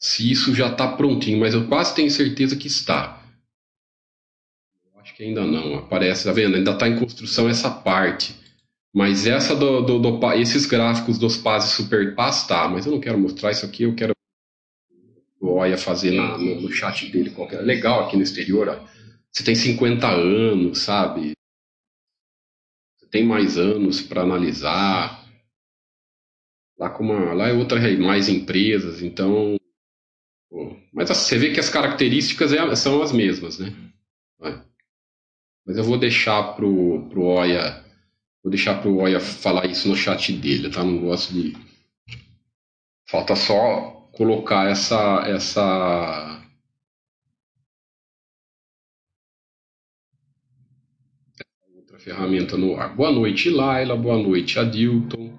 se 0.00 0.30
isso 0.30 0.54
já 0.54 0.68
está 0.68 0.88
prontinho, 0.88 1.38
mas 1.38 1.52
eu 1.52 1.68
quase 1.68 1.94
tenho 1.94 2.10
certeza 2.10 2.56
que 2.56 2.66
está. 2.66 3.22
Acho 4.96 5.14
que 5.14 5.22
ainda 5.22 5.44
não. 5.44 5.76
Aparece, 5.76 6.24
tá 6.24 6.32
vendo? 6.32 6.56
Ainda 6.56 6.70
está 6.70 6.88
em 6.88 6.98
construção 6.98 7.48
essa 7.48 7.70
parte. 7.70 8.34
Mas 8.92 9.26
essa 9.26 9.54
do, 9.54 9.82
do, 9.82 9.98
do 9.98 10.32
esses 10.32 10.66
gráficos 10.66 11.18
dos 11.18 11.36
PAS 11.36 11.66
e 11.66 11.76
Super 11.76 12.14
PAS 12.14 12.46
tá, 12.46 12.66
mas 12.66 12.86
eu 12.86 12.92
não 12.92 13.00
quero 13.00 13.18
mostrar 13.18 13.52
isso 13.52 13.64
aqui, 13.64 13.84
eu 13.84 13.94
quero 13.94 14.12
o 15.38 15.52
Oia 15.52 15.78
fazer 15.78 16.10
na, 16.10 16.36
no, 16.36 16.60
no, 16.60 16.72
chat 16.72 17.10
dele 17.10 17.30
qualquer. 17.30 17.60
Legal 17.60 18.04
aqui 18.04 18.16
no 18.16 18.22
exterior, 18.22 18.68
ó. 18.68 18.84
Você 19.30 19.44
tem 19.44 19.54
50 19.54 20.08
anos, 20.08 20.80
sabe? 20.80 21.32
Você 22.98 23.06
tem 23.06 23.24
mais 23.24 23.56
anos 23.56 24.00
para 24.00 24.22
analisar. 24.22 25.24
Lá, 26.78 26.90
com 26.90 27.04
uma, 27.04 27.32
lá 27.32 27.48
é 27.48 27.52
outra 27.52 27.78
mais 27.98 28.28
empresas, 28.28 29.02
então 29.02 29.59
mas 30.92 31.08
você 31.08 31.38
vê 31.38 31.52
que 31.52 31.60
as 31.60 31.68
características 31.68 32.52
é, 32.52 32.74
são 32.74 33.02
as 33.02 33.12
mesmas, 33.12 33.58
né? 33.58 33.72
Mas 35.66 35.76
eu 35.76 35.84
vou 35.84 35.98
deixar 35.98 36.54
pro, 36.54 37.08
pro 37.08 37.22
Oia, 37.22 37.84
vou 38.42 38.50
deixar 38.50 38.80
pro 38.80 38.96
Oia 38.96 39.20
falar 39.20 39.66
isso 39.66 39.88
no 39.88 39.94
chat 39.94 40.32
dele, 40.32 40.70
tá? 40.70 40.82
Não 40.82 40.98
gosto 40.98 41.32
de. 41.32 41.54
Falta 43.08 43.36
só 43.36 44.08
colocar 44.12 44.68
essa 44.68 45.22
essa 45.26 46.42
outra 51.72 51.98
ferramenta 52.00 52.56
no 52.56 52.76
ar. 52.76 52.94
Boa 52.94 53.12
noite, 53.12 53.48
Laila. 53.48 53.96
Boa 53.96 54.18
noite, 54.18 54.58
Adilton. 54.58 55.29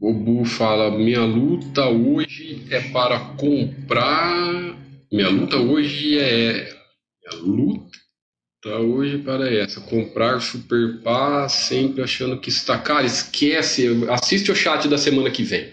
O 0.00 0.12
Bu 0.12 0.44
fala: 0.44 0.90
minha 0.90 1.24
luta 1.24 1.88
hoje 1.88 2.66
é 2.70 2.80
para 2.90 3.18
comprar. 3.36 4.76
Minha 5.10 5.28
luta 5.28 5.56
hoje 5.56 6.18
é. 6.18 6.68
Minha 7.22 7.42
luta 7.42 8.78
hoje 8.78 9.18
para 9.18 9.50
essa. 9.50 9.80
Comprar 9.80 10.40
Super 10.40 11.00
Pass 11.02 11.52
sempre 11.52 12.02
achando 12.02 12.38
que 12.38 12.50
está. 12.50 12.78
Cara, 12.78 13.06
esquece. 13.06 13.88
Assiste 14.10 14.52
o 14.52 14.54
chat 14.54 14.86
da 14.86 14.98
semana 14.98 15.30
que 15.30 15.42
vem. 15.42 15.70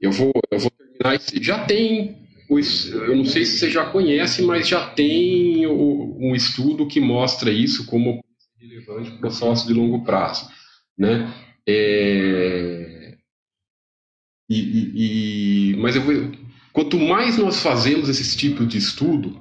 Eu 0.00 0.10
vou, 0.10 0.32
eu 0.50 0.58
vou 0.58 0.70
terminar. 0.70 1.20
Já 1.40 1.64
tem. 1.64 2.24
Eu 2.50 3.16
não 3.16 3.24
sei 3.24 3.44
se 3.44 3.58
você 3.58 3.70
já 3.70 3.86
conhece, 3.86 4.42
mas 4.42 4.68
já 4.68 4.86
tem 4.90 5.66
um 5.66 6.34
estudo 6.34 6.86
que 6.86 7.00
mostra 7.00 7.50
isso 7.50 7.86
como 7.86 8.22
relevante 8.60 9.12
para 9.12 9.28
o 9.28 9.32
sócio 9.32 9.66
de 9.66 9.72
longo 9.72 10.04
prazo. 10.04 10.48
Né? 10.96 11.32
É 11.66 12.83
e, 14.48 14.58
e, 14.58 15.72
e, 15.72 15.76
mas 15.76 15.96
vou, 15.96 16.32
quanto 16.72 16.98
mais 16.98 17.38
nós 17.38 17.60
fazemos 17.60 18.08
esse 18.08 18.36
tipo 18.36 18.66
de 18.66 18.78
estudo, 18.78 19.40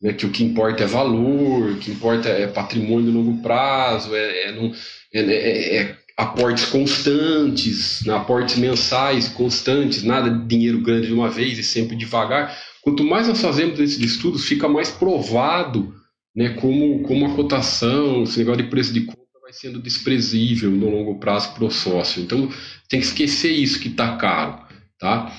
né, 0.00 0.12
que 0.12 0.26
o 0.26 0.30
que 0.30 0.44
importa 0.44 0.84
é 0.84 0.86
valor, 0.86 1.72
o 1.72 1.78
que 1.78 1.90
importa 1.90 2.28
é 2.28 2.46
patrimônio 2.46 3.10
de 3.10 3.16
longo 3.16 3.42
prazo, 3.42 4.14
é, 4.14 4.50
é, 4.50 4.72
é, 5.14 5.20
é, 5.20 5.76
é 5.76 5.96
aportes 6.16 6.66
constantes, 6.66 8.04
né, 8.04 8.14
aportes 8.14 8.56
mensais 8.56 9.28
constantes, 9.28 10.02
nada 10.02 10.30
de 10.30 10.46
dinheiro 10.46 10.80
grande 10.80 11.08
de 11.08 11.12
uma 11.12 11.28
vez 11.28 11.58
e 11.58 11.62
sempre 11.62 11.96
devagar. 11.96 12.56
Quanto 12.82 13.04
mais 13.04 13.26
nós 13.26 13.40
fazemos 13.40 13.78
esses 13.80 13.98
estudos, 13.98 14.46
fica 14.46 14.68
mais 14.68 14.90
provado 14.90 15.94
né, 16.34 16.50
como, 16.50 17.02
como 17.02 17.26
a 17.26 17.34
cotação, 17.34 18.22
esse 18.22 18.38
negócio 18.38 18.62
de 18.62 18.70
preço 18.70 18.92
de 18.92 19.00
compra 19.00 19.26
vai 19.42 19.52
sendo 19.52 19.80
desprezível 19.80 20.70
no 20.70 20.90
longo 20.90 21.20
prazo 21.20 21.54
para 21.54 21.64
o 21.64 21.70
sócio. 21.70 22.22
Então, 22.22 22.50
tem 22.88 23.00
que 23.00 23.06
esquecer 23.06 23.52
isso 23.52 23.80
que 23.80 23.88
está 23.88 24.16
caro, 24.16 24.66
tá? 24.98 25.32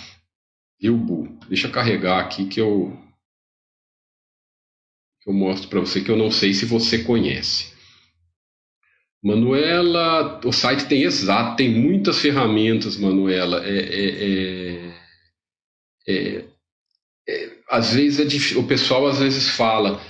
O 0.83 0.97
Bu, 0.97 1.39
deixa 1.47 1.67
eu 1.67 1.71
carregar 1.71 2.19
aqui 2.19 2.45
que 2.45 2.61
eu 2.61 2.97
eu 5.25 5.33
mostro 5.33 5.67
para 5.67 5.81
você 5.81 6.01
que 6.01 6.09
eu 6.09 6.15
não 6.15 6.31
sei 6.31 6.53
se 6.53 6.65
você 6.65 7.03
conhece. 7.03 7.75
Manuela, 9.21 10.39
o 10.45 10.53
site 10.53 10.85
tem 10.85 11.03
exato, 11.03 11.57
tem 11.57 11.69
muitas 11.69 12.19
ferramentas, 12.19 12.95
Manuela. 12.95 13.61
É, 13.65 13.77
é, 13.77 14.23
é, 14.23 14.93
é, 16.07 16.45
é 17.27 17.57
às 17.69 17.93
vezes 17.93 18.21
é 18.21 18.23
difícil, 18.23 18.61
o 18.61 18.67
pessoal 18.67 19.05
às 19.05 19.19
vezes 19.19 19.49
fala, 19.49 20.01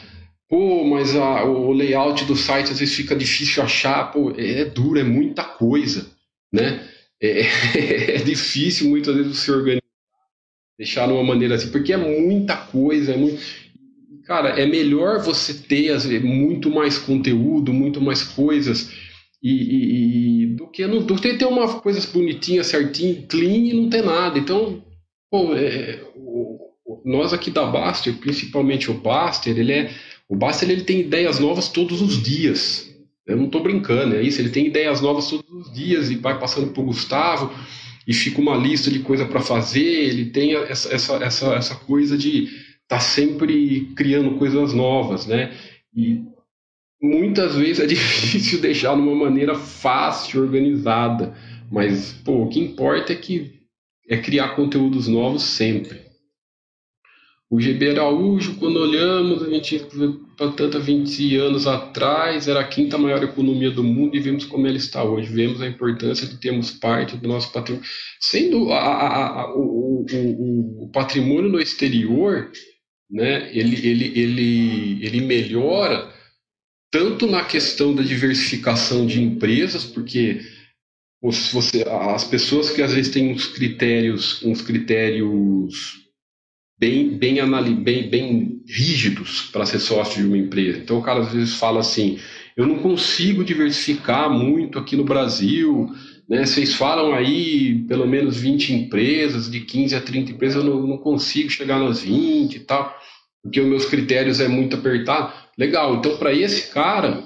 pô, 0.47 0.85
mas 0.85 1.15
a, 1.15 1.43
o 1.45 1.71
layout 1.71 2.25
do 2.25 2.35
site 2.35 2.71
às 2.71 2.79
vezes 2.79 2.95
fica 2.95 3.15
difícil 3.15 3.63
achar, 3.63 4.11
pô, 4.11 4.31
é, 4.38 4.65
duro, 4.65 4.99
é 4.99 5.03
muita 5.03 5.43
coisa, 5.43 6.11
né? 6.53 6.88
É, 7.22 7.41
é 8.15 8.18
difícil 8.18 8.89
muitas 8.89 9.15
vezes 9.15 9.38
você 9.38 9.51
organizar, 9.51 9.82
deixar 10.78 11.07
de 11.07 11.13
uma 11.13 11.24
maneira 11.24 11.55
assim, 11.55 11.72
porque 11.72 11.93
é 11.93 11.97
muita 11.97 12.55
coisa, 12.55 13.13
é 13.13 13.18
muito 13.18 13.41
cara, 14.28 14.49
é 14.49 14.65
melhor 14.65 15.20
você 15.24 15.53
ter 15.53 16.22
muito 16.22 16.70
mais 16.70 16.97
conteúdo, 16.97 17.74
muito 17.74 18.01
mais 18.01 18.24
coisas, 18.24 18.91
e, 19.41 19.51
e, 19.51 20.43
e 20.43 20.45
do 20.47 20.68
que 20.68 20.86
não, 20.86 21.01
do 21.01 21.15
que 21.15 21.34
ter 21.36 21.45
uma 21.45 21.80
coisa 21.80 22.05
bonitinha, 22.11 22.63
certinha, 22.63 23.26
clean 23.28 23.70
e 23.70 23.74
não 23.74 23.89
ter 23.89 24.03
nada. 24.03 24.38
Então, 24.38 24.84
pô, 25.32 25.55
é, 25.55 26.03
o, 26.15 26.59
nós 27.05 27.32
aqui 27.32 27.49
da 27.49 27.65
Baster, 27.65 28.13
principalmente 28.18 28.91
o 28.91 28.95
Baster, 28.95 29.57
ele 29.57 29.72
é 29.72 29.91
o 30.28 30.36
Baster 30.36 30.70
ele 30.70 30.84
tem 30.84 30.99
ideias 30.99 31.39
novas 31.39 31.70
todos 31.70 32.01
os 32.01 32.22
dias. 32.22 32.86
Eu 33.28 33.36
não 33.36 33.45
estou 33.45 33.61
brincando, 33.61 34.15
é 34.15 34.21
isso. 34.21 34.39
Ele 34.39 34.49
tem 34.49 34.67
ideias 34.67 35.01
novas 35.01 35.30
todos 35.30 35.67
os 35.67 35.73
dias 35.73 36.09
e 36.09 36.15
vai 36.15 36.39
passando 36.39 36.71
para 36.71 36.82
o 36.82 36.86
Gustavo 36.86 37.53
e 38.07 38.13
fica 38.13 38.39
uma 38.39 38.55
lista 38.55 38.89
de 38.89 38.99
coisa 38.99 39.25
para 39.25 39.41
fazer. 39.41 39.82
Ele 39.82 40.25
tem 40.25 40.55
essa, 40.55 40.93
essa, 40.93 41.15
essa, 41.17 41.53
essa 41.55 41.75
coisa 41.75 42.17
de 42.17 42.47
tá 42.88 42.99
sempre 42.99 43.91
criando 43.95 44.38
coisas 44.38 44.73
novas, 44.73 45.28
né? 45.28 45.53
E 45.93 46.21
muitas 47.01 47.55
vezes 47.55 47.82
é 47.82 47.86
difícil 47.88 48.61
deixar 48.61 48.95
de 48.95 49.01
uma 49.01 49.13
maneira 49.13 49.55
fácil, 49.55 50.41
organizada, 50.41 51.36
mas 51.69 52.13
pô, 52.13 52.43
o 52.43 52.47
que 52.47 52.61
importa 52.61 53.11
é 53.11 53.15
que 53.15 53.57
é 54.09 54.15
criar 54.15 54.55
conteúdos 54.55 55.09
novos 55.09 55.43
sempre. 55.43 56.07
O 57.49 57.61
GB 57.61 57.91
Araújo, 57.91 58.55
quando 58.55 58.75
olhamos, 58.77 59.41
a 59.41 59.49
gente, 59.49 59.81
tanto 60.35 60.79
20 60.81 61.37
anos 61.37 61.65
atrás, 61.65 62.45
era 62.45 62.59
a 62.59 62.67
quinta 62.67 62.97
maior 62.97 63.23
economia 63.23 63.71
do 63.71 63.83
mundo 63.83 64.17
e 64.17 64.19
vemos 64.19 64.43
como 64.43 64.67
ela 64.67 64.75
está 64.75 65.01
hoje. 65.01 65.31
Vemos 65.31 65.61
a 65.61 65.67
importância 65.67 66.27
de 66.27 66.37
termos 66.37 66.71
parte 66.71 67.15
do 67.15 67.25
nosso 67.25 67.51
patrimônio. 67.53 67.87
Sendo 68.19 68.73
a, 68.73 68.79
a, 68.79 69.41
a, 69.41 69.55
o, 69.55 70.05
o, 70.11 70.83
o 70.83 70.91
patrimônio 70.91 71.49
no 71.49 71.61
exterior, 71.61 72.51
né, 73.09 73.49
ele, 73.57 73.75
ele, 73.87 74.19
ele, 74.19 75.05
ele 75.05 75.21
melhora 75.21 76.13
tanto 76.91 77.27
na 77.27 77.45
questão 77.45 77.95
da 77.95 78.03
diversificação 78.03 79.05
de 79.05 79.21
empresas, 79.21 79.85
porque 79.85 80.41
você, 81.21 81.85
as 81.87 82.25
pessoas 82.25 82.69
que 82.69 82.81
às 82.81 82.93
vezes 82.93 83.11
têm 83.11 83.31
uns 83.31 83.45
critérios, 83.47 84.43
uns 84.43 84.61
critérios 84.61 86.07
bem, 86.80 87.17
bem, 87.17 87.36
bem, 87.84 88.09
bem 88.09 88.61
rígidos 88.67 89.49
para 89.51 89.65
ser 89.65 89.80
sócio 89.80 90.21
de 90.21 90.28
uma 90.28 90.38
empresa. 90.38 90.80
Então 90.80 90.99
o 90.99 91.03
cara 91.03 91.21
às 91.21 91.34
vezes 91.34 91.55
fala 91.55 91.80
assim, 91.80 92.19
eu 92.55 92.65
não 92.65 92.80
consigo 92.80 93.43
diversificar 93.43 94.30
muito 94.30 94.78
aqui 94.78 94.95
no 94.95 95.03
Brasil, 95.03 95.89
né? 96.30 96.45
Vocês 96.45 96.73
falam 96.73 97.13
aí 97.13 97.86
pelo 97.88 98.07
menos 98.07 98.38
20 98.38 98.73
empresas, 98.73 99.49
de 99.49 99.61
15 99.61 99.95
a 99.95 100.01
30 100.01 100.32
empresas, 100.32 100.63
eu 100.63 100.69
não, 100.69 100.86
não 100.86 100.97
consigo 100.97 101.49
chegar 101.49 101.80
nas 101.80 102.01
20 102.01 102.55
e 102.55 102.59
tal, 102.59 102.95
porque 103.41 103.61
os 103.61 103.67
meus 103.67 103.86
critérios 103.86 104.39
é 104.39 104.47
muito 104.47 104.75
apertado. 104.75 105.34
Legal, 105.57 105.95
então 105.95 106.17
para 106.17 106.34
esse 106.34 106.71
cara, 106.71 107.23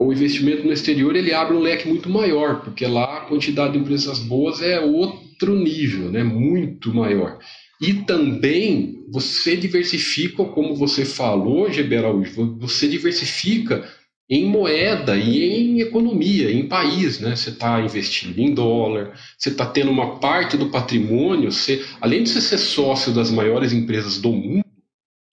o 0.00 0.12
investimento 0.12 0.64
no 0.64 0.72
exterior 0.72 1.14
ele 1.14 1.34
abre 1.34 1.54
um 1.54 1.60
leque 1.60 1.86
muito 1.86 2.08
maior, 2.08 2.62
porque 2.62 2.86
lá 2.86 3.18
a 3.18 3.20
quantidade 3.22 3.74
de 3.74 3.80
empresas 3.80 4.18
boas 4.18 4.62
é 4.62 4.80
outro 4.80 5.54
nível, 5.54 6.10
né? 6.10 6.22
muito 6.22 6.94
maior. 6.94 7.38
E 7.80 7.94
também 7.94 9.06
você 9.08 9.56
diversifica, 9.56 10.44
como 10.44 10.74
você 10.74 11.04
falou, 11.04 11.72
GB 11.72 11.96
Araújo, 11.96 12.56
você 12.58 12.86
diversifica 12.86 13.88
em 14.28 14.44
moeda 14.44 15.16
e 15.16 15.44
em 15.44 15.80
economia, 15.80 16.52
em 16.52 16.68
país, 16.68 17.18
né? 17.18 17.34
Você 17.34 17.50
está 17.50 17.80
investindo 17.80 18.38
em 18.38 18.54
dólar, 18.54 19.18
você 19.36 19.48
está 19.48 19.66
tendo 19.66 19.90
uma 19.90 20.20
parte 20.20 20.56
do 20.56 20.70
patrimônio, 20.70 21.50
você, 21.50 21.84
além 22.00 22.22
de 22.22 22.30
você 22.30 22.40
ser 22.40 22.58
sócio 22.58 23.12
das 23.12 23.30
maiores 23.30 23.72
empresas 23.72 24.20
do 24.20 24.30
mundo, 24.30 24.64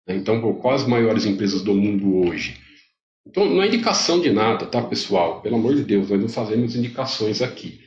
né? 0.08 0.16
então 0.16 0.40
quais 0.54 0.82
as 0.82 0.88
maiores 0.88 1.26
empresas 1.26 1.62
do 1.62 1.74
mundo 1.74 2.26
hoje? 2.26 2.58
Então 3.26 3.44
não 3.44 3.60
é 3.60 3.66
indicação 3.66 4.20
de 4.20 4.30
nada, 4.30 4.64
tá, 4.64 4.80
pessoal? 4.80 5.42
Pelo 5.42 5.56
amor 5.56 5.74
de 5.74 5.82
Deus, 5.82 6.08
nós 6.08 6.20
não 6.20 6.28
fazemos 6.28 6.76
indicações 6.76 7.42
aqui. 7.42 7.80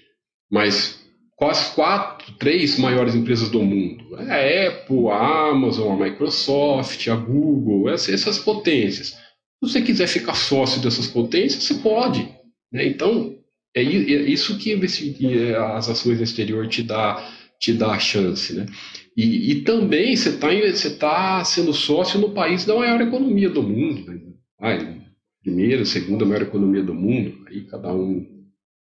Mas 0.52 0.99
quais 1.40 1.70
quatro, 1.70 2.34
três 2.34 2.78
maiores 2.78 3.16
empresas 3.16 3.50
do 3.50 3.64
mundo? 3.64 4.18
É 4.18 4.68
a 4.68 4.70
Apple, 4.70 5.08
a 5.08 5.50
Amazon, 5.50 5.94
a 5.94 6.06
Microsoft, 6.06 7.08
a 7.08 7.16
Google, 7.16 7.90
essas 7.90 8.38
potências. 8.38 9.12
Se 9.12 9.18
você 9.62 9.82
quiser 9.82 10.08
ficar 10.08 10.36
sócio 10.36 10.82
dessas 10.82 11.08
potências, 11.08 11.64
você 11.64 11.76
pode. 11.76 12.30
Né? 12.72 12.86
Então, 12.86 13.38
é, 13.74 13.82
é 13.82 13.84
isso 13.84 14.58
que 14.58 14.74
é, 14.74 15.56
as 15.56 15.90
ações 15.90 16.18
no 16.18 16.24
exterior 16.24 16.68
te 16.68 16.84
dá, 16.84 17.26
te 17.58 17.72
dá 17.72 17.92
a 17.94 18.00
chance. 18.00 18.54
Né? 18.54 18.66
E, 19.16 19.52
e 19.52 19.62
também 19.62 20.16
você 20.16 20.30
está 20.30 20.50
você 20.50 20.90
tá 20.90 21.44
sendo 21.46 21.74
sócio 21.74 22.20
no 22.20 22.32
país 22.32 22.66
da 22.66 22.76
maior 22.76 23.00
economia 23.00 23.50
do 23.50 23.64
mundo. 23.64 24.12
Né? 24.12 24.20
Ah, 24.60 24.78
primeira, 25.42 25.86
segunda 25.86 26.26
maior 26.26 26.42
economia 26.42 26.84
do 26.84 26.94
mundo. 26.94 27.46
Aí 27.48 27.62
cada 27.62 27.94
um 27.94 28.39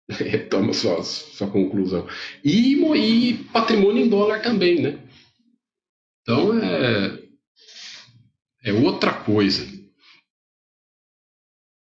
toma 0.50 0.74
sua, 0.74 1.04
sua 1.04 1.50
conclusão. 1.50 2.08
E, 2.44 2.76
e 2.76 3.34
patrimônio 3.54 4.06
em 4.06 4.10
dólar 4.10 4.42
também, 4.42 4.82
né? 4.82 5.00
Então 6.22 6.58
é, 6.60 7.20
é 8.66 8.74
outra 8.74 9.14
coisa 9.14 9.82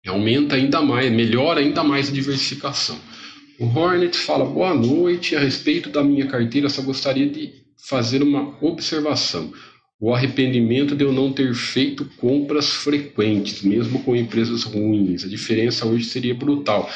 aumenta 0.08 0.56
ainda 0.56 0.82
mais, 0.82 1.10
melhora 1.10 1.60
ainda 1.60 1.82
mais 1.82 2.08
a 2.08 2.12
diversificação. 2.12 2.98
O 3.58 3.66
Hornet 3.66 4.16
fala: 4.16 4.44
boa 4.44 4.74
noite, 4.74 5.36
a 5.36 5.40
respeito 5.40 5.88
da 5.90 6.02
minha 6.02 6.26
carteira, 6.26 6.68
só 6.68 6.82
gostaria 6.82 7.28
de 7.28 7.52
fazer 7.88 8.22
uma 8.22 8.56
observação. 8.64 9.52
O 10.00 10.12
arrependimento 10.12 10.94
de 10.94 11.04
eu 11.04 11.12
não 11.12 11.32
ter 11.32 11.54
feito 11.54 12.04
compras 12.16 12.68
frequentes, 12.70 13.62
mesmo 13.62 14.02
com 14.02 14.14
empresas 14.14 14.64
ruins. 14.64 15.24
A 15.24 15.28
diferença 15.28 15.86
hoje 15.86 16.04
seria 16.04 16.34
brutal. 16.34 16.90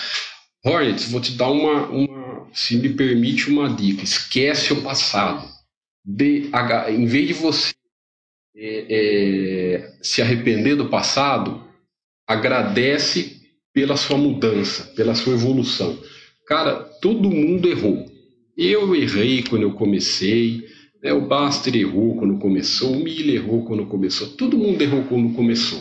Hornet, 0.69 1.09
vou 1.09 1.21
te 1.21 1.33
dar 1.33 1.51
uma, 1.51 1.87
uma 1.89 2.47
se 2.53 2.77
me 2.77 2.91
permite, 2.91 3.51
uma 3.51 3.69
dica: 3.69 4.05
esquece 4.05 4.73
o 4.73 4.83
passado. 4.83 5.49
De, 6.05 6.51
em 6.89 7.07
vez 7.07 7.29
de 7.29 7.35
você 7.35 7.75
é, 8.57 8.87
é, 8.89 9.93
se 10.03 10.23
arrepender 10.23 10.77
do 10.77 10.89
passado, 10.89 11.63
agradece 12.27 13.43
pela 13.73 13.97
sua 13.97 14.17
mudança, 14.17 14.85
pela 14.95 15.15
sua 15.15 15.35
evolução. 15.35 15.99
Cara, 16.47 16.77
todo 17.01 17.31
mundo 17.31 17.69
errou. 17.69 18.11
Eu 18.57 18.95
errei 18.95 19.43
quando 19.43 19.63
eu 19.63 19.73
comecei, 19.73 20.67
né? 21.03 21.13
o 21.13 21.27
Baster 21.27 21.77
errou 21.77 22.17
quando 22.17 22.39
começou, 22.39 22.93
o 22.93 23.05
Miller 23.05 23.37
errou 23.37 23.65
quando 23.65 23.87
começou, 23.87 24.29
todo 24.31 24.59
mundo 24.59 24.81
errou 24.83 25.05
quando 25.05 25.35
começou. 25.35 25.81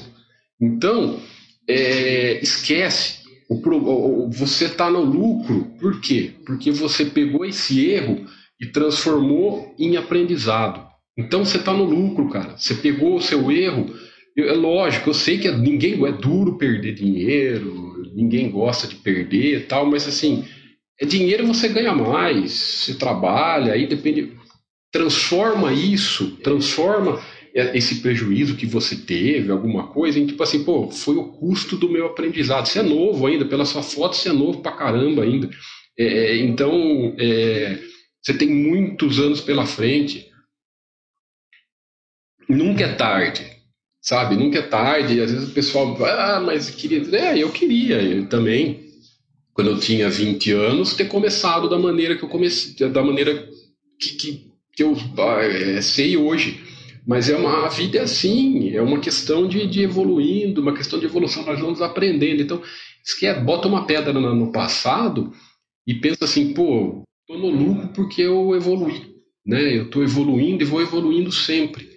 Então, 0.62 1.20
é, 1.68 2.40
esquece. 2.42 3.27
O, 3.50 4.30
você 4.30 4.66
está 4.66 4.90
no 4.90 5.02
lucro, 5.02 5.72
por 5.80 6.02
quê? 6.02 6.34
Porque 6.46 6.72
você 6.72 7.06
pegou 7.06 7.46
esse 7.46 7.86
erro 7.90 8.26
e 8.60 8.66
transformou 8.66 9.74
em 9.80 9.96
aprendizado. 9.96 10.86
Então 11.18 11.46
você 11.46 11.58
está 11.58 11.72
no 11.74 11.86
lucro, 11.86 12.30
cara. 12.30 12.58
Você 12.58 12.76
pegou 12.76 13.16
o 13.16 13.22
seu 13.22 13.52
erro 13.52 13.94
é 14.38 14.54
lógico, 14.54 15.10
eu 15.10 15.14
sei 15.16 15.40
que 15.40 15.50
ninguém 15.52 16.06
é 16.06 16.12
duro 16.12 16.58
perder 16.58 16.94
dinheiro, 16.94 18.12
ninguém 18.14 18.52
gosta 18.52 18.88
de 18.88 18.96
perder 18.96 19.66
tal, 19.66 19.86
mas 19.88 20.08
assim, 20.08 20.46
é 21.02 21.06
dinheiro 21.06 21.48
você 21.48 21.68
ganha 21.68 21.94
mais, 21.94 22.52
você 22.52 22.94
trabalha, 22.94 23.74
aí 23.74 23.88
depende. 23.88 24.34
Transforma 24.92 25.74
isso, 25.74 26.38
transforma 26.44 27.20
esse 27.76 27.96
prejuízo 28.02 28.56
que 28.56 28.66
você 28.66 28.96
teve, 28.96 29.52
alguma 29.52 29.88
coisa, 29.88 30.20
em 30.20 30.28
tipo 30.28 30.42
assim, 30.44 30.64
pô, 30.64 30.92
foi 30.92 31.16
o 31.16 31.26
custo 31.26 31.76
do 31.76 31.90
meu 31.90 32.06
aprendizado. 32.06 32.68
Você 32.68 32.80
é 32.80 32.84
novo 32.84 33.26
ainda, 33.26 33.46
pela 33.46 33.66
sua 33.66 33.82
foto 33.82 34.16
você 34.16 34.30
é 34.30 34.34
novo 34.34 34.62
pra 34.62 34.74
caramba 34.74 35.24
ainda. 35.24 35.50
É, 35.98 36.06
é 36.06 36.38
então, 36.38 37.16
é, 37.20 37.80
você 38.22 38.34
tem 38.34 38.50
muitos 38.50 39.20
anos 39.20 39.42
pela 39.42 39.66
frente. 39.66 40.28
Nunca 42.48 42.84
é 42.86 42.94
tarde 42.94 43.58
sabe? 44.08 44.38
Nunca 44.38 44.60
é 44.60 44.62
tarde. 44.62 45.20
Às 45.20 45.32
vezes 45.32 45.50
o 45.50 45.54
pessoal, 45.54 45.98
ah, 46.06 46.40
mas 46.40 46.70
queria. 46.70 47.04
É, 47.18 47.38
eu 47.38 47.52
queria 47.52 48.02
eu 48.02 48.26
também, 48.28 48.86
quando 49.54 49.72
eu 49.72 49.80
tinha 49.80 50.10
20 50.10 50.52
anos, 50.54 50.94
ter 50.94 51.06
começado 51.06 51.70
da 51.70 51.78
maneira 51.78 52.16
que 52.16 52.24
eu 52.24 52.30
comecei, 52.30 52.88
da 52.90 53.04
maneira 53.04 53.50
que, 54.00 54.16
que, 54.16 54.52
que 54.74 54.84
eu 54.84 54.96
é, 55.42 55.82
sei 55.82 56.16
hoje. 56.16 56.64
Mas 57.08 57.30
é 57.30 57.38
uma, 57.38 57.66
a 57.66 57.70
vida 57.70 58.00
é 58.00 58.02
assim, 58.02 58.76
é 58.76 58.82
uma 58.82 59.00
questão 59.00 59.48
de, 59.48 59.66
de 59.66 59.82
evoluindo, 59.82 60.62
uma 60.62 60.74
questão 60.74 61.00
de 61.00 61.06
evolução, 61.06 61.46
nós 61.46 61.58
vamos 61.58 61.82
aprendendo. 61.82 62.42
Então, 62.42 62.62
esquece, 63.02 63.40
bota 63.40 63.70
uma 63.70 63.88
pedra 63.88 64.12
no, 64.12 64.36
no 64.36 64.52
passado 64.52 65.32
e 65.88 65.94
pensa 65.94 66.26
assim, 66.26 66.54
pô, 66.54 67.04
tô 67.26 67.38
no 67.38 67.50
lucro 67.50 67.88
porque 67.96 68.22
eu 68.22 68.54
evoluí, 68.54 69.16
né? 69.46 69.78
Eu 69.78 69.90
tô 69.90 70.04
evoluindo 70.04 70.64
e 70.64 70.66
vou 70.66 70.82
evoluindo 70.82 71.32
sempre. 71.32 71.90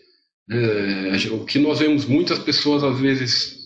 É, 0.48 1.32
o 1.32 1.44
que 1.44 1.58
nós 1.58 1.80
vemos 1.80 2.04
muitas 2.04 2.38
pessoas 2.38 2.84
às 2.84 3.00
vezes 3.00 3.58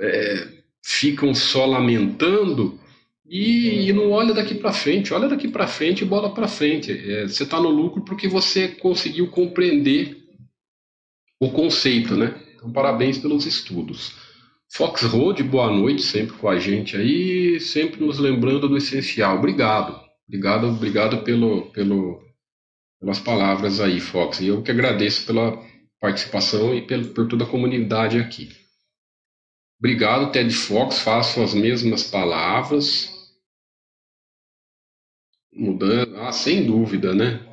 é, 0.00 0.48
ficam 0.84 1.32
só 1.32 1.64
lamentando 1.64 2.80
e, 3.24 3.88
e, 3.88 3.92
não 3.92 4.10
olha 4.10 4.34
daqui 4.34 4.56
para 4.56 4.72
frente, 4.72 5.14
olha 5.14 5.28
daqui 5.28 5.46
para 5.46 5.68
frente 5.68 6.02
e 6.02 6.06
bola 6.06 6.34
para 6.34 6.48
frente. 6.48 6.90
É, 6.90 7.26
você 7.28 7.44
está 7.44 7.60
no 7.60 7.70
lucro 7.70 8.04
porque 8.04 8.26
você 8.26 8.66
conseguiu 8.66 9.28
compreender 9.28 10.21
o 11.42 11.50
conceito, 11.50 12.16
né? 12.16 12.40
Então, 12.54 12.70
parabéns 12.70 13.18
pelos 13.18 13.46
estudos. 13.46 14.12
Fox 14.72 15.02
Road, 15.02 15.42
boa 15.42 15.68
noite, 15.68 16.00
sempre 16.00 16.36
com 16.36 16.48
a 16.48 16.56
gente 16.56 16.96
aí, 16.96 17.58
sempre 17.58 18.00
nos 18.00 18.20
lembrando 18.20 18.68
do 18.68 18.76
essencial. 18.76 19.38
Obrigado, 19.38 20.00
obrigado, 20.28 20.68
obrigado 20.68 21.24
pelo, 21.24 21.62
pelo, 21.72 22.22
pelas 23.00 23.18
palavras 23.18 23.80
aí, 23.80 23.98
Fox. 23.98 24.40
E 24.40 24.46
eu 24.46 24.62
que 24.62 24.70
agradeço 24.70 25.26
pela 25.26 25.60
participação 26.00 26.72
e 26.76 26.86
pelo, 26.86 27.08
por 27.08 27.26
toda 27.26 27.42
a 27.42 27.48
comunidade 27.48 28.18
aqui. 28.18 28.48
Obrigado, 29.80 30.30
Ted 30.30 30.54
Fox, 30.54 31.00
faço 31.00 31.42
as 31.42 31.54
mesmas 31.54 32.04
palavras. 32.04 33.10
Mudando, 35.52 36.16
ah, 36.18 36.30
sem 36.30 36.64
dúvida, 36.64 37.12
né? 37.12 37.51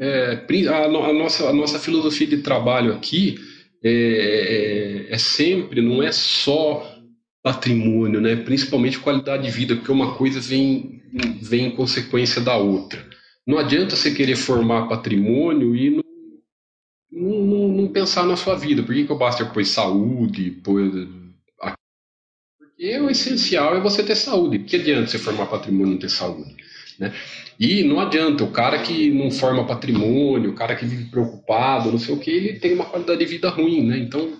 É, 0.00 0.46
a, 0.70 0.84
a, 0.84 1.12
nossa, 1.12 1.50
a 1.50 1.52
nossa 1.52 1.78
filosofia 1.78 2.26
de 2.26 2.38
trabalho 2.38 2.94
aqui 2.94 3.38
é, 3.84 5.06
é, 5.10 5.14
é, 5.14 5.18
sempre, 5.18 5.82
não 5.82 6.02
é 6.02 6.10
só 6.10 6.98
patrimônio, 7.42 8.18
né? 8.18 8.34
principalmente 8.34 8.98
qualidade 8.98 9.44
de 9.44 9.50
vida, 9.50 9.76
porque 9.76 9.92
uma 9.92 10.14
coisa 10.14 10.40
vem, 10.40 11.02
vem 11.42 11.66
em 11.66 11.76
consequência 11.76 12.40
da 12.40 12.56
outra. 12.56 13.06
Não 13.46 13.58
adianta 13.58 13.94
você 13.94 14.10
querer 14.10 14.36
formar 14.36 14.88
patrimônio 14.88 15.76
e 15.76 15.90
não, 15.90 16.02
não, 17.12 17.68
não 17.68 17.88
pensar 17.88 18.24
na 18.24 18.36
sua 18.36 18.54
vida. 18.54 18.82
Por 18.82 18.94
que, 18.94 19.04
que 19.04 19.12
o 19.12 19.18
Baster 19.18 19.52
pôs 19.52 19.68
saúde? 19.68 20.50
Pôs... 20.62 20.92
Porque 22.58 22.98
o 23.00 23.10
essencial 23.10 23.76
é 23.76 23.80
você 23.80 24.02
ter 24.02 24.14
saúde. 24.14 24.60
Que 24.60 24.76
adianta 24.76 25.08
você 25.08 25.18
formar 25.18 25.46
patrimônio 25.46 25.88
e 25.88 25.90
não 25.92 25.98
ter 25.98 26.10
saúde? 26.10 26.56
Né? 27.00 27.14
E 27.58 27.82
não 27.82 27.98
adianta, 27.98 28.44
o 28.44 28.52
cara 28.52 28.82
que 28.82 29.10
não 29.10 29.30
forma 29.30 29.66
patrimônio, 29.66 30.50
o 30.50 30.54
cara 30.54 30.76
que 30.76 30.84
vive 30.84 31.10
preocupado, 31.10 31.90
não 31.90 31.98
sei 31.98 32.14
o 32.14 32.20
que, 32.20 32.30
ele 32.30 32.60
tem 32.60 32.74
uma 32.74 32.84
qualidade 32.84 33.18
de 33.18 33.24
vida 33.24 33.48
ruim, 33.48 33.86
né? 33.86 33.98
Então, 33.98 34.38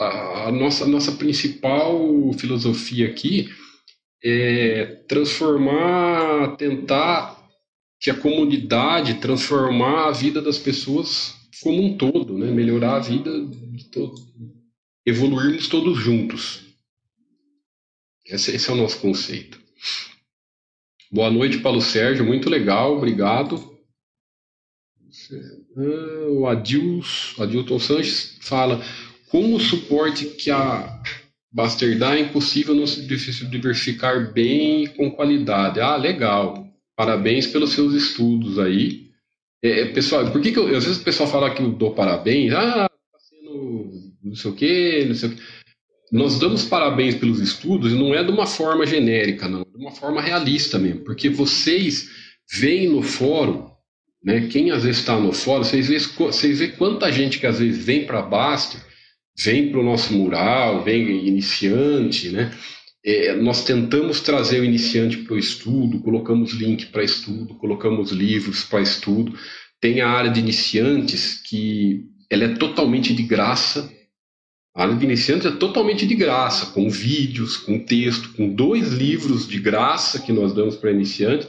a, 0.00 0.46
a 0.46 0.52
nossa, 0.52 0.86
nossa 0.86 1.10
principal 1.10 1.98
filosofia 2.38 3.08
aqui 3.08 3.50
é 4.22 5.02
transformar, 5.08 6.56
tentar 6.56 7.36
que 8.00 8.10
a 8.10 8.14
comunidade 8.14 9.14
transformar 9.14 10.06
a 10.06 10.12
vida 10.12 10.40
das 10.40 10.58
pessoas 10.58 11.34
como 11.60 11.82
um 11.82 11.96
todo, 11.96 12.38
né? 12.38 12.48
Melhorar 12.52 12.94
a 12.96 13.00
vida 13.00 13.30
de 13.44 13.90
todos, 13.90 14.20
evoluirmos 15.04 15.66
todos 15.66 15.98
juntos. 15.98 16.62
Esse, 18.24 18.54
esse 18.54 18.70
é 18.70 18.72
o 18.72 18.76
nosso 18.76 19.00
conceito. 19.00 19.60
Boa 21.12 21.30
noite, 21.30 21.58
Paulo 21.58 21.82
Sérgio, 21.82 22.24
muito 22.24 22.48
legal, 22.48 22.96
obrigado. 22.96 23.62
Ah, 25.76 26.26
o 26.30 26.46
Adilson, 26.46 27.42
Adilton 27.42 27.78
Sanches 27.78 28.38
fala: 28.40 28.82
como 29.28 29.56
o 29.56 29.60
suporte 29.60 30.24
que 30.24 30.50
a 30.50 31.02
Baster 31.52 31.98
dá 31.98 32.16
é 32.16 32.20
impossível 32.20 32.74
não 32.74 32.86
se 32.86 33.06
diversificar 33.06 34.32
bem 34.32 34.84
e 34.84 34.88
com 34.88 35.10
qualidade. 35.10 35.80
Ah, 35.80 35.96
legal. 35.96 36.66
Parabéns 36.96 37.46
pelos 37.46 37.72
seus 37.72 37.92
estudos 37.92 38.58
aí. 38.58 39.10
É, 39.62 39.82
é 39.82 39.92
pessoal, 39.92 40.30
por 40.32 40.40
que, 40.40 40.50
que 40.50 40.58
eu, 40.58 40.74
às 40.74 40.84
vezes 40.84 40.98
o 40.98 41.04
pessoal 41.04 41.28
fala 41.28 41.54
que 41.54 41.60
eu 41.60 41.72
dou 41.72 41.94
parabéns? 41.94 42.54
Ah, 42.54 42.88
tá 42.88 43.18
sendo 43.18 44.12
não 44.24 44.34
sei 44.34 44.50
o 44.50 44.54
quê, 44.54 45.04
não 45.06 45.14
sei 45.14 45.28
o 45.28 45.36
quê 45.36 45.42
nós 46.12 46.38
damos 46.38 46.64
parabéns 46.64 47.14
pelos 47.14 47.40
estudos 47.40 47.90
e 47.90 47.94
não 47.94 48.14
é 48.14 48.22
de 48.22 48.30
uma 48.30 48.46
forma 48.46 48.86
genérica, 48.86 49.48
não, 49.48 49.62
de 49.62 49.78
uma 49.78 49.92
forma 49.92 50.20
realista 50.20 50.78
mesmo, 50.78 51.00
porque 51.00 51.30
vocês 51.30 52.10
veem 52.52 52.90
no 52.90 53.00
fórum, 53.00 53.70
né, 54.22 54.46
quem 54.48 54.70
às 54.70 54.84
vezes 54.84 55.00
está 55.00 55.18
no 55.18 55.32
fórum, 55.32 55.64
vocês 55.64 55.88
veem, 55.88 55.98
vocês 55.98 56.58
veem 56.58 56.72
quanta 56.72 57.10
gente 57.10 57.38
que 57.38 57.46
às 57.46 57.58
vezes 57.58 57.82
vem 57.82 58.04
para 58.04 58.20
Basto, 58.20 58.76
vem 59.42 59.70
para 59.70 59.80
o 59.80 59.82
nosso 59.82 60.12
mural, 60.12 60.84
vem 60.84 61.26
iniciante, 61.26 62.28
né? 62.28 62.52
É, 63.04 63.34
nós 63.34 63.64
tentamos 63.64 64.20
trazer 64.20 64.60
o 64.60 64.64
iniciante 64.64 65.16
para 65.16 65.34
o 65.34 65.38
estudo, 65.38 65.98
colocamos 66.00 66.52
link 66.52 66.86
para 66.86 67.02
estudo, 67.02 67.54
colocamos 67.56 68.12
livros 68.12 68.62
para 68.62 68.80
estudo. 68.80 69.36
Tem 69.80 70.00
a 70.00 70.08
área 70.08 70.30
de 70.30 70.38
iniciantes 70.38 71.42
que 71.42 72.04
ela 72.30 72.44
é 72.44 72.54
totalmente 72.54 73.12
de 73.12 73.24
graça, 73.24 73.90
a 74.74 74.82
área 74.82 74.94
de 74.94 75.04
iniciantes 75.04 75.46
é 75.46 75.56
totalmente 75.56 76.06
de 76.06 76.14
graça, 76.14 76.72
com 76.72 76.88
vídeos, 76.88 77.56
com 77.58 77.78
texto, 77.78 78.32
com 78.34 78.48
dois 78.48 78.88
livros 78.92 79.46
de 79.46 79.58
graça 79.58 80.18
que 80.20 80.32
nós 80.32 80.54
damos 80.54 80.76
para 80.76 80.90
iniciantes. 80.90 81.46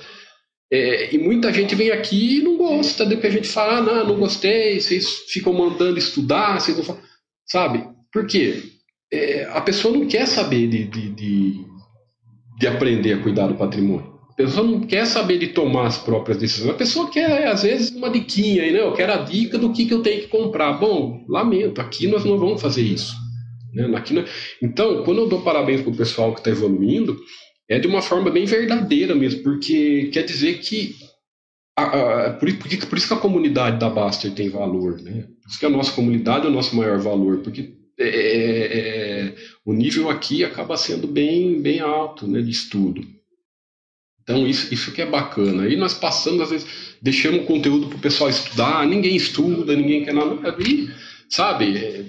É, 0.71 1.15
e 1.15 1.17
muita 1.17 1.53
gente 1.53 1.73
vem 1.75 1.91
aqui 1.91 2.39
e 2.39 2.41
não 2.41 2.57
gosta, 2.57 3.05
que 3.15 3.27
a 3.27 3.29
gente 3.29 3.47
fala, 3.47 3.77
ah, 3.77 3.81
não, 3.81 4.07
não 4.07 4.19
gostei, 4.19 4.79
vocês 4.79 5.07
ficam 5.29 5.53
mandando 5.53 5.97
estudar, 5.97 6.59
vocês 6.59 6.75
não 6.75 6.83
falam. 6.83 7.01
Sabe? 7.45 7.87
Por 8.11 8.25
quê? 8.27 8.63
É, 9.11 9.45
a 9.45 9.61
pessoa 9.61 9.95
não 9.95 10.07
quer 10.07 10.25
saber 10.25 10.67
de, 10.67 10.85
de, 10.85 11.09
de, 11.09 11.65
de 12.59 12.67
aprender 12.67 13.13
a 13.13 13.21
cuidar 13.21 13.47
do 13.47 13.55
patrimônio. 13.55 14.12
A 14.33 14.35
pessoa 14.35 14.65
não 14.65 14.79
quer 14.79 15.05
saber 15.05 15.37
de 15.37 15.49
tomar 15.49 15.85
as 15.85 15.99
próprias 15.99 16.39
decisões. 16.39 16.71
A 16.71 16.77
pessoa 16.77 17.07
quer, 17.07 17.47
às 17.47 17.61
vezes, 17.61 17.91
uma 17.91 18.09
diquinha, 18.09 18.63
né? 18.71 18.79
eu 18.79 18.91
quero 18.93 19.13
a 19.13 19.17
dica 19.17 19.59
do 19.59 19.71
que, 19.71 19.85
que 19.85 19.93
eu 19.93 20.01
tenho 20.01 20.21
que 20.21 20.27
comprar. 20.27 20.73
Bom, 20.73 21.23
lamento, 21.29 21.79
aqui 21.79 22.07
nós 22.07 22.25
não 22.25 22.39
vamos 22.39 22.59
fazer 22.59 22.81
isso. 22.81 23.13
Né? 23.71 23.85
Aqui 23.95 24.11
não... 24.11 24.25
Então, 24.59 25.03
quando 25.03 25.19
eu 25.19 25.29
dou 25.29 25.43
parabéns 25.43 25.81
para 25.81 25.91
o 25.91 25.95
pessoal 25.95 26.33
que 26.33 26.39
está 26.39 26.49
evoluindo, 26.49 27.15
é 27.69 27.77
de 27.77 27.87
uma 27.87 28.01
forma 28.01 28.31
bem 28.31 28.45
verdadeira 28.45 29.13
mesmo, 29.13 29.43
porque 29.43 30.09
quer 30.11 30.23
dizer 30.23 30.59
que. 30.59 30.95
A, 31.77 31.83
a, 31.83 32.33
por, 32.33 32.51
por, 32.53 32.87
por, 32.87 32.97
isso 32.97 33.07
que 33.07 33.13
a 33.13 33.17
comunidade 33.17 33.79
da 33.79 33.89
Baster 33.89 34.31
tem 34.31 34.49
valor, 34.49 34.99
né? 35.01 35.27
Por 35.41 35.49
isso 35.49 35.59
que 35.59 35.65
a 35.65 35.69
nossa 35.69 35.91
comunidade 35.91 36.45
é 36.47 36.49
o 36.49 36.53
nosso 36.53 36.75
maior 36.75 36.99
valor, 36.99 37.37
porque 37.39 37.73
é, 37.99 38.07
é, 38.07 38.79
é 39.27 39.35
o 39.63 39.73
nível 39.73 40.09
aqui 40.09 40.43
acaba 40.43 40.75
sendo 40.75 41.07
bem, 41.07 41.61
bem 41.61 41.79
alto 41.79 42.27
né, 42.27 42.41
de 42.41 42.49
estudo. 42.49 43.01
Então, 44.23 44.47
isso, 44.47 44.73
isso 44.73 44.91
que 44.93 45.01
é 45.01 45.05
bacana. 45.05 45.63
Aí 45.63 45.75
nós 45.75 45.93
passamos, 45.93 46.41
às 46.41 46.49
vezes, 46.49 46.67
deixamos 47.01 47.45
conteúdo 47.45 47.87
para 47.87 47.97
o 47.97 48.01
pessoal 48.01 48.29
estudar, 48.29 48.87
ninguém 48.87 49.15
estuda, 49.15 49.75
ninguém 49.75 50.05
quer 50.05 50.13
nada. 50.13 50.55
E, 50.61 50.89
sabe, 51.29 51.77
é, 51.77 52.05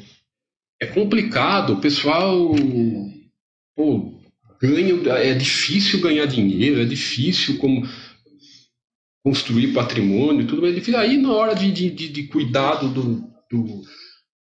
é 0.80 0.86
complicado. 0.86 1.74
O 1.74 1.80
pessoal 1.80 2.54
pô, 3.74 4.14
ganha, 4.60 4.94
é 5.18 5.34
difícil 5.34 6.00
ganhar 6.00 6.26
dinheiro, 6.26 6.80
é 6.80 6.84
difícil 6.84 7.58
como 7.58 7.86
construir 9.24 9.72
patrimônio, 9.72 10.46
tudo, 10.46 10.62
mas 10.62 10.72
é 10.72 10.74
difícil. 10.74 11.00
Aí, 11.00 11.16
na 11.16 11.32
hora 11.32 11.54
de, 11.54 11.72
de, 11.72 11.90
de, 11.90 12.22
cuidado 12.24 12.88
do, 12.88 13.28
do 13.50 13.82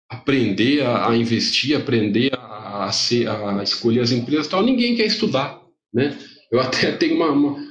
aprender 0.09 0.83
a, 0.83 1.11
a, 1.11 1.16
investir, 1.16 1.77
aprender 1.77 2.33
a, 2.35 2.87
a, 2.87 2.93
ser, 2.93 3.29
a 3.29 3.62
escolher 3.62 4.01
as 4.01 4.12
empresas 4.12 4.47
tal, 4.47 4.62
ninguém 4.62 4.97
quer 4.97 5.07
estudar, 5.07 5.61
né? 5.93 6.16
Eu 6.51 6.61
até 6.61 6.93
tenho 6.97 7.17
uma, 7.17 7.31
uma 7.31 7.69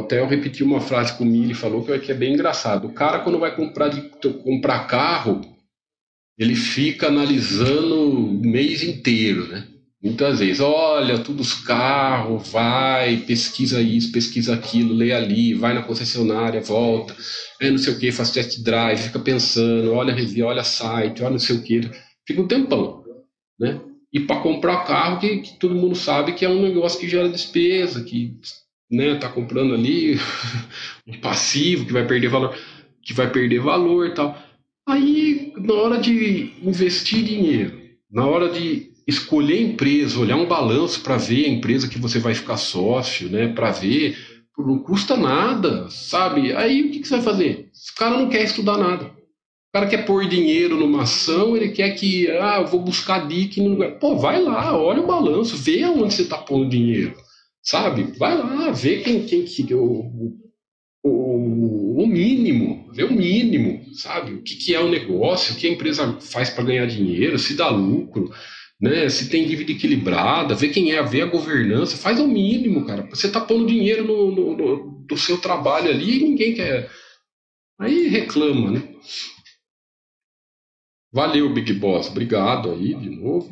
até 0.00 0.18
eu 0.18 0.26
repeti 0.26 0.64
uma 0.64 0.80
frase 0.80 1.16
que 1.16 1.22
o 1.22 1.26
Mili 1.26 1.54
falou 1.54 1.84
que 1.84 1.92
é, 1.92 1.98
que 1.98 2.10
é 2.10 2.14
bem 2.14 2.34
engraçado. 2.34 2.88
O 2.88 2.92
cara 2.92 3.20
quando 3.20 3.38
vai 3.38 3.54
comprar 3.54 3.88
de, 3.88 4.10
comprar 4.42 4.86
carro, 4.86 5.40
ele 6.36 6.56
fica 6.56 7.06
analisando 7.06 8.10
o 8.10 8.32
mês 8.40 8.82
inteiro, 8.82 9.46
né? 9.46 9.66
Muitas 10.02 10.38
vezes, 10.38 10.60
olha, 10.60 11.18
todos 11.18 11.52
os 11.52 11.60
carros, 11.60 12.48
vai, 12.48 13.18
pesquisa 13.18 13.82
isso, 13.82 14.10
pesquisa 14.10 14.54
aquilo, 14.54 14.94
lê 14.94 15.12
ali, 15.12 15.52
vai 15.52 15.74
na 15.74 15.82
concessionária, 15.82 16.62
volta, 16.62 17.14
é 17.60 17.70
não 17.70 17.76
sei 17.76 17.92
o 17.92 17.98
que, 17.98 18.10
faz 18.10 18.30
test 18.30 18.62
drive, 18.62 18.98
fica 18.98 19.18
pensando, 19.18 19.92
olha 19.92 20.14
review, 20.14 20.46
olha 20.46 20.64
site, 20.64 21.22
olha 21.22 21.32
não 21.32 21.38
sei 21.38 21.56
o 21.56 21.62
que, 21.62 21.82
fica 22.26 22.40
um 22.40 22.48
tempão, 22.48 23.04
né? 23.58 23.78
E 24.12 24.20
para 24.20 24.40
comprar 24.40 24.84
carro 24.84 25.20
que, 25.20 25.38
que, 25.38 25.58
todo 25.58 25.74
mundo 25.74 25.94
sabe 25.94 26.32
que 26.32 26.44
é 26.44 26.48
um 26.48 26.62
negócio 26.62 26.98
que 26.98 27.08
gera 27.08 27.28
despesa, 27.28 28.02
que 28.02 28.36
né, 28.90 29.14
tá 29.14 29.28
comprando 29.28 29.74
ali 29.74 30.18
um 31.06 31.20
passivo 31.20 31.86
que 31.86 31.92
vai 31.92 32.06
perder 32.06 32.28
valor, 32.28 32.56
que 33.02 33.12
vai 33.12 33.30
perder 33.30 33.60
valor 33.60 34.06
e 34.06 34.14
tal. 34.14 34.36
Aí, 34.88 35.52
na 35.56 35.74
hora 35.74 35.98
de 35.98 36.52
investir 36.62 37.22
dinheiro, 37.22 37.80
na 38.10 38.26
hora 38.26 38.48
de 38.48 38.90
escolher 39.06 39.60
empresa, 39.60 40.18
olhar 40.18 40.36
um 40.36 40.46
balanço 40.46 41.00
para 41.02 41.16
ver 41.16 41.44
a 41.44 41.48
empresa 41.48 41.88
que 41.88 41.98
você 41.98 42.18
vai 42.18 42.34
ficar 42.34 42.56
sócio, 42.56 43.28
né, 43.28 43.48
para 43.48 43.70
ver, 43.70 44.16
não 44.58 44.78
custa 44.78 45.16
nada, 45.16 45.88
sabe? 45.90 46.52
Aí 46.52 46.82
o 46.82 46.90
que, 46.90 47.00
que 47.00 47.08
você 47.08 47.14
vai 47.14 47.24
fazer? 47.24 47.70
Esse 47.72 47.94
cara 47.94 48.18
não 48.18 48.28
quer 48.28 48.42
estudar 48.42 48.76
nada. 48.76 49.10
O 49.70 49.72
cara 49.72 49.86
quer 49.86 50.04
pôr 50.04 50.26
dinheiro 50.28 50.76
numa 50.76 51.02
ação, 51.02 51.56
ele 51.56 51.68
quer 51.68 51.90
que, 51.90 52.28
ah, 52.28 52.58
eu 52.60 52.66
vou 52.66 52.80
buscar 52.80 53.28
dica 53.28 53.62
no 53.62 53.70
lugar. 53.70 54.00
Pô, 54.00 54.16
vai 54.16 54.42
lá, 54.42 54.76
olha 54.76 55.00
o 55.00 55.06
balanço, 55.06 55.56
vê 55.56 55.84
aonde 55.84 56.12
você 56.12 56.22
está 56.22 56.36
pondo 56.38 56.68
dinheiro, 56.68 57.14
sabe? 57.62 58.02
Vai 58.18 58.36
lá, 58.36 58.72
vê 58.72 58.98
quem, 58.98 59.24
quem 59.24 59.44
que 59.44 59.72
o, 59.72 60.34
o, 61.04 62.02
o 62.02 62.06
mínimo, 62.06 62.90
vê 62.92 63.04
o 63.04 63.12
mínimo, 63.12 63.80
sabe? 63.94 64.32
O 64.32 64.42
que, 64.42 64.56
que 64.56 64.74
é 64.74 64.80
o 64.80 64.88
negócio, 64.88 65.54
o 65.54 65.56
que 65.56 65.68
a 65.68 65.70
empresa 65.70 66.18
faz 66.20 66.50
para 66.50 66.64
ganhar 66.64 66.86
dinheiro, 66.86 67.38
se 67.38 67.54
dá 67.54 67.68
lucro, 67.68 68.28
né? 68.80 69.08
Se 69.08 69.30
tem 69.30 69.46
dívida 69.46 69.70
equilibrada, 69.70 70.52
vê 70.52 70.68
quem 70.68 70.90
é, 70.90 71.02
vê 71.04 71.22
a 71.22 71.26
governança, 71.26 71.96
faz 71.96 72.18
o 72.18 72.26
mínimo, 72.26 72.84
cara. 72.86 73.06
Você 73.10 73.28
está 73.28 73.40
pondo 73.40 73.66
dinheiro 73.66 74.04
no, 74.04 74.32
no, 74.32 74.56
no, 74.56 75.04
do 75.06 75.16
seu 75.16 75.38
trabalho 75.38 75.90
ali 75.90 76.18
e 76.18 76.24
ninguém 76.24 76.54
quer. 76.54 76.90
Aí 77.78 78.08
reclama, 78.08 78.72
né? 78.72 78.82
Valeu, 81.12 81.52
Big 81.52 81.72
Boss. 81.72 82.08
Obrigado 82.08 82.70
aí 82.70 82.94
de 82.94 83.10
novo. 83.10 83.50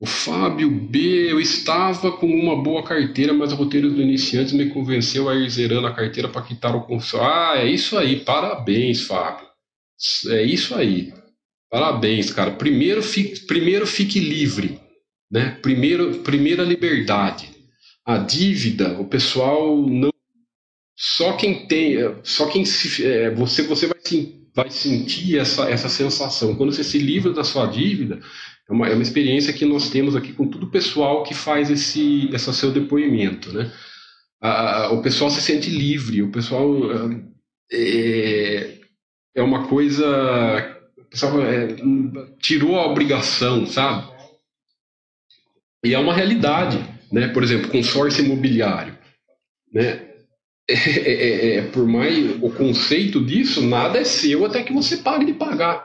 O 0.00 0.06
Fábio 0.06 0.70
B. 0.70 1.30
Eu 1.30 1.40
estava 1.40 2.12
com 2.12 2.26
uma 2.26 2.62
boa 2.62 2.82
carteira, 2.82 3.32
mas 3.32 3.52
o 3.52 3.56
roteiro 3.56 3.90
do 3.90 4.02
iniciante 4.02 4.54
me 4.54 4.70
convenceu 4.70 5.28
a 5.28 5.34
ir 5.34 5.48
zerando 5.50 5.86
a 5.86 5.94
carteira 5.94 6.28
para 6.28 6.42
quitar 6.42 6.74
o 6.74 6.82
console. 6.86 7.24
Ah, 7.24 7.54
é 7.56 7.66
isso 7.66 7.96
aí. 7.96 8.20
Parabéns, 8.20 9.02
Fábio. 9.02 9.46
É 10.28 10.42
isso 10.42 10.74
aí. 10.74 11.12
Parabéns, 11.70 12.32
cara. 12.32 12.52
Primeiro 12.52 13.02
fique, 13.02 13.46
primeiro 13.46 13.86
fique 13.86 14.20
livre. 14.20 14.80
Né? 15.30 15.58
Primeiro, 15.62 16.18
primeira 16.18 16.62
liberdade. 16.62 17.50
A 18.06 18.18
dívida, 18.18 19.00
o 19.00 19.06
pessoal 19.06 19.76
não. 19.86 20.10
Só 20.96 21.36
quem 21.36 21.66
tem. 21.66 21.96
Só 22.22 22.46
quem 22.48 22.64
se. 22.64 23.06
É, 23.06 23.30
você, 23.30 23.62
você 23.62 23.86
vai 23.86 23.98
se 24.04 24.43
vai 24.54 24.70
sentir 24.70 25.38
essa, 25.38 25.68
essa 25.68 25.88
sensação. 25.88 26.54
Quando 26.54 26.72
você 26.72 26.84
se 26.84 26.98
livra 26.98 27.32
da 27.32 27.42
sua 27.42 27.66
dívida, 27.66 28.20
é 28.68 28.72
uma, 28.72 28.88
é 28.88 28.94
uma 28.94 29.02
experiência 29.02 29.52
que 29.52 29.64
nós 29.64 29.90
temos 29.90 30.14
aqui 30.14 30.32
com 30.32 30.48
todo 30.48 30.64
o 30.64 30.70
pessoal 30.70 31.24
que 31.24 31.34
faz 31.34 31.70
esse, 31.70 32.30
esse 32.32 32.54
seu 32.54 32.70
depoimento. 32.70 33.52
Né? 33.52 33.72
A, 34.40 34.90
o 34.92 35.02
pessoal 35.02 35.28
se 35.30 35.42
sente 35.42 35.68
livre, 35.70 36.22
o 36.22 36.30
pessoal 36.30 36.72
é, 37.72 38.78
é 39.34 39.42
uma 39.42 39.66
coisa. 39.66 40.06
O 40.96 41.04
pessoal 41.04 41.42
é, 41.42 41.76
tirou 42.40 42.76
a 42.76 42.86
obrigação, 42.86 43.66
sabe? 43.66 44.12
E 45.84 45.94
é 45.94 45.98
uma 45.98 46.14
realidade. 46.14 46.78
Né? 47.12 47.28
Por 47.28 47.42
exemplo, 47.42 47.70
consórcio 47.70 48.24
imobiliário. 48.24 48.96
Né? 49.72 50.13
É, 50.70 50.72
é, 50.72 51.56
é, 51.56 51.62
por 51.62 51.86
mais 51.86 52.42
o 52.42 52.50
conceito 52.50 53.22
disso, 53.22 53.60
nada 53.60 53.98
é 53.98 54.04
seu 54.04 54.46
até 54.46 54.62
que 54.62 54.72
você 54.72 54.96
pague 54.96 55.26
de 55.26 55.34
pagar. 55.34 55.84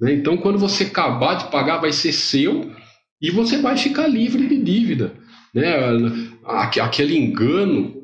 Né? 0.00 0.14
Então, 0.14 0.36
quando 0.38 0.58
você 0.58 0.84
acabar 0.84 1.34
de 1.34 1.50
pagar, 1.50 1.78
vai 1.78 1.92
ser 1.92 2.12
seu 2.12 2.70
e 3.20 3.30
você 3.30 3.58
vai 3.58 3.76
ficar 3.76 4.06
livre 4.06 4.46
de 4.46 4.56
dívida. 4.62 5.14
Né? 5.54 5.70
Aquele 6.44 7.16
engano, 7.16 7.94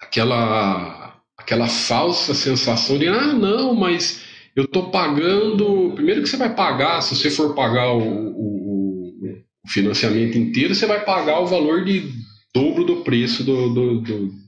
aquela, 0.00 1.20
aquela 1.36 1.68
falsa 1.68 2.34
sensação 2.34 2.98
de, 2.98 3.06
ah, 3.06 3.32
não, 3.32 3.74
mas 3.74 4.24
eu 4.56 4.64
estou 4.64 4.90
pagando. 4.90 5.92
Primeiro 5.94 6.22
que 6.22 6.28
você 6.28 6.36
vai 6.36 6.52
pagar, 6.52 7.00
se 7.00 7.14
você 7.14 7.30
for 7.30 7.54
pagar 7.54 7.92
o, 7.92 8.00
o, 8.00 9.44
o 9.64 9.68
financiamento 9.68 10.36
inteiro, 10.36 10.74
você 10.74 10.86
vai 10.86 11.04
pagar 11.04 11.40
o 11.40 11.46
valor 11.46 11.84
de 11.84 12.10
dobro 12.52 12.84
do 12.84 13.02
preço 13.02 13.44
do, 13.44 13.72
do, 13.72 14.00
do 14.00 14.47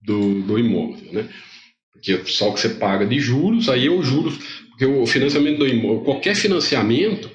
do, 0.00 0.42
do 0.42 0.58
imóvel, 0.58 1.12
né? 1.12 1.28
Porque 1.92 2.24
só 2.26 2.50
o 2.50 2.54
que 2.54 2.60
você 2.60 2.70
paga 2.70 3.06
de 3.06 3.18
juros, 3.18 3.68
aí 3.68 3.86
eu 3.86 4.02
juros, 4.02 4.38
porque 4.70 4.86
o 4.86 5.06
financiamento 5.06 5.58
do 5.58 5.66
imóvel, 5.66 6.04
qualquer 6.04 6.36
financiamento, 6.36 7.30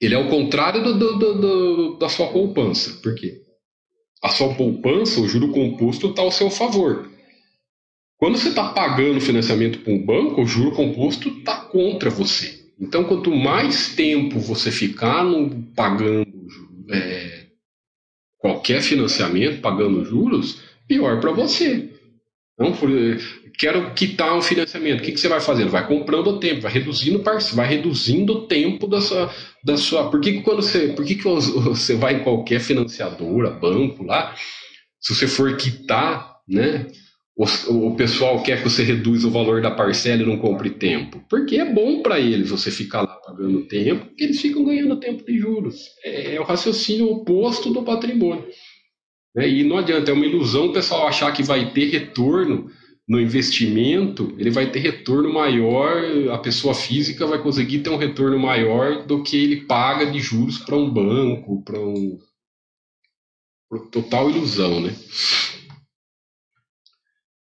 ele 0.00 0.14
é 0.14 0.18
o 0.18 0.28
contrário 0.28 0.82
do, 0.82 0.98
do, 0.98 1.18
do, 1.18 1.98
da 1.98 2.08
sua 2.08 2.28
poupança. 2.28 3.00
Por 3.02 3.14
quê? 3.14 3.42
A 4.22 4.28
sua 4.28 4.54
poupança, 4.54 5.20
o 5.20 5.28
juro 5.28 5.52
composto 5.52 6.08
está 6.08 6.22
ao 6.22 6.30
seu 6.30 6.50
favor. 6.50 7.10
Quando 8.18 8.38
você 8.38 8.48
está 8.48 8.70
pagando 8.70 9.20
financiamento 9.20 9.80
para 9.80 9.92
um 9.92 10.04
banco, 10.04 10.42
o 10.42 10.46
juro 10.46 10.72
composto 10.72 11.28
está 11.28 11.56
contra 11.56 12.10
você. 12.10 12.66
Então, 12.78 13.04
quanto 13.04 13.34
mais 13.34 13.94
tempo 13.94 14.38
você 14.38 14.70
ficar 14.70 15.24
no, 15.24 15.62
pagando 15.74 16.26
é, 16.90 17.46
qualquer 18.38 18.82
financiamento, 18.82 19.60
pagando 19.60 20.04
juros, 20.04 20.62
pior 20.86 21.20
para 21.20 21.32
você. 21.32 21.90
Não, 22.58 22.72
quero 23.58 23.92
quitar 23.94 24.36
um 24.36 24.42
financiamento. 24.42 25.00
O 25.00 25.02
que, 25.02 25.12
que 25.12 25.20
você 25.20 25.28
vai 25.28 25.40
fazendo? 25.40 25.70
Vai 25.70 25.86
comprando 25.86 26.28
o 26.28 26.40
tempo, 26.40 26.62
vai 26.62 26.72
reduzindo 26.72 27.22
vai 27.52 27.68
reduzindo 27.68 28.32
o 28.32 28.46
tempo 28.46 28.86
da 28.86 29.00
sua. 29.00 29.30
Da 29.62 29.76
sua 29.76 30.10
por 30.10 30.20
que, 30.20 30.40
quando 30.42 30.62
você. 30.62 30.88
Por 30.88 31.04
que, 31.04 31.16
que 31.16 31.22
você 31.24 31.94
vai 31.94 32.14
em 32.14 32.22
qualquer 32.22 32.60
financiadora, 32.60 33.50
banco 33.50 34.04
lá, 34.04 34.34
se 35.00 35.14
você 35.14 35.26
for 35.26 35.56
quitar, 35.56 36.36
né? 36.48 36.86
O, 37.36 37.44
o 37.88 37.96
pessoal 37.96 38.42
quer 38.42 38.62
que 38.62 38.68
você 38.68 38.82
reduza 38.82 39.28
o 39.28 39.30
valor 39.30 39.60
da 39.60 39.70
parcela 39.70 40.22
e 40.22 40.26
não 40.26 40.38
compre 40.38 40.70
tempo. 40.70 41.22
Porque 41.28 41.56
é 41.56 41.70
bom 41.70 42.00
para 42.00 42.18
eles 42.18 42.48
você 42.48 42.70
ficar 42.70 43.02
lá 43.02 43.14
pagando 43.26 43.66
tempo, 43.66 44.06
porque 44.06 44.24
eles 44.24 44.40
ficam 44.40 44.64
ganhando 44.64 44.98
tempo 44.98 45.22
de 45.22 45.36
juros. 45.38 45.90
É, 46.02 46.36
é 46.36 46.40
o 46.40 46.44
raciocínio 46.44 47.10
oposto 47.10 47.70
do 47.70 47.82
patrimônio. 47.82 48.46
Né? 49.36 49.48
E 49.48 49.62
não 49.62 49.76
adianta, 49.76 50.10
é 50.10 50.14
uma 50.14 50.24
ilusão 50.24 50.68
o 50.68 50.72
pessoal 50.72 51.06
achar 51.06 51.30
que 51.32 51.42
vai 51.42 51.70
ter 51.72 51.90
retorno 51.90 52.70
no 53.06 53.20
investimento, 53.20 54.34
ele 54.36 54.50
vai 54.50 54.68
ter 54.72 54.80
retorno 54.80 55.32
maior, 55.32 56.02
a 56.32 56.38
pessoa 56.38 56.74
física 56.74 57.24
vai 57.26 57.40
conseguir 57.40 57.80
ter 57.80 57.90
um 57.90 57.96
retorno 57.96 58.36
maior 58.38 59.06
do 59.06 59.22
que 59.22 59.36
ele 59.36 59.64
paga 59.66 60.06
de 60.10 60.18
juros 60.18 60.58
para 60.58 60.74
um 60.74 60.90
banco, 60.90 61.62
para 61.62 61.78
um. 61.78 62.18
Total 63.92 64.30
ilusão, 64.30 64.80
né? 64.80 64.94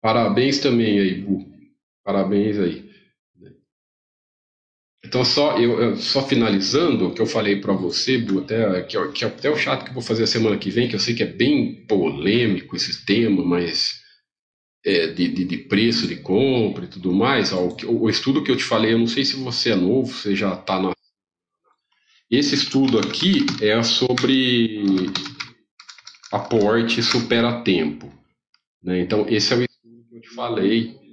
Parabéns 0.01 0.59
também 0.59 0.99
aí, 0.99 1.21
Bu. 1.21 1.45
Parabéns 2.03 2.59
aí. 2.59 2.84
Então, 5.05 5.23
só, 5.23 5.57
eu, 5.59 5.95
só 5.97 6.27
finalizando 6.27 7.07
o 7.07 7.13
que 7.13 7.21
eu 7.21 7.27
falei 7.27 7.61
para 7.61 7.73
você, 7.73 8.17
Bu, 8.17 8.39
até, 8.39 8.81
que, 8.81 8.97
é, 8.97 9.07
que 9.09 9.23
é 9.23 9.27
até 9.27 9.49
o 9.51 9.55
chato 9.55 9.83
que 9.83 9.91
eu 9.91 9.93
vou 9.93 10.01
fazer 10.01 10.23
a 10.23 10.27
semana 10.27 10.57
que 10.57 10.71
vem, 10.71 10.87
que 10.87 10.95
eu 10.95 10.99
sei 10.99 11.13
que 11.13 11.21
é 11.21 11.27
bem 11.27 11.85
polêmico 11.85 12.75
esse 12.75 13.05
tema, 13.05 13.45
mas 13.45 14.01
é, 14.83 15.07
de, 15.07 15.27
de, 15.27 15.45
de, 15.45 15.57
preço 15.57 16.07
de 16.07 16.15
compra 16.15 16.85
e 16.85 16.87
tudo 16.87 17.13
mais. 17.13 17.53
Ó, 17.53 17.67
o, 17.85 18.03
o, 18.03 18.09
estudo 18.09 18.43
que 18.43 18.49
eu 18.49 18.55
te 18.55 18.63
falei, 18.63 18.93
eu 18.93 18.99
não 18.99 19.07
sei 19.07 19.23
se 19.23 19.35
você 19.35 19.71
é 19.71 19.75
novo, 19.75 20.11
você 20.11 20.35
já 20.35 20.55
está 20.55 20.81
na. 20.81 20.91
Esse 22.29 22.55
estudo 22.55 22.97
aqui 22.97 23.45
é 23.61 23.81
sobre 23.83 25.11
aporte 26.31 27.03
supera 27.03 27.61
tempo. 27.61 28.11
Né? 28.81 29.01
Então, 29.01 29.27
esse 29.29 29.53
é 29.53 29.57
o 29.57 29.61
estudo 29.61 30.03
que 30.09 30.15
eu 30.15 30.21
te 30.21 30.29
falei 30.29 31.04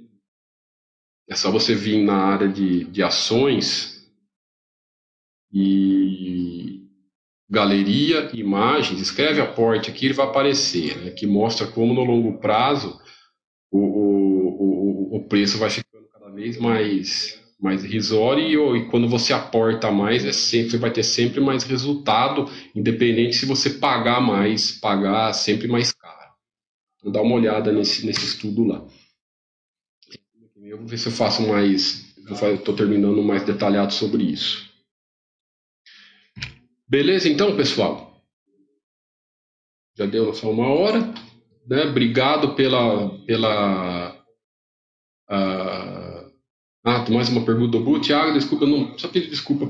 é 1.29 1.35
só 1.35 1.51
você 1.51 1.73
vir 1.73 2.03
na 2.03 2.15
área 2.15 2.47
de, 2.47 2.85
de 2.85 3.01
ações 3.01 4.07
e 5.51 6.87
galeria, 7.49 8.31
imagens, 8.33 8.99
escreve 8.99 9.39
aporte 9.39 9.89
aqui, 9.89 10.05
ele 10.05 10.13
vai 10.13 10.25
aparecer, 10.25 10.97
né, 10.97 11.11
que 11.11 11.27
mostra 11.27 11.67
como 11.67 11.93
no 11.93 12.03
longo 12.03 12.39
prazo 12.39 12.99
o, 13.71 13.79
o, 13.79 15.13
o, 15.13 15.17
o 15.17 15.27
preço 15.27 15.57
vai 15.57 15.69
ficando 15.69 16.07
cada 16.11 16.29
vez 16.31 16.57
mais, 16.57 17.39
mais 17.59 17.83
irrisório 17.83 18.75
e, 18.75 18.89
quando 18.89 19.07
você 19.07 19.33
aporta 19.33 19.91
mais, 19.91 20.25
é 20.25 20.31
sempre, 20.31 20.77
vai 20.77 20.91
ter 20.91 21.03
sempre 21.03 21.39
mais 21.39 21.63
resultado, 21.63 22.49
independente 22.75 23.35
se 23.35 23.45
você 23.45 23.69
pagar 23.71 24.21
mais, 24.21 24.71
pagar 24.71 25.33
sempre 25.33 25.67
mais 25.67 25.91
caro. 25.91 26.33
Vou 27.03 27.11
dar 27.11 27.21
uma 27.21 27.35
olhada 27.35 27.71
nesse, 27.71 28.05
nesse 28.05 28.25
estudo 28.25 28.63
lá. 28.63 28.85
Vou 30.83 30.89
ver 30.89 30.97
se 30.97 31.07
eu 31.07 31.13
faço 31.13 31.47
mais. 31.47 32.13
Estou 32.53 32.75
terminando 32.75 33.23
mais 33.23 33.45
detalhado 33.45 33.93
sobre 33.93 34.23
isso. 34.23 34.69
Beleza, 36.85 37.29
então, 37.29 37.55
pessoal? 37.55 38.21
Já 39.97 40.05
deu 40.05 40.33
só 40.33 40.51
uma 40.51 40.67
hora. 40.67 40.99
Né? 41.65 41.83
Obrigado 41.83 42.53
pela. 42.53 43.17
pela 43.19 44.11
uh... 45.31 46.33
Ah, 46.85 47.09
mais 47.09 47.29
uma 47.29 47.45
pergunta 47.45 47.77
do 47.77 47.79
Bu. 47.79 48.01
Tiago, 48.01 48.33
desculpa, 48.33 48.65
não 48.65 48.97
só 48.97 49.07
pedir 49.07 49.29
desculpa 49.29 49.65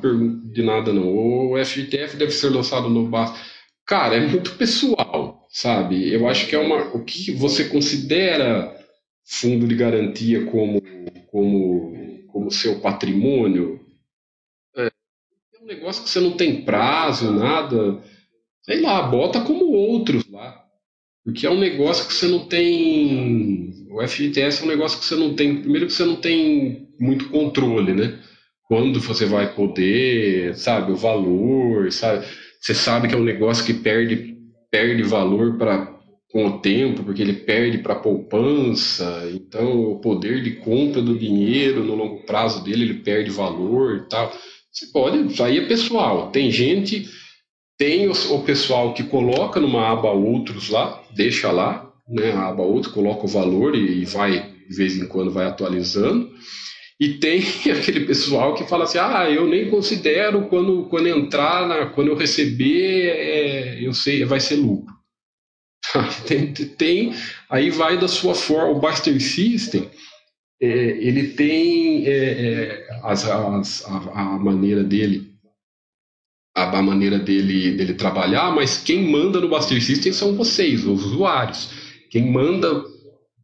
de 0.52 0.64
nada, 0.64 0.92
não. 0.92 1.16
O 1.52 1.64
FGTF 1.64 2.18
deve 2.18 2.32
ser 2.32 2.50
lançado 2.50 2.90
no 2.90 3.08
BAS. 3.08 3.40
Cara, 3.86 4.16
é 4.16 4.28
muito 4.28 4.56
pessoal, 4.58 5.46
sabe? 5.52 6.12
Eu 6.12 6.28
acho 6.28 6.48
que 6.48 6.56
é 6.56 6.60
uma. 6.60 6.86
O 6.96 7.06
que 7.06 7.32
você 7.34 7.70
considera 7.70 8.83
fundo 9.26 9.68
de 9.68 9.76
garantia 9.76 10.46
como, 10.46 10.82
como, 11.32 11.94
como 12.28 12.52
seu 12.52 12.80
patrimônio, 12.80 13.80
é, 14.76 14.88
é 14.88 15.64
um 15.64 15.66
negócio 15.66 16.04
que 16.04 16.10
você 16.10 16.20
não 16.20 16.36
tem 16.38 16.64
prazo, 16.64 17.32
nada. 17.32 18.02
Sei 18.64 18.82
lá, 18.82 19.02
bota 19.04 19.42
como 19.42 19.72
outros 19.72 20.30
lá. 20.30 20.64
Porque 21.24 21.48
é 21.48 21.50
um 21.50 21.60
negócio 21.60 22.08
que 22.08 22.14
você 22.14 22.28
não 22.28 22.48
tem. 22.48 23.88
o 23.90 24.06
FGTS 24.06 24.62
é 24.62 24.66
um 24.66 24.70
negócio 24.70 25.00
que 25.00 25.06
você 25.06 25.16
não 25.16 25.36
tem. 25.36 25.62
Primeiro 25.62 25.88
que 25.88 25.94
você 25.94 26.06
não 26.06 26.18
tem 26.18 26.90
muito 27.00 27.30
controle, 27.30 27.94
né? 27.94 28.20
Quando 28.68 29.00
você 29.00 29.26
vai 29.26 29.54
poder, 29.54 30.56
sabe, 30.56 30.92
o 30.92 30.96
valor, 30.96 31.92
sabe? 31.92 32.26
Você 32.60 32.74
sabe 32.74 33.08
que 33.08 33.16
é 33.16 33.18
um 33.18 33.24
negócio 33.24 33.66
que 33.66 33.74
perde, 33.74 34.38
perde 34.72 35.04
valor 35.04 35.58
para 35.58 35.94
com 36.34 36.48
o 36.48 36.58
tempo, 36.58 37.04
porque 37.04 37.22
ele 37.22 37.34
perde 37.34 37.78
para 37.78 37.94
a 37.94 38.00
poupança, 38.00 39.30
então 39.32 39.92
o 39.92 40.00
poder 40.00 40.42
de 40.42 40.56
compra 40.56 41.00
do 41.00 41.16
dinheiro 41.16 41.84
no 41.84 41.94
longo 41.94 42.26
prazo 42.26 42.64
dele 42.64 42.86
ele 42.86 42.94
perde 42.96 43.30
valor 43.30 43.98
e 43.98 44.10
tal. 44.10 44.34
Você 44.72 44.88
pode, 44.88 45.32
isso 45.32 45.44
aí 45.44 45.60
é 45.60 45.68
pessoal. 45.68 46.32
Tem 46.32 46.50
gente, 46.50 47.08
tem 47.78 48.08
o, 48.08 48.12
o 48.12 48.42
pessoal 48.42 48.96
que 48.96 49.04
coloca 49.04 49.60
numa 49.60 49.92
aba 49.92 50.10
outros 50.10 50.70
lá, 50.70 51.04
deixa 51.16 51.52
lá, 51.52 51.88
né, 52.10 52.32
a 52.32 52.48
aba 52.48 52.64
outros, 52.64 52.92
coloca 52.92 53.26
o 53.26 53.30
valor 53.30 53.76
e, 53.76 54.02
e 54.02 54.06
vai, 54.06 54.54
de 54.68 54.76
vez 54.76 54.98
em 54.98 55.06
quando, 55.06 55.30
vai 55.30 55.46
atualizando. 55.46 56.32
E 57.00 57.10
tem 57.20 57.44
aquele 57.72 58.08
pessoal 58.08 58.56
que 58.56 58.68
fala 58.68 58.86
assim: 58.86 58.98
ah, 58.98 59.30
eu 59.30 59.48
nem 59.48 59.70
considero 59.70 60.48
quando, 60.48 60.86
quando 60.90 61.10
entrar, 61.10 61.68
na, 61.68 61.86
quando 61.86 62.08
eu 62.08 62.16
receber, 62.16 63.10
é, 63.10 63.86
eu 63.86 63.94
sei, 63.94 64.26
vai 64.26 64.40
ser 64.40 64.56
lucro. 64.56 65.03
tem, 66.28 66.54
tem, 66.54 67.14
aí 67.50 67.70
vai 67.70 67.98
da 67.98 68.08
sua 68.08 68.36
forma. 68.36 68.72
O 68.72 68.80
Buster 68.80 69.20
System, 69.22 69.90
é, 70.62 70.68
ele 70.68 71.30
tem 71.30 72.08
é, 72.08 72.12
é, 72.12 72.88
as, 73.04 73.26
as, 73.26 73.86
a, 73.86 73.98
a, 73.98 74.40
maneira 74.40 74.84
dele. 74.84 75.34
A, 76.56 76.80
a, 76.80 76.82
maneira 76.82 77.18
dele, 77.18 77.72
dele 77.72 77.94
trabalhar, 77.96 78.54
mas 78.54 78.78
quem 78.78 79.04
manda 79.10 79.40
no 79.40 79.50
Buster 79.50 79.82
System 79.84 80.14
são 80.14 80.36
vocês, 80.36 80.86
os 80.86 81.04
usuários. 81.06 81.70
Quem 82.10 82.32
manda 82.32 82.84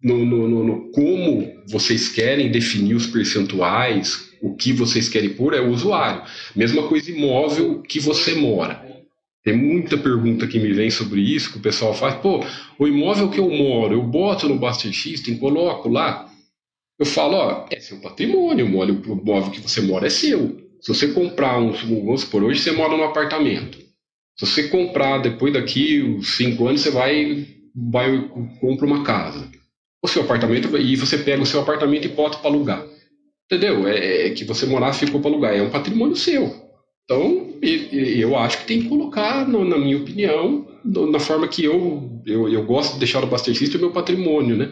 no, 0.02 0.26
no, 0.26 0.48
no, 0.48 0.64
no 0.64 0.92
como 0.92 1.64
vocês 1.68 2.10
querem 2.10 2.52
definir 2.52 2.96
os 2.96 3.08
percentuais, 3.08 4.30
o 4.42 4.56
que 4.56 4.72
vocês 4.72 5.10
querem 5.10 5.32
pôr 5.32 5.54
é 5.54 5.60
o 5.60 5.72
usuário. 5.72 6.24
Mesma 6.56 6.88
coisa 6.88 7.12
imóvel 7.12 7.82
que 7.82 8.00
você 8.00 8.36
mora. 8.36 8.99
Tem 9.50 9.58
muita 9.58 9.98
pergunta 9.98 10.46
que 10.46 10.60
me 10.60 10.72
vem 10.72 10.92
sobre 10.92 11.22
isso, 11.22 11.52
que 11.52 11.58
o 11.58 11.62
pessoal 11.62 11.92
faz. 11.92 12.14
Pô, 12.18 12.40
o 12.78 12.88
imóvel 12.88 13.32
que 13.32 13.40
eu 13.40 13.50
moro, 13.50 13.96
eu 13.96 14.04
boto 14.04 14.48
no 14.48 14.60
Buster 14.60 14.94
System, 14.94 15.40
coloco 15.40 15.90
lá. 15.90 16.32
Eu 17.00 17.06
falo, 17.08 17.36
ó, 17.36 17.66
é 17.72 17.80
seu 17.80 17.98
patrimônio, 17.98 18.68
o 18.68 19.20
imóvel 19.20 19.50
que 19.50 19.60
você 19.60 19.82
mora 19.82 20.06
é 20.06 20.10
seu. 20.12 20.56
Se 20.80 20.94
você 20.94 21.08
comprar 21.08 21.58
um, 21.58 21.72
vamos 21.72 22.22
supor, 22.22 22.44
hoje 22.44 22.60
você 22.60 22.72
mora 22.72 22.96
num 22.96 23.04
apartamento. 23.04 23.80
Se 24.38 24.46
você 24.46 24.68
comprar 24.68 25.18
depois 25.18 25.52
daqui 25.52 26.00
uns 26.04 26.36
cinco 26.36 26.68
anos, 26.68 26.82
você 26.82 26.92
vai, 26.92 27.48
vai 27.76 28.30
compra 28.62 28.86
uma 28.86 29.04
casa. 29.04 29.50
O 30.00 30.08
seu 30.08 30.22
apartamento, 30.22 30.78
e 30.78 30.96
você 30.96 31.18
pega 31.18 31.42
o 31.42 31.46
seu 31.48 31.62
apartamento 31.62 32.06
e 32.06 32.10
bota 32.10 32.38
para 32.38 32.52
alugar. 32.52 32.86
Entendeu? 33.46 33.88
É, 33.88 34.28
é 34.28 34.30
que 34.30 34.46
você 34.46 34.68
morar 34.68 34.94
ficou 34.94 35.20
para 35.20 35.32
alugar. 35.32 35.56
É 35.56 35.64
um 35.64 35.72
patrimônio 35.72 36.16
seu. 36.16 36.56
Então, 37.04 37.49
eu 37.62 38.38
acho 38.38 38.60
que 38.60 38.68
tem 38.68 38.82
que 38.82 38.90
colocar, 38.90 39.48
na 39.48 39.78
minha 39.78 39.98
opinião, 39.98 40.68
na 40.84 41.20
forma 41.20 41.48
que 41.48 41.64
eu, 41.64 42.22
eu, 42.26 42.48
eu 42.50 42.64
gosto 42.66 42.94
de 42.94 43.00
deixar 43.00 43.24
o 43.24 43.38
System 43.38 43.78
o 43.78 43.80
meu 43.80 43.92
patrimônio, 43.92 44.56
né? 44.56 44.72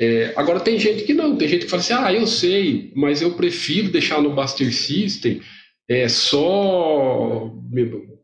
É, 0.00 0.32
agora 0.36 0.58
tem 0.60 0.78
gente 0.78 1.04
que 1.04 1.14
não, 1.14 1.36
tem 1.36 1.48
gente 1.48 1.64
que 1.64 1.70
fala 1.70 1.80
assim, 1.82 1.94
ah, 1.94 2.12
eu 2.12 2.26
sei, 2.26 2.92
mas 2.96 3.22
eu 3.22 3.32
prefiro 3.32 3.92
deixar 3.92 4.20
no 4.20 4.34
Buster 4.34 4.72
System 4.74 5.40
é, 5.88 6.08
só 6.08 7.52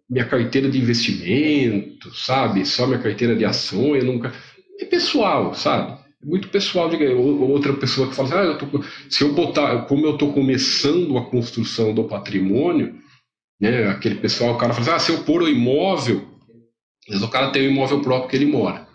minha 0.09 0.25
carteira 0.25 0.69
de 0.69 0.79
investimento, 0.79 2.13
sabe? 2.15 2.67
Só 2.67 2.87
minha 2.87 2.99
carteira 2.99 3.37
de 3.37 3.45
ações, 3.45 4.03
eu 4.03 4.13
nunca... 4.13 4.33
É 4.81 4.85
pessoal, 4.85 5.55
sabe? 5.55 5.93
É 6.23 6.27
muito 6.27 6.49
pessoal 6.49 6.89
de 6.89 6.97
outra 7.07 7.73
pessoa 7.75 8.09
que 8.09 8.17
fala 8.17 8.29
assim, 8.29 8.39
ah, 8.39 8.45
eu 8.45 8.59
tô, 8.59 8.85
se 9.09 9.23
eu 9.23 9.33
botar, 9.33 9.83
como 9.83 10.07
eu 10.07 10.15
estou 10.15 10.33
começando 10.33 11.17
a 11.17 11.25
construção 11.27 11.95
do 11.95 12.05
patrimônio, 12.05 12.99
né? 13.61 13.89
Aquele 13.89 14.17
pessoal, 14.17 14.55
o 14.55 14.59
cara 14.59 14.73
fala 14.73 14.83
assim, 14.83 14.97
ah, 14.97 14.99
se 14.99 15.13
eu 15.13 15.25
pôr 15.25 15.43
o 15.43 15.49
imóvel, 15.49 16.27
mas 17.09 17.23
o 17.23 17.29
cara 17.29 17.51
tem 17.51 17.67
o 17.67 17.71
imóvel 17.71 18.01
próprio 18.01 18.31
que 18.31 18.37
ele 18.37 18.47
mora. 18.47 18.89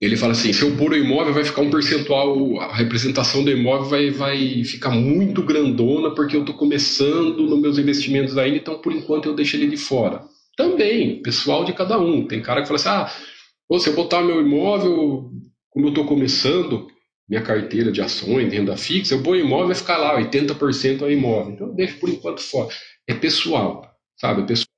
Ele 0.00 0.16
fala 0.16 0.32
assim, 0.32 0.52
se 0.52 0.62
eu 0.62 0.76
pôr 0.76 0.92
o 0.92 0.96
imóvel, 0.96 1.32
vai 1.32 1.44
ficar 1.44 1.62
um 1.62 1.70
percentual, 1.70 2.60
a 2.60 2.74
representação 2.74 3.42
do 3.42 3.50
imóvel 3.50 3.88
vai, 3.88 4.10
vai 4.10 4.64
ficar 4.64 4.90
muito 4.90 5.42
grandona, 5.42 6.14
porque 6.14 6.36
eu 6.36 6.40
estou 6.40 6.54
começando 6.56 7.42
nos 7.42 7.60
meus 7.60 7.78
investimentos 7.78 8.36
ainda, 8.36 8.58
então 8.58 8.80
por 8.80 8.92
enquanto 8.92 9.26
eu 9.26 9.34
deixo 9.34 9.56
ele 9.56 9.68
de 9.68 9.78
fora. 9.78 10.22
Também, 10.56 11.22
pessoal 11.22 11.64
de 11.64 11.72
cada 11.72 11.98
um. 11.98 12.26
Tem 12.26 12.42
cara 12.42 12.60
que 12.60 12.68
fala 12.68 12.78
assim, 12.78 12.88
ah, 12.88 13.78
se 13.78 13.88
eu 13.88 13.94
botar 13.94 14.22
meu 14.22 14.40
imóvel, 14.40 15.30
como 15.70 15.86
eu 15.86 15.88
estou 15.88 16.04
começando, 16.04 16.86
minha 17.28 17.42
carteira 17.42 17.90
de 17.90 18.00
ações, 18.00 18.52
renda 18.52 18.76
fixa, 18.76 19.14
eu 19.14 19.22
vou 19.22 19.36
imóvel 19.36 19.68
vai 19.68 19.76
ficar 19.76 19.96
lá, 19.96 20.18
80% 20.18 21.02
é 21.02 21.12
imóvel. 21.12 21.54
Então 21.54 21.74
deixo 21.74 21.98
por 21.98 22.08
enquanto 22.08 22.40
fora. 22.40 22.74
É 23.06 23.14
pessoal, 23.14 23.90
sabe? 24.16 24.42
É 24.42 24.46
pessoal. 24.46 24.68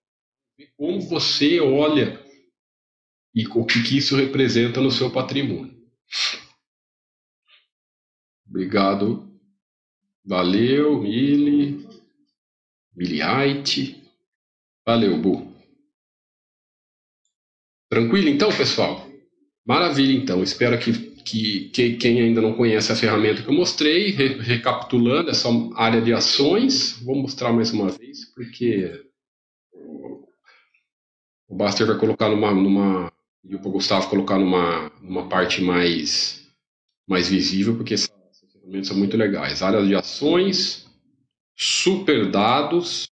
Como 0.76 1.00
você 1.00 1.60
olha 1.60 2.20
e 3.34 3.46
o 3.46 3.64
que, 3.64 3.82
que 3.82 3.98
isso 3.98 4.16
representa 4.16 4.80
no 4.80 4.90
seu 4.90 5.12
patrimônio. 5.12 5.76
Obrigado. 8.48 9.30
Valeu, 10.24 11.00
Mili. 11.02 11.86
Miliite. 12.94 14.02
Valeu, 14.86 15.20
Bu. 15.20 15.54
Tranquilo 17.90 18.28
então, 18.28 18.48
pessoal? 18.56 19.06
Maravilha 19.64 20.16
então. 20.16 20.42
Espero 20.42 20.78
que 20.78 21.15
que, 21.26 21.68
que, 21.70 21.96
quem 21.96 22.20
ainda 22.20 22.40
não 22.40 22.54
conhece 22.54 22.92
a 22.92 22.96
ferramenta 22.96 23.42
que 23.42 23.48
eu 23.48 23.54
mostrei, 23.54 24.12
re, 24.12 24.38
recapitulando 24.38 25.30
essa 25.30 25.48
área 25.74 26.00
de 26.00 26.12
ações, 26.12 27.00
vou 27.02 27.16
mostrar 27.16 27.52
mais 27.52 27.72
uma 27.72 27.88
vez, 27.90 28.32
porque 28.32 29.04
o 31.48 31.56
Baster 31.56 31.84
vai 31.84 31.98
colocar 31.98 32.28
numa, 32.28 32.54
numa 32.54 33.12
e 33.44 33.54
o 33.54 33.58
Gustavo 33.58 34.08
colocar 34.08 34.38
numa, 34.38 34.90
numa 35.00 35.28
parte 35.28 35.60
mais, 35.62 36.48
mais 37.08 37.28
visível, 37.28 37.76
porque 37.76 37.94
essas 37.94 38.10
ferramentas 38.52 38.88
são 38.88 38.96
muito 38.96 39.16
legais. 39.16 39.62
Área 39.62 39.84
de 39.84 39.94
ações, 39.94 40.88
super 41.56 42.30
dados, 42.30 43.08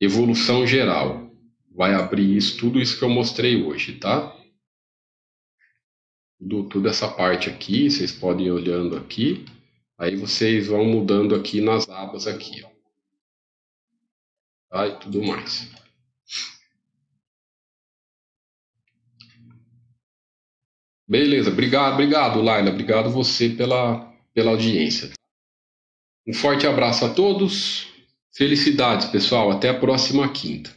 evolução 0.00 0.66
geral. 0.66 1.30
Vai 1.72 1.94
abrir 1.94 2.36
isso, 2.36 2.58
tudo 2.58 2.80
isso 2.80 2.98
que 2.98 3.04
eu 3.04 3.08
mostrei 3.08 3.62
hoje, 3.62 3.98
tá? 3.98 4.36
Do, 6.38 6.64
toda 6.68 6.90
essa 6.90 7.08
parte 7.08 7.48
aqui, 7.48 7.90
vocês 7.90 8.12
podem 8.12 8.46
ir 8.46 8.50
olhando 8.50 8.96
aqui, 8.96 9.44
aí 9.98 10.16
vocês 10.16 10.66
vão 10.66 10.84
mudando 10.84 11.34
aqui 11.34 11.60
nas 11.60 11.88
abas 11.88 12.26
aqui, 12.26 12.64
ó. 12.64 12.68
Tá? 14.68 14.86
E 14.88 14.98
tudo 14.98 15.22
mais. 15.22 15.70
Beleza, 21.08 21.50
obrigado, 21.50 21.94
obrigado, 21.94 22.42
Laila, 22.42 22.70
obrigado 22.70 23.10
você 23.10 23.48
pela, 23.48 24.12
pela 24.34 24.50
audiência. 24.50 25.12
Um 26.26 26.34
forte 26.34 26.66
abraço 26.66 27.04
a 27.04 27.14
todos, 27.14 27.86
felicidades, 28.32 29.06
pessoal, 29.06 29.52
até 29.52 29.68
a 29.68 29.78
próxima 29.78 30.28
quinta. 30.32 30.74